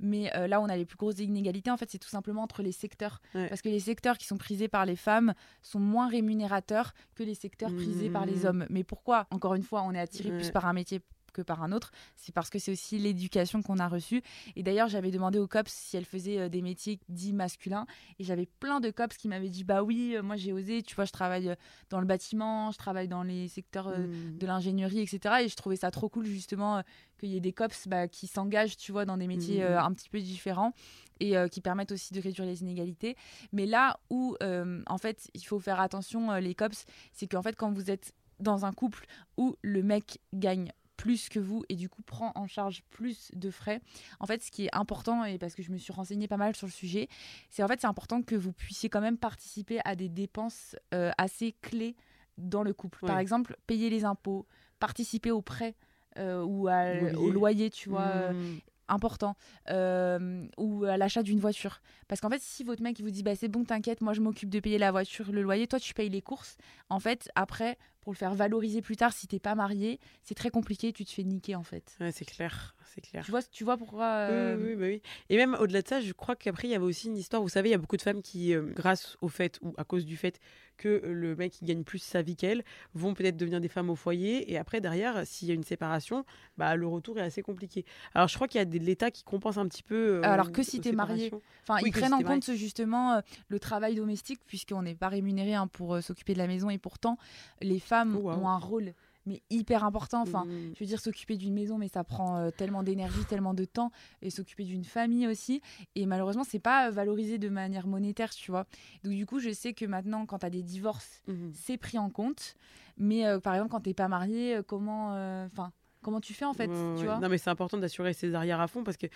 Mais 0.00 0.34
euh, 0.36 0.46
là, 0.48 0.60
on 0.60 0.66
a 0.66 0.76
les 0.76 0.84
plus 0.84 0.96
grosses 0.96 1.18
inégalités, 1.18 1.70
en 1.70 1.76
fait, 1.76 1.90
c'est 1.90 1.98
tout 1.98 2.08
simplement 2.08 2.42
entre 2.42 2.62
les 2.62 2.72
secteurs. 2.72 3.20
Ouais. 3.34 3.48
Parce 3.48 3.62
que 3.62 3.68
les 3.68 3.80
secteurs 3.80 4.18
qui 4.18 4.26
sont 4.26 4.36
prisés 4.36 4.68
par 4.68 4.84
les 4.86 4.96
femmes 4.96 5.32
sont 5.62 5.80
moins 5.80 6.08
rémunérateurs 6.08 6.92
que 7.14 7.22
les 7.22 7.34
secteurs 7.34 7.74
prisés 7.74 8.10
par 8.10 8.26
les 8.26 8.40
Mhm. 8.40 8.46
hommes. 8.46 8.66
Mais 8.70 8.84
pourquoi 8.84 9.26
Encore 9.30 9.54
une 9.54 9.62
fois, 9.62 9.82
on 9.82 9.92
est 9.92 10.00
attiré 10.00 10.30
Ouais. 10.30 10.36
plus 10.36 10.50
par 10.50 10.66
un 10.66 10.72
métier 10.72 11.00
que 11.36 11.42
par 11.42 11.62
un 11.62 11.70
autre. 11.72 11.92
C'est 12.16 12.34
parce 12.34 12.50
que 12.50 12.58
c'est 12.58 12.72
aussi 12.72 12.98
l'éducation 12.98 13.62
qu'on 13.62 13.78
a 13.78 13.88
reçue. 13.88 14.22
Et 14.56 14.62
d'ailleurs, 14.62 14.88
j'avais 14.88 15.10
demandé 15.10 15.38
aux 15.38 15.46
cops 15.46 15.70
si 15.70 15.96
elles 15.96 16.04
faisaient 16.04 16.38
euh, 16.38 16.48
des 16.48 16.62
métiers 16.62 16.98
dits 17.08 17.32
masculins. 17.32 17.86
Et 18.18 18.24
j'avais 18.24 18.46
plein 18.60 18.80
de 18.80 18.90
cops 18.90 19.16
qui 19.16 19.28
m'avaient 19.28 19.50
dit 19.50 19.64
Bah 19.64 19.82
oui, 19.82 20.14
euh, 20.16 20.22
moi 20.22 20.36
j'ai 20.36 20.52
osé. 20.52 20.82
Tu 20.82 20.94
vois, 20.94 21.04
je 21.04 21.12
travaille 21.12 21.54
dans 21.90 22.00
le 22.00 22.06
bâtiment, 22.06 22.70
je 22.70 22.78
travaille 22.78 23.08
dans 23.08 23.22
les 23.22 23.48
secteurs 23.48 23.86
Mmh. 23.86 24.38
de 24.38 24.46
l'ingénierie, 24.46 25.00
etc. 25.00 25.36
Et 25.42 25.48
je 25.48 25.56
trouvais 25.56 25.76
ça 25.76 25.90
trop 25.90 26.08
cool, 26.08 26.24
justement, 26.26 26.82
qu'il 27.18 27.28
y 27.30 27.36
ait 27.36 27.40
des 27.40 27.52
cops 27.52 27.86
bah, 27.88 28.08
qui 28.08 28.26
s'engagent, 28.26 28.76
tu 28.76 28.90
vois, 28.92 29.04
dans 29.04 29.16
des 29.16 29.26
métiers 29.26 29.62
Mhm. 29.62 29.78
un 29.78 29.92
petit 29.92 30.08
peu 30.08 30.20
différents 30.20 30.72
et 31.20 31.36
euh, 31.36 31.48
qui 31.48 31.60
permettent 31.60 31.92
aussi 31.92 32.12
de 32.14 32.20
réduire 32.20 32.46
les 32.46 32.62
inégalités. 32.62 33.16
Mais 33.52 33.66
là 33.66 33.98
où, 34.10 34.36
euh, 34.42 34.82
en 34.86 34.98
fait, 34.98 35.28
il 35.34 35.44
faut 35.44 35.58
faire 35.60 35.80
attention, 35.80 36.30
euh, 36.32 36.40
les 36.40 36.54
cops, 36.54 36.84
c'est 37.12 37.26
qu'en 37.26 37.42
fait, 37.42 37.54
quand 37.56 37.72
vous 37.72 37.90
êtes 37.90 38.12
dans 38.40 38.64
un 38.66 38.72
couple 38.72 39.06
où 39.36 39.56
le 39.62 39.82
mec 39.82 40.18
gagne 40.34 40.72
plus 41.06 41.28
que 41.28 41.38
vous 41.38 41.62
et 41.68 41.76
du 41.76 41.88
coup 41.88 42.02
prend 42.02 42.32
en 42.34 42.48
charge 42.48 42.82
plus 42.90 43.30
de 43.34 43.48
frais. 43.48 43.80
En 44.18 44.26
fait, 44.26 44.42
ce 44.42 44.50
qui 44.50 44.64
est 44.66 44.74
important, 44.74 45.24
et 45.24 45.38
parce 45.38 45.54
que 45.54 45.62
je 45.62 45.70
me 45.70 45.78
suis 45.78 45.92
renseignée 45.92 46.26
pas 46.26 46.36
mal 46.36 46.56
sur 46.56 46.66
le 46.66 46.72
sujet, 46.72 47.08
c'est 47.48 47.62
en 47.62 47.68
fait 47.68 47.80
c'est 47.80 47.86
important 47.86 48.22
que 48.22 48.34
vous 48.34 48.52
puissiez 48.52 48.88
quand 48.88 49.00
même 49.00 49.16
participer 49.16 49.78
à 49.84 49.94
des 49.94 50.08
dépenses 50.08 50.74
euh, 50.94 51.12
assez 51.16 51.52
clés 51.62 51.94
dans 52.38 52.64
le 52.64 52.72
couple. 52.74 53.06
Par 53.06 53.18
exemple, 53.20 53.56
payer 53.68 53.88
les 53.88 54.04
impôts, 54.04 54.46
participer 54.80 55.30
aux 55.30 55.42
prêts 55.42 55.76
euh, 56.18 56.42
ou 56.42 56.66
à- 56.66 56.92
Loyer. 56.92 57.14
au 57.16 57.30
loyer, 57.30 57.70
tu 57.70 57.88
vois. 57.88 58.00
euh, 58.00 58.32
Mmh. 58.32 58.58
important 58.88 59.34
euh, 59.70 60.46
ou 60.58 60.84
à 60.84 60.96
l'achat 60.96 61.24
d'une 61.24 61.40
voiture 61.40 61.80
parce 62.06 62.20
qu'en 62.20 62.30
fait 62.30 62.40
si 62.40 62.62
votre 62.62 62.84
mec 62.84 62.96
il 63.00 63.02
vous 63.02 63.10
dit 63.10 63.24
bah 63.24 63.34
c'est 63.34 63.48
bon 63.48 63.64
t'inquiète 63.64 64.00
moi 64.00 64.12
je 64.12 64.20
m'occupe 64.20 64.48
de 64.48 64.60
payer 64.60 64.78
la 64.78 64.92
voiture 64.92 65.32
le 65.32 65.42
loyer 65.42 65.66
toi 65.66 65.80
tu 65.80 65.92
payes 65.92 66.08
les 66.08 66.22
courses 66.22 66.56
en 66.88 67.00
fait 67.00 67.28
après 67.34 67.78
pour 68.06 68.12
le 68.12 68.18
faire 68.18 68.34
valoriser 68.34 68.82
plus 68.82 68.94
tard 68.94 69.12
si 69.12 69.26
t'es 69.26 69.40
pas 69.40 69.56
marié 69.56 69.98
c'est 70.22 70.36
très 70.36 70.50
compliqué 70.50 70.92
tu 70.92 71.04
te 71.04 71.10
fais 71.10 71.24
niquer 71.24 71.56
en 71.56 71.64
fait 71.64 71.96
Ouais, 71.98 72.12
c'est 72.12 72.24
clair, 72.24 72.76
c'est 72.94 73.00
clair. 73.00 73.24
tu 73.24 73.32
vois 73.32 73.42
tu 73.42 73.64
vois 73.64 73.76
pourquoi 73.76 74.06
euh, 74.06 74.56
oui, 74.56 74.64
oui, 74.68 74.76
bah 74.76 74.86
oui. 74.86 75.02
Et 75.28 75.36
même 75.36 75.56
au-delà 75.58 75.82
de 75.82 75.88
ça, 75.88 76.00
je 76.00 76.12
crois 76.12 76.36
qu'après, 76.36 76.68
il 76.68 76.70
y 76.70 76.74
avait 76.74 76.84
aussi 76.84 77.08
une 77.08 77.16
histoire. 77.16 77.42
Vous 77.42 77.48
savez, 77.48 77.70
il 77.70 77.72
y 77.72 77.74
a 77.74 77.78
beaucoup 77.78 77.96
de 77.96 78.02
femmes 78.02 78.22
qui, 78.22 78.54
euh, 78.54 78.62
grâce 78.74 79.16
au 79.20 79.28
fait 79.28 79.58
ou 79.62 79.74
à 79.76 79.84
cause 79.84 80.04
du 80.04 80.16
fait 80.16 80.38
que 80.76 80.88
euh, 80.88 81.12
le 81.12 81.34
mec 81.36 81.58
gagne 81.62 81.82
plus 81.84 81.98
sa 81.98 82.22
vie 82.22 82.36
qu'elle, 82.36 82.62
vont 82.94 83.14
peut-être 83.14 83.36
devenir 83.36 83.60
des 83.60 83.68
femmes 83.68 83.90
au 83.90 83.96
foyer. 83.96 84.52
Et 84.52 84.58
après, 84.58 84.80
derrière, 84.80 85.26
s'il 85.26 85.48
y 85.48 85.50
a 85.50 85.54
une 85.54 85.64
séparation, 85.64 86.24
bah, 86.58 86.76
le 86.76 86.86
retour 86.86 87.18
est 87.18 87.22
assez 87.22 87.42
compliqué. 87.42 87.84
Alors, 88.14 88.28
je 88.28 88.34
crois 88.34 88.46
qu'il 88.46 88.58
y 88.58 88.62
a 88.62 88.66
de 88.66 88.78
l'État 88.78 89.10
qui 89.10 89.24
compense 89.24 89.56
un 89.56 89.66
petit 89.66 89.82
peu. 89.82 90.18
euh, 90.18 90.22
Alors 90.22 90.52
que 90.52 90.62
si 90.62 90.80
t'es 90.80 90.92
marié. 90.92 91.32
Enfin, 91.62 91.80
Oui, 91.82 91.88
ils 91.88 91.92
prennent 91.92 92.14
en 92.14 92.22
compte 92.22 92.52
justement 92.52 93.20
le 93.48 93.58
travail 93.58 93.94
domestique, 93.94 94.40
puisqu'on 94.46 94.82
n'est 94.82 94.94
pas 94.94 95.08
rémunéré 95.08 95.54
hein, 95.54 95.66
pour 95.66 96.02
s'occuper 96.02 96.34
de 96.34 96.38
la 96.38 96.46
maison, 96.46 96.70
et 96.70 96.78
pourtant, 96.78 97.18
les 97.62 97.80
femmes 97.80 97.95
Ont 98.36 98.48
un 98.48 98.58
rôle 98.58 98.92
mais 99.28 99.42
hyper 99.50 99.82
important. 99.82 100.22
Enfin, 100.22 100.44
Mm. 100.44 100.74
je 100.74 100.78
veux 100.78 100.86
dire, 100.86 101.00
s'occuper 101.00 101.36
d'une 101.36 101.52
maison, 101.52 101.78
mais 101.78 101.88
ça 101.88 102.04
prend 102.04 102.36
euh, 102.38 102.50
tellement 102.52 102.84
d'énergie, 102.84 103.24
tellement 103.24 103.54
de 103.54 103.64
temps, 103.64 103.90
et 104.22 104.30
s'occuper 104.30 104.62
d'une 104.62 104.84
famille 104.84 105.26
aussi. 105.26 105.60
Et 105.96 106.06
malheureusement, 106.06 106.44
c'est 106.44 106.60
pas 106.60 106.86
euh, 106.86 106.90
valorisé 106.92 107.36
de 107.36 107.48
manière 107.48 107.88
monétaire, 107.88 108.30
tu 108.32 108.52
vois. 108.52 108.66
Donc, 109.02 109.14
du 109.14 109.26
coup, 109.26 109.40
je 109.40 109.50
sais 109.50 109.74
que 109.74 109.84
maintenant, 109.84 110.26
quand 110.26 110.38
tu 110.38 110.46
as 110.46 110.50
des 110.50 110.62
divorces, 110.62 111.22
Mhm. 111.26 111.50
c'est 111.54 111.76
pris 111.76 111.98
en 111.98 112.08
compte. 112.08 112.54
Mais 112.98 113.26
euh, 113.26 113.40
par 113.40 113.54
exemple, 113.54 113.72
quand 113.72 113.80
t'es 113.80 113.94
pas 113.94 114.06
marié, 114.06 114.60
comment, 114.64 115.14
euh, 115.14 115.46
enfin, 115.52 115.72
comment 116.02 116.20
tu 116.20 116.32
fais 116.32 116.44
en 116.44 116.52
fait, 116.54 116.70
Ouais, 116.70 116.94
tu 116.96 117.06
vois? 117.06 117.18
Non, 117.18 117.28
mais 117.28 117.36
c'est 117.38 117.50
important 117.50 117.78
d'assurer 117.78 118.12
ses 118.12 118.32
arrières 118.36 118.60
à 118.60 118.68
fond 118.68 118.84
parce 118.84 118.96
que, 118.96 119.08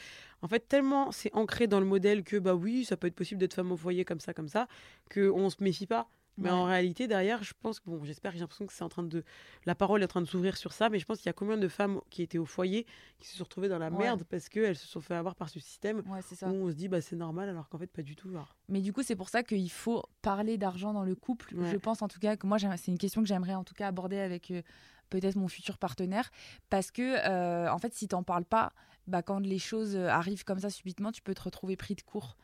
en 0.43 0.49
fait, 0.49 0.66
tellement 0.66 1.12
c'est 1.12 1.33
ancré 1.37 1.69
dans 1.69 1.79
le 1.79 1.87
modèle 1.87 2.25
que, 2.25 2.37
bah 2.37 2.57
oui, 2.57 2.85
ça 2.85 2.97
peut 2.97 3.07
être 3.07 3.14
possible 3.14 3.38
d'être 3.38 3.55
femme 3.55 3.71
au 3.71 3.77
foyer 3.77 4.05
comme 4.05 4.19
ça, 4.19 4.35
comme 4.35 4.49
ça, 4.49 4.66
qu'on 5.14 5.49
se 5.51 5.62
méfie 5.62 5.87
pas. 5.87 6.09
Mais 6.37 6.49
Ouais. 6.49 6.55
en 6.55 6.64
réalité, 6.64 7.07
derrière, 7.07 7.43
je 7.43 7.53
pense 7.61 7.81
que, 7.81 7.90
bon, 7.90 8.03
j'espère, 8.05 8.33
j'ai 8.33 8.38
l'impression 8.38 8.64
que 8.66 8.73
c'est 8.73 8.85
en 8.85 8.88
train 8.88 9.03
de. 9.03 9.25
La 9.66 9.75
parole 9.75 10.01
est 10.01 10.05
en 10.05 10.09
train 10.09 10.21
de 10.23 10.27
s'ouvrir 10.27 10.57
sur 10.57 10.73
ça, 10.73 10.88
mais 10.88 10.99
je 10.99 11.05
pense 11.05 11.19
qu'il 11.19 11.27
y 11.27 11.31
a 11.31 11.35
combien 11.35 11.59
de 11.59 11.69
femmes 11.69 12.01
qui 12.09 12.23
étaient 12.23 12.38
au 12.38 12.47
foyer 12.47 12.87
qui 13.19 13.29
se 13.29 13.37
sont 13.37 13.45
retrouvées 13.45 13.69
dans 13.69 13.79
la 13.79 13.90
Ouais. 13.90 13.99
merde 13.99 14.25
parce 14.25 14.49
qu'elles 14.49 14.77
se 14.77 14.87
sont 14.87 15.01
fait 15.01 15.14
avoir 15.14 15.35
par 15.35 15.49
ce 15.51 15.61
système 15.61 15.99
Ouais, 16.07 16.21
c'est 16.23 16.35
où 16.37 16.38
ça. 16.38 16.47
on 16.49 16.71
se 16.71 16.75
dit, 16.77 16.88
bah 16.88 17.01
c'est 17.01 17.16
normal, 17.16 17.49
alors 17.51 17.69
qu'en 17.69 17.79
fait, 17.79 17.88
pas 17.88 18.03
du 18.03 18.16
tout. 18.16 18.31
genre. 18.33 18.57
Mais 18.69 18.81
du 18.81 18.93
coup, 18.93 19.03
c'est 19.03 19.16
pour 19.16 19.29
ça 19.29 19.43
qu'il 19.43 19.71
faut 19.71 20.03
parler 20.23 20.57
d'argent 20.57 20.93
dans 20.95 21.05
le 21.05 21.14
couple. 21.14 21.55
Je 21.71 21.77
pense 21.77 22.01
en 22.03 22.09
tout 22.09 22.21
cas 22.21 22.37
que 22.37 22.47
moi, 22.47 22.59
c'est 22.59 22.90
une 22.93 22.99
question 22.99 23.21
que 23.23 23.29
j'aimerais 23.29 23.55
en 23.55 23.64
tout 23.64 23.75
cas 23.75 23.88
aborder 23.88 24.19
avec 24.19 24.51
euh, 24.51 24.62
peut-être 25.11 25.37
mon 25.37 25.49
futur 25.49 25.77
partenaire. 25.77 26.31
Parce 26.71 26.90
que, 26.90 27.03
euh, 27.29 27.71
en 27.71 27.79
fait, 27.79 27.93
si 27.93 28.09
t'en 28.09 28.23
parles 28.23 28.45
pas, 28.45 28.73
bah, 29.09 29.23
quand 29.23 29.40
les 29.40 29.59
choses 29.59 29.97
euh, 29.97 30.07
arrivent 30.09 30.45
comme 30.45 30.61
ça 30.61 30.71
subitement, 30.71 31.11
tu 31.11 31.21
peux 31.21 31.35
te 31.35 31.43
retrouver 31.43 31.77
pris 31.77 31.97
de 31.97 32.03
court. 32.03 32.37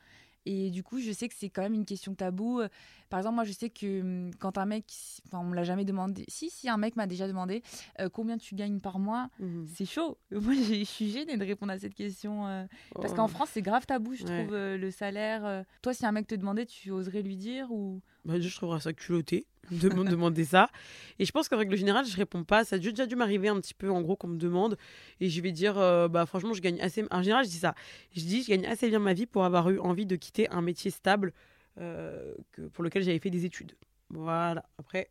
Et 0.49 0.69
du 0.71 0.81
coup, 0.81 0.99
je 0.99 1.11
sais 1.11 1.27
que 1.27 1.35
c'est 1.37 1.49
quand 1.49 1.61
même 1.61 1.73
une 1.73 1.83
question 1.85 2.15
tabou. 2.15 2.61
Euh, 2.61 2.69
Par 3.09 3.19
exemple, 3.19 3.35
moi, 3.35 3.43
je 3.43 3.51
sais 3.51 3.69
que 3.69 4.01
hum, 4.01 4.31
quand 4.39 4.57
un 4.57 4.65
mec, 4.65 4.85
enfin, 5.27 5.39
on 5.39 5.43
me 5.45 5.55
l'a 5.55 5.63
jamais 5.63 5.83
demandé. 5.83 6.23
Si, 6.29 6.49
si, 6.49 6.69
un 6.69 6.77
mec 6.77 6.95
m'a 6.95 7.05
déjà 7.07 7.27
demandé 7.27 7.63
euh, 7.99 8.07
combien 8.09 8.37
tu 8.37 8.55
gagnes 8.55 8.79
par 8.79 8.97
mois, 8.99 9.29
Mhm. 9.39 9.67
c'est 9.67 9.85
chaud. 9.85 10.17
Moi, 10.31 10.53
j'ai- 10.53 10.79
je 10.79 10.83
suis 10.89 11.09
gênée 11.09 11.35
de 11.37 11.43
répondre 11.45 11.71
à 11.73 11.79
cette 11.79 11.93
question. 11.95 12.47
euh, 12.47 12.65
parce 12.95 13.11
Oh. 13.11 13.15
qu'en 13.17 13.27
France, 13.27 13.49
c'est 13.53 13.61
grave 13.61 13.85
tabou, 13.85 14.13
je 14.15 14.23
Ouais. 14.25 14.43
trouve, 14.43 14.53
euh, 14.55 14.77
le 14.77 14.89
salaire. 14.91 15.65
Toi, 15.81 15.93
si 15.93 16.05
un 16.05 16.11
mec 16.13 16.27
te 16.27 16.35
demandait, 16.35 16.65
tu 16.65 16.91
oserais 16.91 17.21
lui 17.21 17.35
dire 17.37 17.71
ou 17.71 18.01
Bah, 18.27 18.37
je 18.41 18.53
trouverais 18.53 18.81
ça 18.81 18.91
culotté 18.91 19.45
de 19.71 19.87
me 19.87 20.03
demander 20.09 20.43
ça. 20.43 20.69
Et 21.17 21.23
je 21.23 21.31
pense 21.31 21.47
qu'en 21.47 21.57
règle 21.57 21.77
générale, 21.77 22.05
je 22.05 22.15
réponds 22.17 22.43
pas. 22.43 22.65
Ça 22.65 22.75
a 22.75 22.79
déjà 22.79 23.05
dû 23.05 23.15
m'arriver 23.15 23.47
un 23.47 23.59
petit 23.61 23.73
peu, 23.73 23.89
en 23.89 24.01
gros, 24.01 24.17
qu'on 24.17 24.27
me 24.27 24.37
demande. 24.37 24.77
Et 25.21 25.29
je 25.29 25.41
vais 25.41 25.53
dire, 25.53 25.77
euh, 25.77 26.09
bah 26.09 26.25
franchement, 26.25 26.53
je 26.53 26.61
gagne 26.61 26.79
assez. 26.81 27.05
En 27.09 27.21
général, 27.23 27.45
je 27.45 27.49
dis 27.49 27.57
ça. 27.57 27.73
Je 28.13 28.21
dis, 28.21 28.43
je 28.43 28.49
gagne 28.49 28.65
assez 28.65 28.89
bien 28.89 28.99
ma 28.99 29.13
vie 29.13 29.25
pour 29.25 29.45
avoir 29.45 29.69
eu 29.69 29.79
envie 29.79 30.05
de 30.05 30.17
quitter 30.17 30.49
un 30.49 30.61
métier 30.61 30.91
stable 30.91 31.31
euh, 31.79 32.33
pour 32.73 32.83
lequel 32.83 33.01
j'avais 33.01 33.19
fait 33.19 33.29
des 33.29 33.45
études. 33.45 33.75
Voilà. 34.09 34.65
Après. 34.77 35.09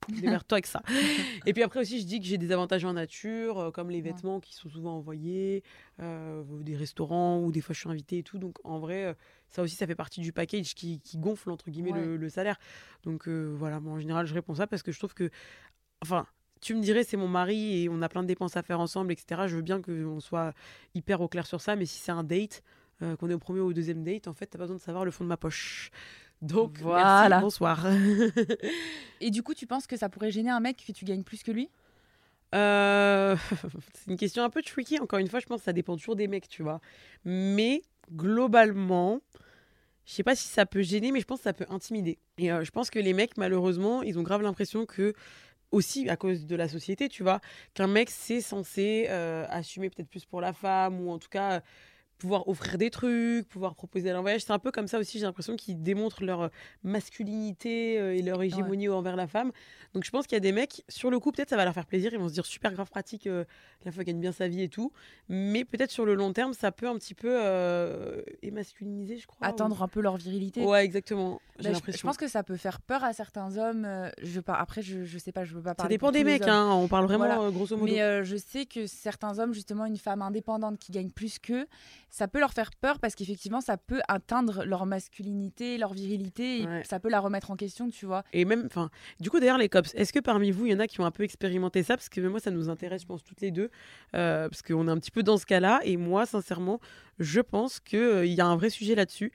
Démerde-toi 0.08 0.56
avec 0.56 0.66
ça. 0.66 0.82
Et 1.46 1.52
puis 1.52 1.62
après 1.62 1.80
aussi, 1.80 2.00
je 2.00 2.06
dis 2.06 2.20
que 2.20 2.26
j'ai 2.26 2.38
des 2.38 2.52
avantages 2.52 2.84
en 2.84 2.92
nature, 2.92 3.58
euh, 3.58 3.70
comme 3.72 3.90
les 3.90 4.02
Ouais. 4.02 4.02
vêtements 4.02 4.40
qui 4.40 4.54
sont 4.54 4.68
souvent 4.68 4.96
envoyés, 4.96 5.62
euh, 6.00 6.44
des 6.62 6.76
restaurants, 6.76 7.40
ou 7.42 7.50
des 7.52 7.60
fois 7.60 7.74
je 7.74 7.80
suis 7.80 7.88
invitée 7.88 8.18
et 8.18 8.22
tout. 8.22 8.38
Donc 8.38 8.58
en 8.64 8.78
vrai, 8.78 9.06
euh, 9.06 9.14
ça 9.50 9.62
aussi, 9.62 9.74
ça 9.74 9.86
fait 9.86 9.94
partie 9.96 10.20
du 10.20 10.32
package 10.32 10.74
qui, 10.74 11.00
qui 11.00 11.18
gonfle, 11.18 11.50
entre 11.50 11.70
guillemets, 11.70 11.92
Ouais. 11.92 12.00
le, 12.00 12.16
le 12.16 12.28
salaire. 12.28 12.58
Donc 13.02 13.26
euh, 13.28 13.54
voilà, 13.58 13.80
moi 13.80 13.94
en 13.94 13.98
général, 13.98 14.26
je 14.26 14.34
réponds 14.34 14.54
ça 14.54 14.66
parce 14.66 14.82
que 14.82 14.92
je 14.92 14.98
trouve 14.98 15.14
que. 15.14 15.30
Enfin, 16.02 16.26
tu 16.60 16.74
me 16.74 16.80
dirais, 16.82 17.04
c'est 17.04 17.16
mon 17.16 17.28
mari 17.28 17.82
et 17.84 17.88
on 17.88 18.00
a 18.02 18.08
plein 18.08 18.22
de 18.22 18.28
dépenses 18.28 18.56
à 18.56 18.62
faire 18.62 18.80
ensemble, 18.80 19.12
etc. 19.12 19.46
Je 19.48 19.56
veux 19.56 19.62
bien 19.62 19.80
qu'on 19.82 20.20
soit 20.20 20.52
hyper 20.94 21.20
au 21.20 21.28
clair 21.28 21.46
sur 21.46 21.60
ça, 21.60 21.74
mais 21.76 21.86
si 21.86 21.98
c'est 21.98 22.12
un 22.12 22.22
date, 22.24 22.62
euh, 23.02 23.16
qu'on 23.16 23.28
est 23.30 23.34
au 23.34 23.38
premier 23.38 23.60
ou 23.60 23.66
au 23.68 23.72
deuxième 23.72 24.04
date, 24.04 24.28
en 24.28 24.34
fait, 24.34 24.46
t'as 24.46 24.58
pas 24.58 24.64
besoin 24.64 24.76
de 24.76 24.80
savoir 24.80 25.04
le 25.04 25.10
fond 25.10 25.24
de 25.24 25.28
ma 25.28 25.36
poche. 25.36 25.90
Donc, 26.42 26.78
Voilà. 26.80 27.28
merci, 27.28 27.42
bonsoir. 27.42 27.86
Et 29.20 29.30
du 29.30 29.42
coup, 29.42 29.54
tu 29.54 29.66
penses 29.66 29.86
que 29.86 29.96
ça 29.96 30.08
pourrait 30.08 30.30
gêner 30.30 30.50
un 30.50 30.60
mec 30.60 30.84
que 30.86 30.92
tu 30.92 31.04
gagnes 31.04 31.22
plus 31.22 31.42
que 31.42 31.50
lui? 31.50 31.70
Euh, 32.54 33.36
c'est 33.94 34.10
une 34.10 34.16
question 34.16 34.44
un 34.44 34.50
peu 34.50 34.62
tricky. 34.62 34.98
Encore 34.98 35.18
une 35.18 35.28
fois, 35.28 35.40
je 35.40 35.46
pense 35.46 35.60
que 35.60 35.64
ça 35.64 35.72
dépend 35.72 35.96
toujours 35.96 36.16
des 36.16 36.28
mecs, 36.28 36.48
tu 36.48 36.62
vois. 36.62 36.80
Mais 37.24 37.82
globalement, 38.14 39.20
je 40.04 40.12
sais 40.12 40.22
pas 40.22 40.36
si 40.36 40.46
ça 40.48 40.66
peut 40.66 40.82
gêner, 40.82 41.10
mais 41.10 41.20
je 41.20 41.26
pense 41.26 41.38
que 41.38 41.44
ça 41.44 41.52
peut 41.52 41.66
intimider. 41.70 42.18
Et 42.38 42.52
euh, 42.52 42.64
je 42.64 42.70
pense 42.70 42.90
que 42.90 42.98
les 42.98 43.12
mecs, 43.12 43.36
malheureusement, 43.36 44.02
ils 44.02 44.18
ont 44.18 44.22
grave 44.22 44.42
l'impression 44.42 44.86
que 44.86 45.14
aussi 45.72 46.08
à 46.08 46.16
cause 46.16 46.46
de 46.46 46.54
la 46.54 46.68
société, 46.68 47.08
tu 47.08 47.24
vois, 47.24 47.40
qu'un 47.74 47.88
mec 47.88 48.08
c'est 48.08 48.40
censé 48.40 49.06
euh, 49.10 49.44
assumer 49.50 49.90
peut-être 49.90 50.08
plus 50.08 50.24
pour 50.24 50.40
la 50.40 50.52
femme 50.52 51.00
ou 51.00 51.10
en 51.10 51.18
tout 51.18 51.28
cas 51.28 51.60
pouvoir 52.18 52.48
offrir 52.48 52.78
des 52.78 52.90
trucs, 52.90 53.46
pouvoir 53.48 53.74
proposer 53.74 54.10
un 54.10 54.20
voyage. 54.20 54.42
C'est 54.42 54.52
un 54.52 54.58
peu 54.58 54.70
comme 54.70 54.88
ça 54.88 54.98
aussi, 54.98 55.18
j'ai 55.18 55.26
l'impression 55.26 55.54
qu'ils 55.56 55.82
démontrent 55.82 56.24
leur 56.24 56.50
masculinité 57.10 57.98
euh, 57.98 58.14
et 58.16 58.22
leur 58.22 58.42
hégémonie 58.42 58.88
envers 58.88 59.16
la 59.16 59.26
femme. 59.26 59.52
Donc 59.94 60.04
je 60.04 60.10
pense 60.10 60.26
qu'il 60.26 60.34
y 60.34 60.38
a 60.38 60.40
des 60.40 60.52
mecs, 60.52 60.82
sur 60.88 61.10
le 61.10 61.18
coup, 61.20 61.32
peut-être 61.32 61.50
ça 61.50 61.56
va 61.56 61.64
leur 61.64 61.74
faire 61.74 61.86
plaisir, 61.86 62.12
ils 62.12 62.18
vont 62.18 62.28
se 62.28 62.34
dire 62.34 62.44
super 62.46 62.72
grave 62.72 62.90
pratique, 62.90 63.26
euh, 63.26 63.44
la 63.84 63.92
femme 63.92 64.04
gagne 64.04 64.20
bien 64.20 64.32
sa 64.32 64.48
vie 64.48 64.62
et 64.62 64.68
tout. 64.68 64.92
Mais 65.28 65.64
peut-être 65.64 65.90
sur 65.90 66.04
le 66.04 66.14
long 66.14 66.32
terme, 66.32 66.52
ça 66.52 66.72
peut 66.72 66.88
un 66.88 66.96
petit 66.96 67.14
peu 67.14 67.28
euh, 67.30 68.22
émasculiniser, 68.42 69.16
je 69.18 69.26
crois. 69.26 69.46
Attendre 69.46 69.82
un 69.82 69.88
peu 69.88 70.00
leur 70.00 70.16
virilité 70.16 70.62
ou- 70.62 70.70
Ouais, 70.70 70.84
exactement. 70.84 71.40
J'ai 71.58 71.64
Bah, 71.64 71.68
je, 71.70 71.74
l'impression. 71.74 71.98
je 72.00 72.06
pense 72.06 72.16
que 72.16 72.28
ça 72.28 72.42
peut 72.42 72.56
faire 72.56 72.80
peur 72.80 73.02
à 73.04 73.12
certains 73.12 73.56
hommes. 73.56 73.84
euh, 73.86 74.10
Je, 74.22 74.40
par- 74.40 74.60
après, 74.60 74.82
je, 74.82 75.04
je 75.04 75.18
sais 75.18 75.32
pas, 75.32 75.44
je 75.44 75.54
veux 75.54 75.62
pas 75.62 75.70
Ça 75.70 75.74
parler. 75.76 75.94
dépend 75.94 76.06
pour 76.06 76.12
des 76.12 76.24
mecs, 76.24 76.46
hein, 76.46 76.70
on 76.72 76.88
parle 76.88 77.06
vraiment 77.06 77.24
Voilà. 77.26 77.40
euh, 77.42 77.50
grosso 77.50 77.76
modo. 77.76 77.90
Mais 77.92 78.02
euh, 78.02 78.24
je 78.24 78.36
sais 78.36 78.66
que 78.66 78.86
certains 78.86 79.38
hommes, 79.38 79.54
justement, 79.54 79.86
une 79.86 79.96
femme 79.96 80.20
indépendante 80.22 80.78
qui 80.78 80.92
gagne 80.92 81.10
plus 81.10 81.38
qu'eux, 81.38 81.66
ça 82.16 82.28
peut 82.28 82.40
leur 82.40 82.54
faire 82.54 82.70
peur 82.80 82.98
parce 82.98 83.14
qu'effectivement, 83.14 83.60
ça 83.60 83.76
peut 83.76 84.00
atteindre 84.08 84.64
leur 84.64 84.86
masculinité, 84.86 85.76
leur 85.76 85.92
virilité, 85.92 86.62
et 86.62 86.66
Ouais. 86.66 86.82
ça 86.88 86.98
peut 86.98 87.10
la 87.10 87.20
remettre 87.20 87.50
en 87.50 87.56
question, 87.56 87.90
tu 87.90 88.06
vois. 88.06 88.24
Et 88.32 88.46
même, 88.46 88.62
enfin, 88.64 88.88
du 89.20 89.28
coup, 89.28 89.38
d'ailleurs, 89.38 89.58
les 89.58 89.68
cops, 89.68 89.94
est-ce 89.94 90.14
que 90.14 90.20
parmi 90.20 90.50
vous, 90.50 90.64
il 90.64 90.72
y 90.72 90.74
en 90.74 90.78
a 90.80 90.86
qui 90.86 90.98
ont 91.02 91.04
un 91.04 91.10
peu 91.10 91.24
expérimenté 91.24 91.82
ça? 91.82 91.94
Parce 91.94 92.08
que 92.08 92.22
moi, 92.22 92.40
ça 92.40 92.50
nous 92.50 92.70
intéresse, 92.70 93.02
je 93.02 93.06
pense, 93.06 93.22
toutes 93.22 93.42
les 93.42 93.50
deux, 93.50 93.70
euh, 94.14 94.48
parce 94.48 94.62
qu'on 94.62 94.88
est 94.88 94.90
un 94.90 94.96
petit 94.98 95.10
peu 95.10 95.22
dans 95.22 95.36
ce 95.36 95.44
cas-là. 95.44 95.80
Et 95.84 95.98
moi, 95.98 96.24
sincèrement, 96.24 96.80
je 97.18 97.40
pense 97.42 97.80
qu'il 97.80 98.24
y 98.32 98.40
a 98.40 98.46
un 98.46 98.56
vrai 98.56 98.70
sujet 98.70 98.94
là-dessus. 98.94 99.30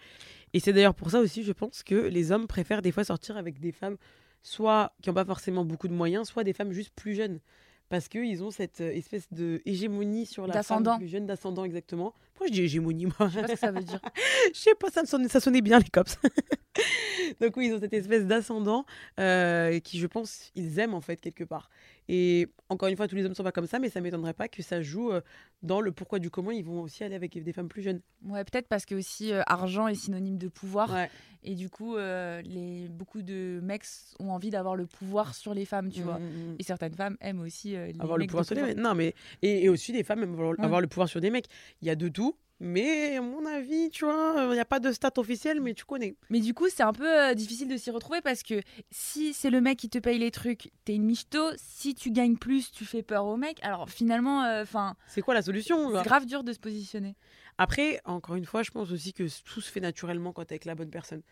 Et 0.54 0.60
c'est 0.60 0.74
d'ailleurs 0.74 0.96
pour 0.96 1.12
ça 1.12 1.20
aussi, 1.20 1.44
je 1.44 1.52
pense 1.52 1.84
que 1.84 1.94
les 1.94 2.32
hommes 2.32 2.48
préfèrent 2.48 2.82
des 2.82 2.91
fois 2.91 3.04
sortir 3.04 3.38
avec 3.38 3.60
des 3.60 3.72
femmes, 3.72 3.98
soit 4.41 4.94
qui 5.04 5.10
n'ont 5.10 5.13
pas 5.13 5.26
forcément 5.26 5.65
beaucoup 5.65 5.88
de 5.88 5.94
moyens, 5.94 6.28
soit 6.28 6.44
des 6.44 6.54
femmes 6.54 6.72
juste 6.72 6.94
plus 6.96 7.13
jeunes. 7.13 7.41
Parce 7.89 8.08
qu'ils 8.08 8.41
ont 8.41 8.52
cette 8.52 8.80
euh, 8.80 8.89
espèce 8.91 9.32
de 9.34 9.62
hégémonie 9.65 10.26
sur 10.26 10.48
la 10.48 10.63
femme 10.63 10.98
plus 10.98 11.10
jeune, 11.10 11.28
d'ascendant 11.28 11.65
exactement. 11.65 12.13
Pourquoi 12.41 12.56
je 12.56 12.60
dis 12.60 12.65
hégémonie, 12.65 13.06
moi 13.06 13.30
Je 13.30 13.36
sais 13.36 13.41
pas 13.41 13.47
ce 13.49 13.54
que 13.54 13.60
ça 13.60 13.71
veut 13.71 13.84
dire. 13.84 13.99
Je 14.56 14.60
sais 14.60 14.73
pas, 14.73 14.89
ça, 14.89 15.04
me 15.04 15.06
sonnait, 15.06 15.27
ça 15.27 15.39
sonnait 15.39 15.62
bien 15.62 15.77
les 15.77 15.89
cops. 15.89 16.17
Donc 17.39 17.56
oui, 17.56 17.67
ils 17.67 17.73
ont 17.73 17.80
cette 17.80 17.93
espèce 17.93 18.25
d'ascendant 18.25 18.86
euh, 19.19 19.80
qui, 19.80 19.99
je 19.99 20.08
pense, 20.08 20.49
ils 20.56 20.80
aiment 20.80 20.95
en 20.95 21.01
fait 21.01 21.17
quelque 21.21 21.43
part. 21.43 21.69
Et 22.10 22.49
encore 22.67 22.89
une 22.89 22.97
fois, 22.97 23.08
tous 23.08 23.15
les 23.15 23.25
hommes 23.25 23.36
sont 23.36 23.43
pas 23.43 23.51
comme 23.51 23.67
ça, 23.67 23.77
mais 23.77 23.89
ça 23.89 24.01
m'étonnerait 24.01 24.34
pas 24.34 24.47
que 24.47 24.63
ça 24.63 24.82
joue 24.82 25.12
euh, 25.12 25.21
dans 25.62 25.82
le 25.82 25.91
pourquoi 25.91 26.17
du 26.19 26.30
comment. 26.32 26.51
Ils 26.51 26.65
vont 26.65 26.82
aussi 26.82 27.04
aller 27.04 27.15
avec 27.15 27.41
des 27.41 27.54
femmes 27.54 27.69
plus 27.69 27.84
jeunes. 27.84 28.01
Ouais, 28.25 28.43
peut-être 28.43 28.67
parce 28.67 28.86
que 28.86 28.95
aussi 28.95 29.32
euh, 29.32 29.43
argent 29.45 29.88
est 29.88 29.95
synonyme 29.95 30.38
de 30.38 30.47
pouvoir. 30.47 30.91
Ouais. 30.91 31.10
Et 31.43 31.56
du 31.56 31.69
coup, 31.69 31.95
les, 31.97 32.88
beaucoup 32.88 33.23
de 33.23 33.60
mecs 33.63 33.86
ont 34.19 34.30
envie 34.30 34.51
d'avoir 34.51 34.75
le 34.75 34.86
pouvoir 34.86 35.34
sur 35.34 35.56
les 35.56 35.65
femmes, 35.65 35.89
tu 35.89 36.01
vois. 36.04 36.19
Mm, 36.19 36.23
mm, 36.23 36.51
mm. 36.51 36.56
Et 36.60 36.63
certaines 36.63 36.93
femmes 36.93 37.17
aiment 37.19 37.41
aussi 37.41 37.71
les 37.71 37.93
Avoir 37.99 38.19
le 38.19 38.27
pouvoir 38.27 38.45
sur 38.45 38.54
les 38.56 38.62
mecs. 38.62 38.77
Non, 38.77 38.93
mais 38.93 39.15
et, 39.41 39.63
et 39.63 39.69
aussi 39.69 39.91
des 39.91 40.04
femmes 40.04 40.21
aiment 40.21 40.34
avoir, 40.34 40.51
Ouais. 40.51 40.65
avoir 40.65 40.82
le 40.82 40.88
pouvoir 40.88 41.10
sur 41.10 41.19
des 41.19 41.32
mecs. 41.32 41.47
Il 41.82 41.88
y 41.88 41.91
a 41.91 41.95
de 41.95 42.10
tout. 42.10 42.31
Mais 42.63 43.17
à 43.17 43.21
mon 43.21 43.43
avis, 43.47 43.89
tu 43.89 44.06
vois, 44.06 44.36
il 44.38 44.54
n'y 44.54 44.60
a 44.60 44.65
pas 44.65 44.80
de 44.80 44.91
stat 44.91 45.13
officielle, 45.17 45.62
mais 45.62 45.74
tu 45.74 45.84
connais. 45.84 46.15
Mais 46.30 46.39
du 46.39 46.54
coup, 46.54 46.69
c'est 46.69 46.84
un 46.84 46.93
peu 46.93 47.10
euh, 47.10 47.34
difficile 47.34 47.67
de 47.67 47.76
s'y 47.76 47.89
retrouver 47.89 48.21
parce 48.21 48.43
que 48.43 48.62
si 48.91 49.34
c'est 49.34 49.50
le 49.50 49.62
mec 49.62 49.80
qui 49.80 49.89
te 49.89 49.97
paye 49.97 50.19
les 50.19 50.30
trucs, 50.30 50.71
t'es 50.86 50.93
une 50.93 51.06
michto. 51.06 51.39
Si 51.58 51.95
tu 51.95 52.12
gagnes 52.12 52.38
plus, 52.38 52.71
tu 52.71 52.86
fais 52.86 53.02
peur 53.02 53.26
au 53.26 53.36
mec. 53.36 53.58
Alors 53.63 53.89
finalement, 53.89 54.41
enfin, 54.62 54.95
C'est 55.08 55.21
quoi 55.21 55.34
la 55.34 55.41
solution 55.41 55.91
c'est 55.97 56.04
grave 56.04 56.28
dur 56.28 56.43
de 56.43 56.54
se 56.54 56.60
positionner. 56.60 57.15
Après, 57.58 58.00
encore 58.06 58.36
une 58.36 58.45
fois, 58.45 58.62
je 58.62 58.69
pense 58.69 58.91
aussi 58.91 59.12
que 59.12 59.24
tout 59.43 59.62
se 59.62 59.71
fait 59.71 59.80
naturellement 59.80 60.32
quand 60.32 60.45
t'es 60.45 60.54
avec 60.54 60.65
la 60.65 60.76
bonne 60.76 60.91
personne. 60.91 61.24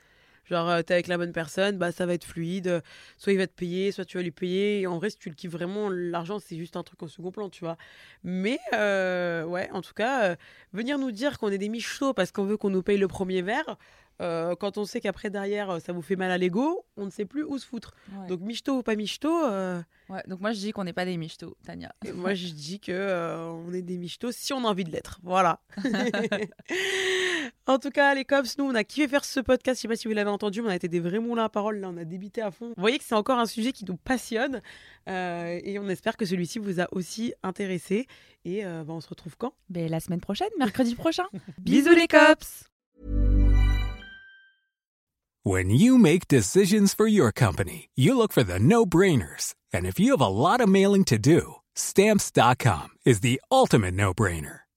Genre, 0.50 0.68
euh, 0.70 0.82
t'es 0.82 0.94
avec 0.96 1.08
la 1.08 1.18
bonne 1.18 1.32
personne, 1.32 1.78
bah 1.78 1.92
ça 1.92 2.06
va 2.06 2.14
être 2.16 2.26
fluide. 2.26 2.68
euh, 2.68 2.82
Soit 3.18 3.34
il 3.34 3.38
va 3.38 3.48
te 3.48 3.54
payer, 3.54 3.92
soit 3.92 4.04
tu 4.06 4.18
vas 4.18 4.24
lui 4.24 4.32
payer. 4.32 4.82
Et 4.82 4.88
en 4.88 4.98
vrai, 4.98 5.10
si 5.12 5.18
tu 5.18 5.30
le 5.30 5.36
kiffes 5.36 5.52
vraiment, 5.52 5.90
l'argent, 5.90 6.40
c'est 6.40 6.58
juste 6.58 6.76
un 6.76 6.84
truc 6.84 7.02
en 7.04 7.08
second 7.08 7.32
plan, 7.32 7.50
tu 7.50 7.64
vois. 7.64 7.78
Mais, 8.24 8.60
euh, 8.74 9.44
ouais, 9.46 9.70
en 9.72 9.82
tout 9.82 9.94
cas, 9.94 10.24
euh, 10.32 10.36
venir 10.74 10.98
nous 10.98 11.12
dire 11.12 11.38
qu'on 11.38 11.50
est 11.52 11.58
des 11.60 11.70
michetots 11.70 12.14
parce 12.14 12.32
qu'on 12.32 12.46
veut 12.46 12.58
qu'on 12.58 12.70
nous 12.72 12.82
paye 12.84 12.98
le 12.98 13.08
premier 13.08 13.42
verre, 13.42 13.78
euh, 14.22 14.54
quand 14.56 14.78
on 14.78 14.84
sait 14.84 15.00
qu'après, 15.00 15.30
derrière, 15.30 15.80
ça 15.82 15.94
vous 15.94 16.02
fait 16.02 16.18
mal 16.18 16.30
à 16.32 16.38
l'ego, 16.38 16.84
on 16.98 17.06
ne 17.06 17.10
sait 17.10 17.24
plus 17.26 17.44
où 17.44 17.58
se 17.58 17.66
foutre. 17.66 17.94
Ouais. 18.12 18.28
Donc, 18.28 18.42
michto 18.42 18.78
ou 18.80 18.84
pas 18.84 18.96
michto, 18.96 19.32
euh, 19.46 19.82
Ouais, 20.10 20.24
donc 20.28 20.42
moi, 20.42 20.52
je 20.52 20.58
dis 20.60 20.72
qu'on 20.72 20.84
n'est 20.84 20.92
pas 20.94 21.06
des 21.06 21.16
michtos, 21.18 21.56
Tania. 21.64 21.94
et 22.04 22.12
moi, 22.12 22.34
je 22.34 22.48
dis 22.48 22.80
que 22.80 22.92
euh, 22.92 23.46
on 23.48 23.72
est 23.74 23.84
des 23.84 23.98
michetots 23.98 24.32
si 24.32 24.52
on 24.54 24.66
a 24.66 24.68
envie 24.68 24.84
de 24.84 24.92
l'être. 24.92 25.20
Voilà. 25.24 25.62
en 27.70 27.78
tout 27.80 27.92
cas, 27.92 28.16
les 28.16 28.26
cops, 28.26 28.58
nous, 28.58 28.66
on 28.66 28.74
a 28.74 28.84
kiffé 28.84 29.08
faire 29.08 29.24
ce 29.24 29.40
podcast. 29.40 29.78
Je 29.78 29.82
sais 29.84 29.88
pas 29.88 29.96
si 29.96 30.08
vous 30.08 30.14
l'avez 30.14 30.30
entendu, 30.30 30.62
mais 30.62 30.68
on 30.70 30.72
a 30.72 30.76
été 30.76 30.88
des 30.88 31.00
vrais 31.00 31.20
moulins 31.20 31.46
à 31.46 31.50
parole. 31.50 31.78
Là, 31.80 31.90
on 31.90 31.98
a 31.98 32.04
débité 32.04 32.42
à 32.42 32.50
fond. 32.52 32.70
Vous 32.70 32.82
voyez 32.82 32.98
que 32.98 33.04
c'est 33.04 33.16
encore 33.16 33.38
un 33.38 33.46
sujet 33.46 33.72
qui 33.72 33.86
nous 33.86 33.96
passionne. 33.98 34.62
euh, 35.08 35.60
et 35.64 35.78
on 35.80 35.88
espère 35.88 36.18
que 36.18 36.26
celui-ci 36.26 36.60
vous 36.60 36.80
a 36.82 36.88
aussi 36.92 37.34
intéressé. 37.44 38.08
Et 38.44 38.66
euh, 38.66 38.84
bah, 38.84 38.94
on 38.94 39.02
se 39.02 39.08
retrouve 39.10 39.38
quand? 39.38 39.54
Ben, 39.70 39.90
la 39.90 40.00
semaine 40.00 40.20
prochaine, 40.22 40.50
mercredi 40.58 40.96
prochain. 40.96 41.26
Bisous, 41.60 41.94
les 41.94 42.08
cops 42.08 42.66
When 45.46 45.70
you 45.70 45.98
make 45.98 46.28
decisions 46.28 46.94
for 46.94 47.08
your 47.08 47.32
company, 47.32 47.90
you 47.96 48.16
look 48.16 48.34
for 48.34 48.44
the 48.44 48.60
no 48.60 48.86
brainers. 48.86 49.56
And 49.74 49.86
if 49.86 50.00
you 50.00 50.12
have 50.12 50.22
a 50.22 50.28
lot 50.28 50.60
of 50.62 50.68
mailing 50.68 51.06
to 51.06 51.18
do, 51.18 51.56
stamps.com 51.76 52.90
is 53.06 53.22
the 53.22 53.40
ultimate 53.50 53.94
no 53.96 54.14
brainer. 54.14 54.60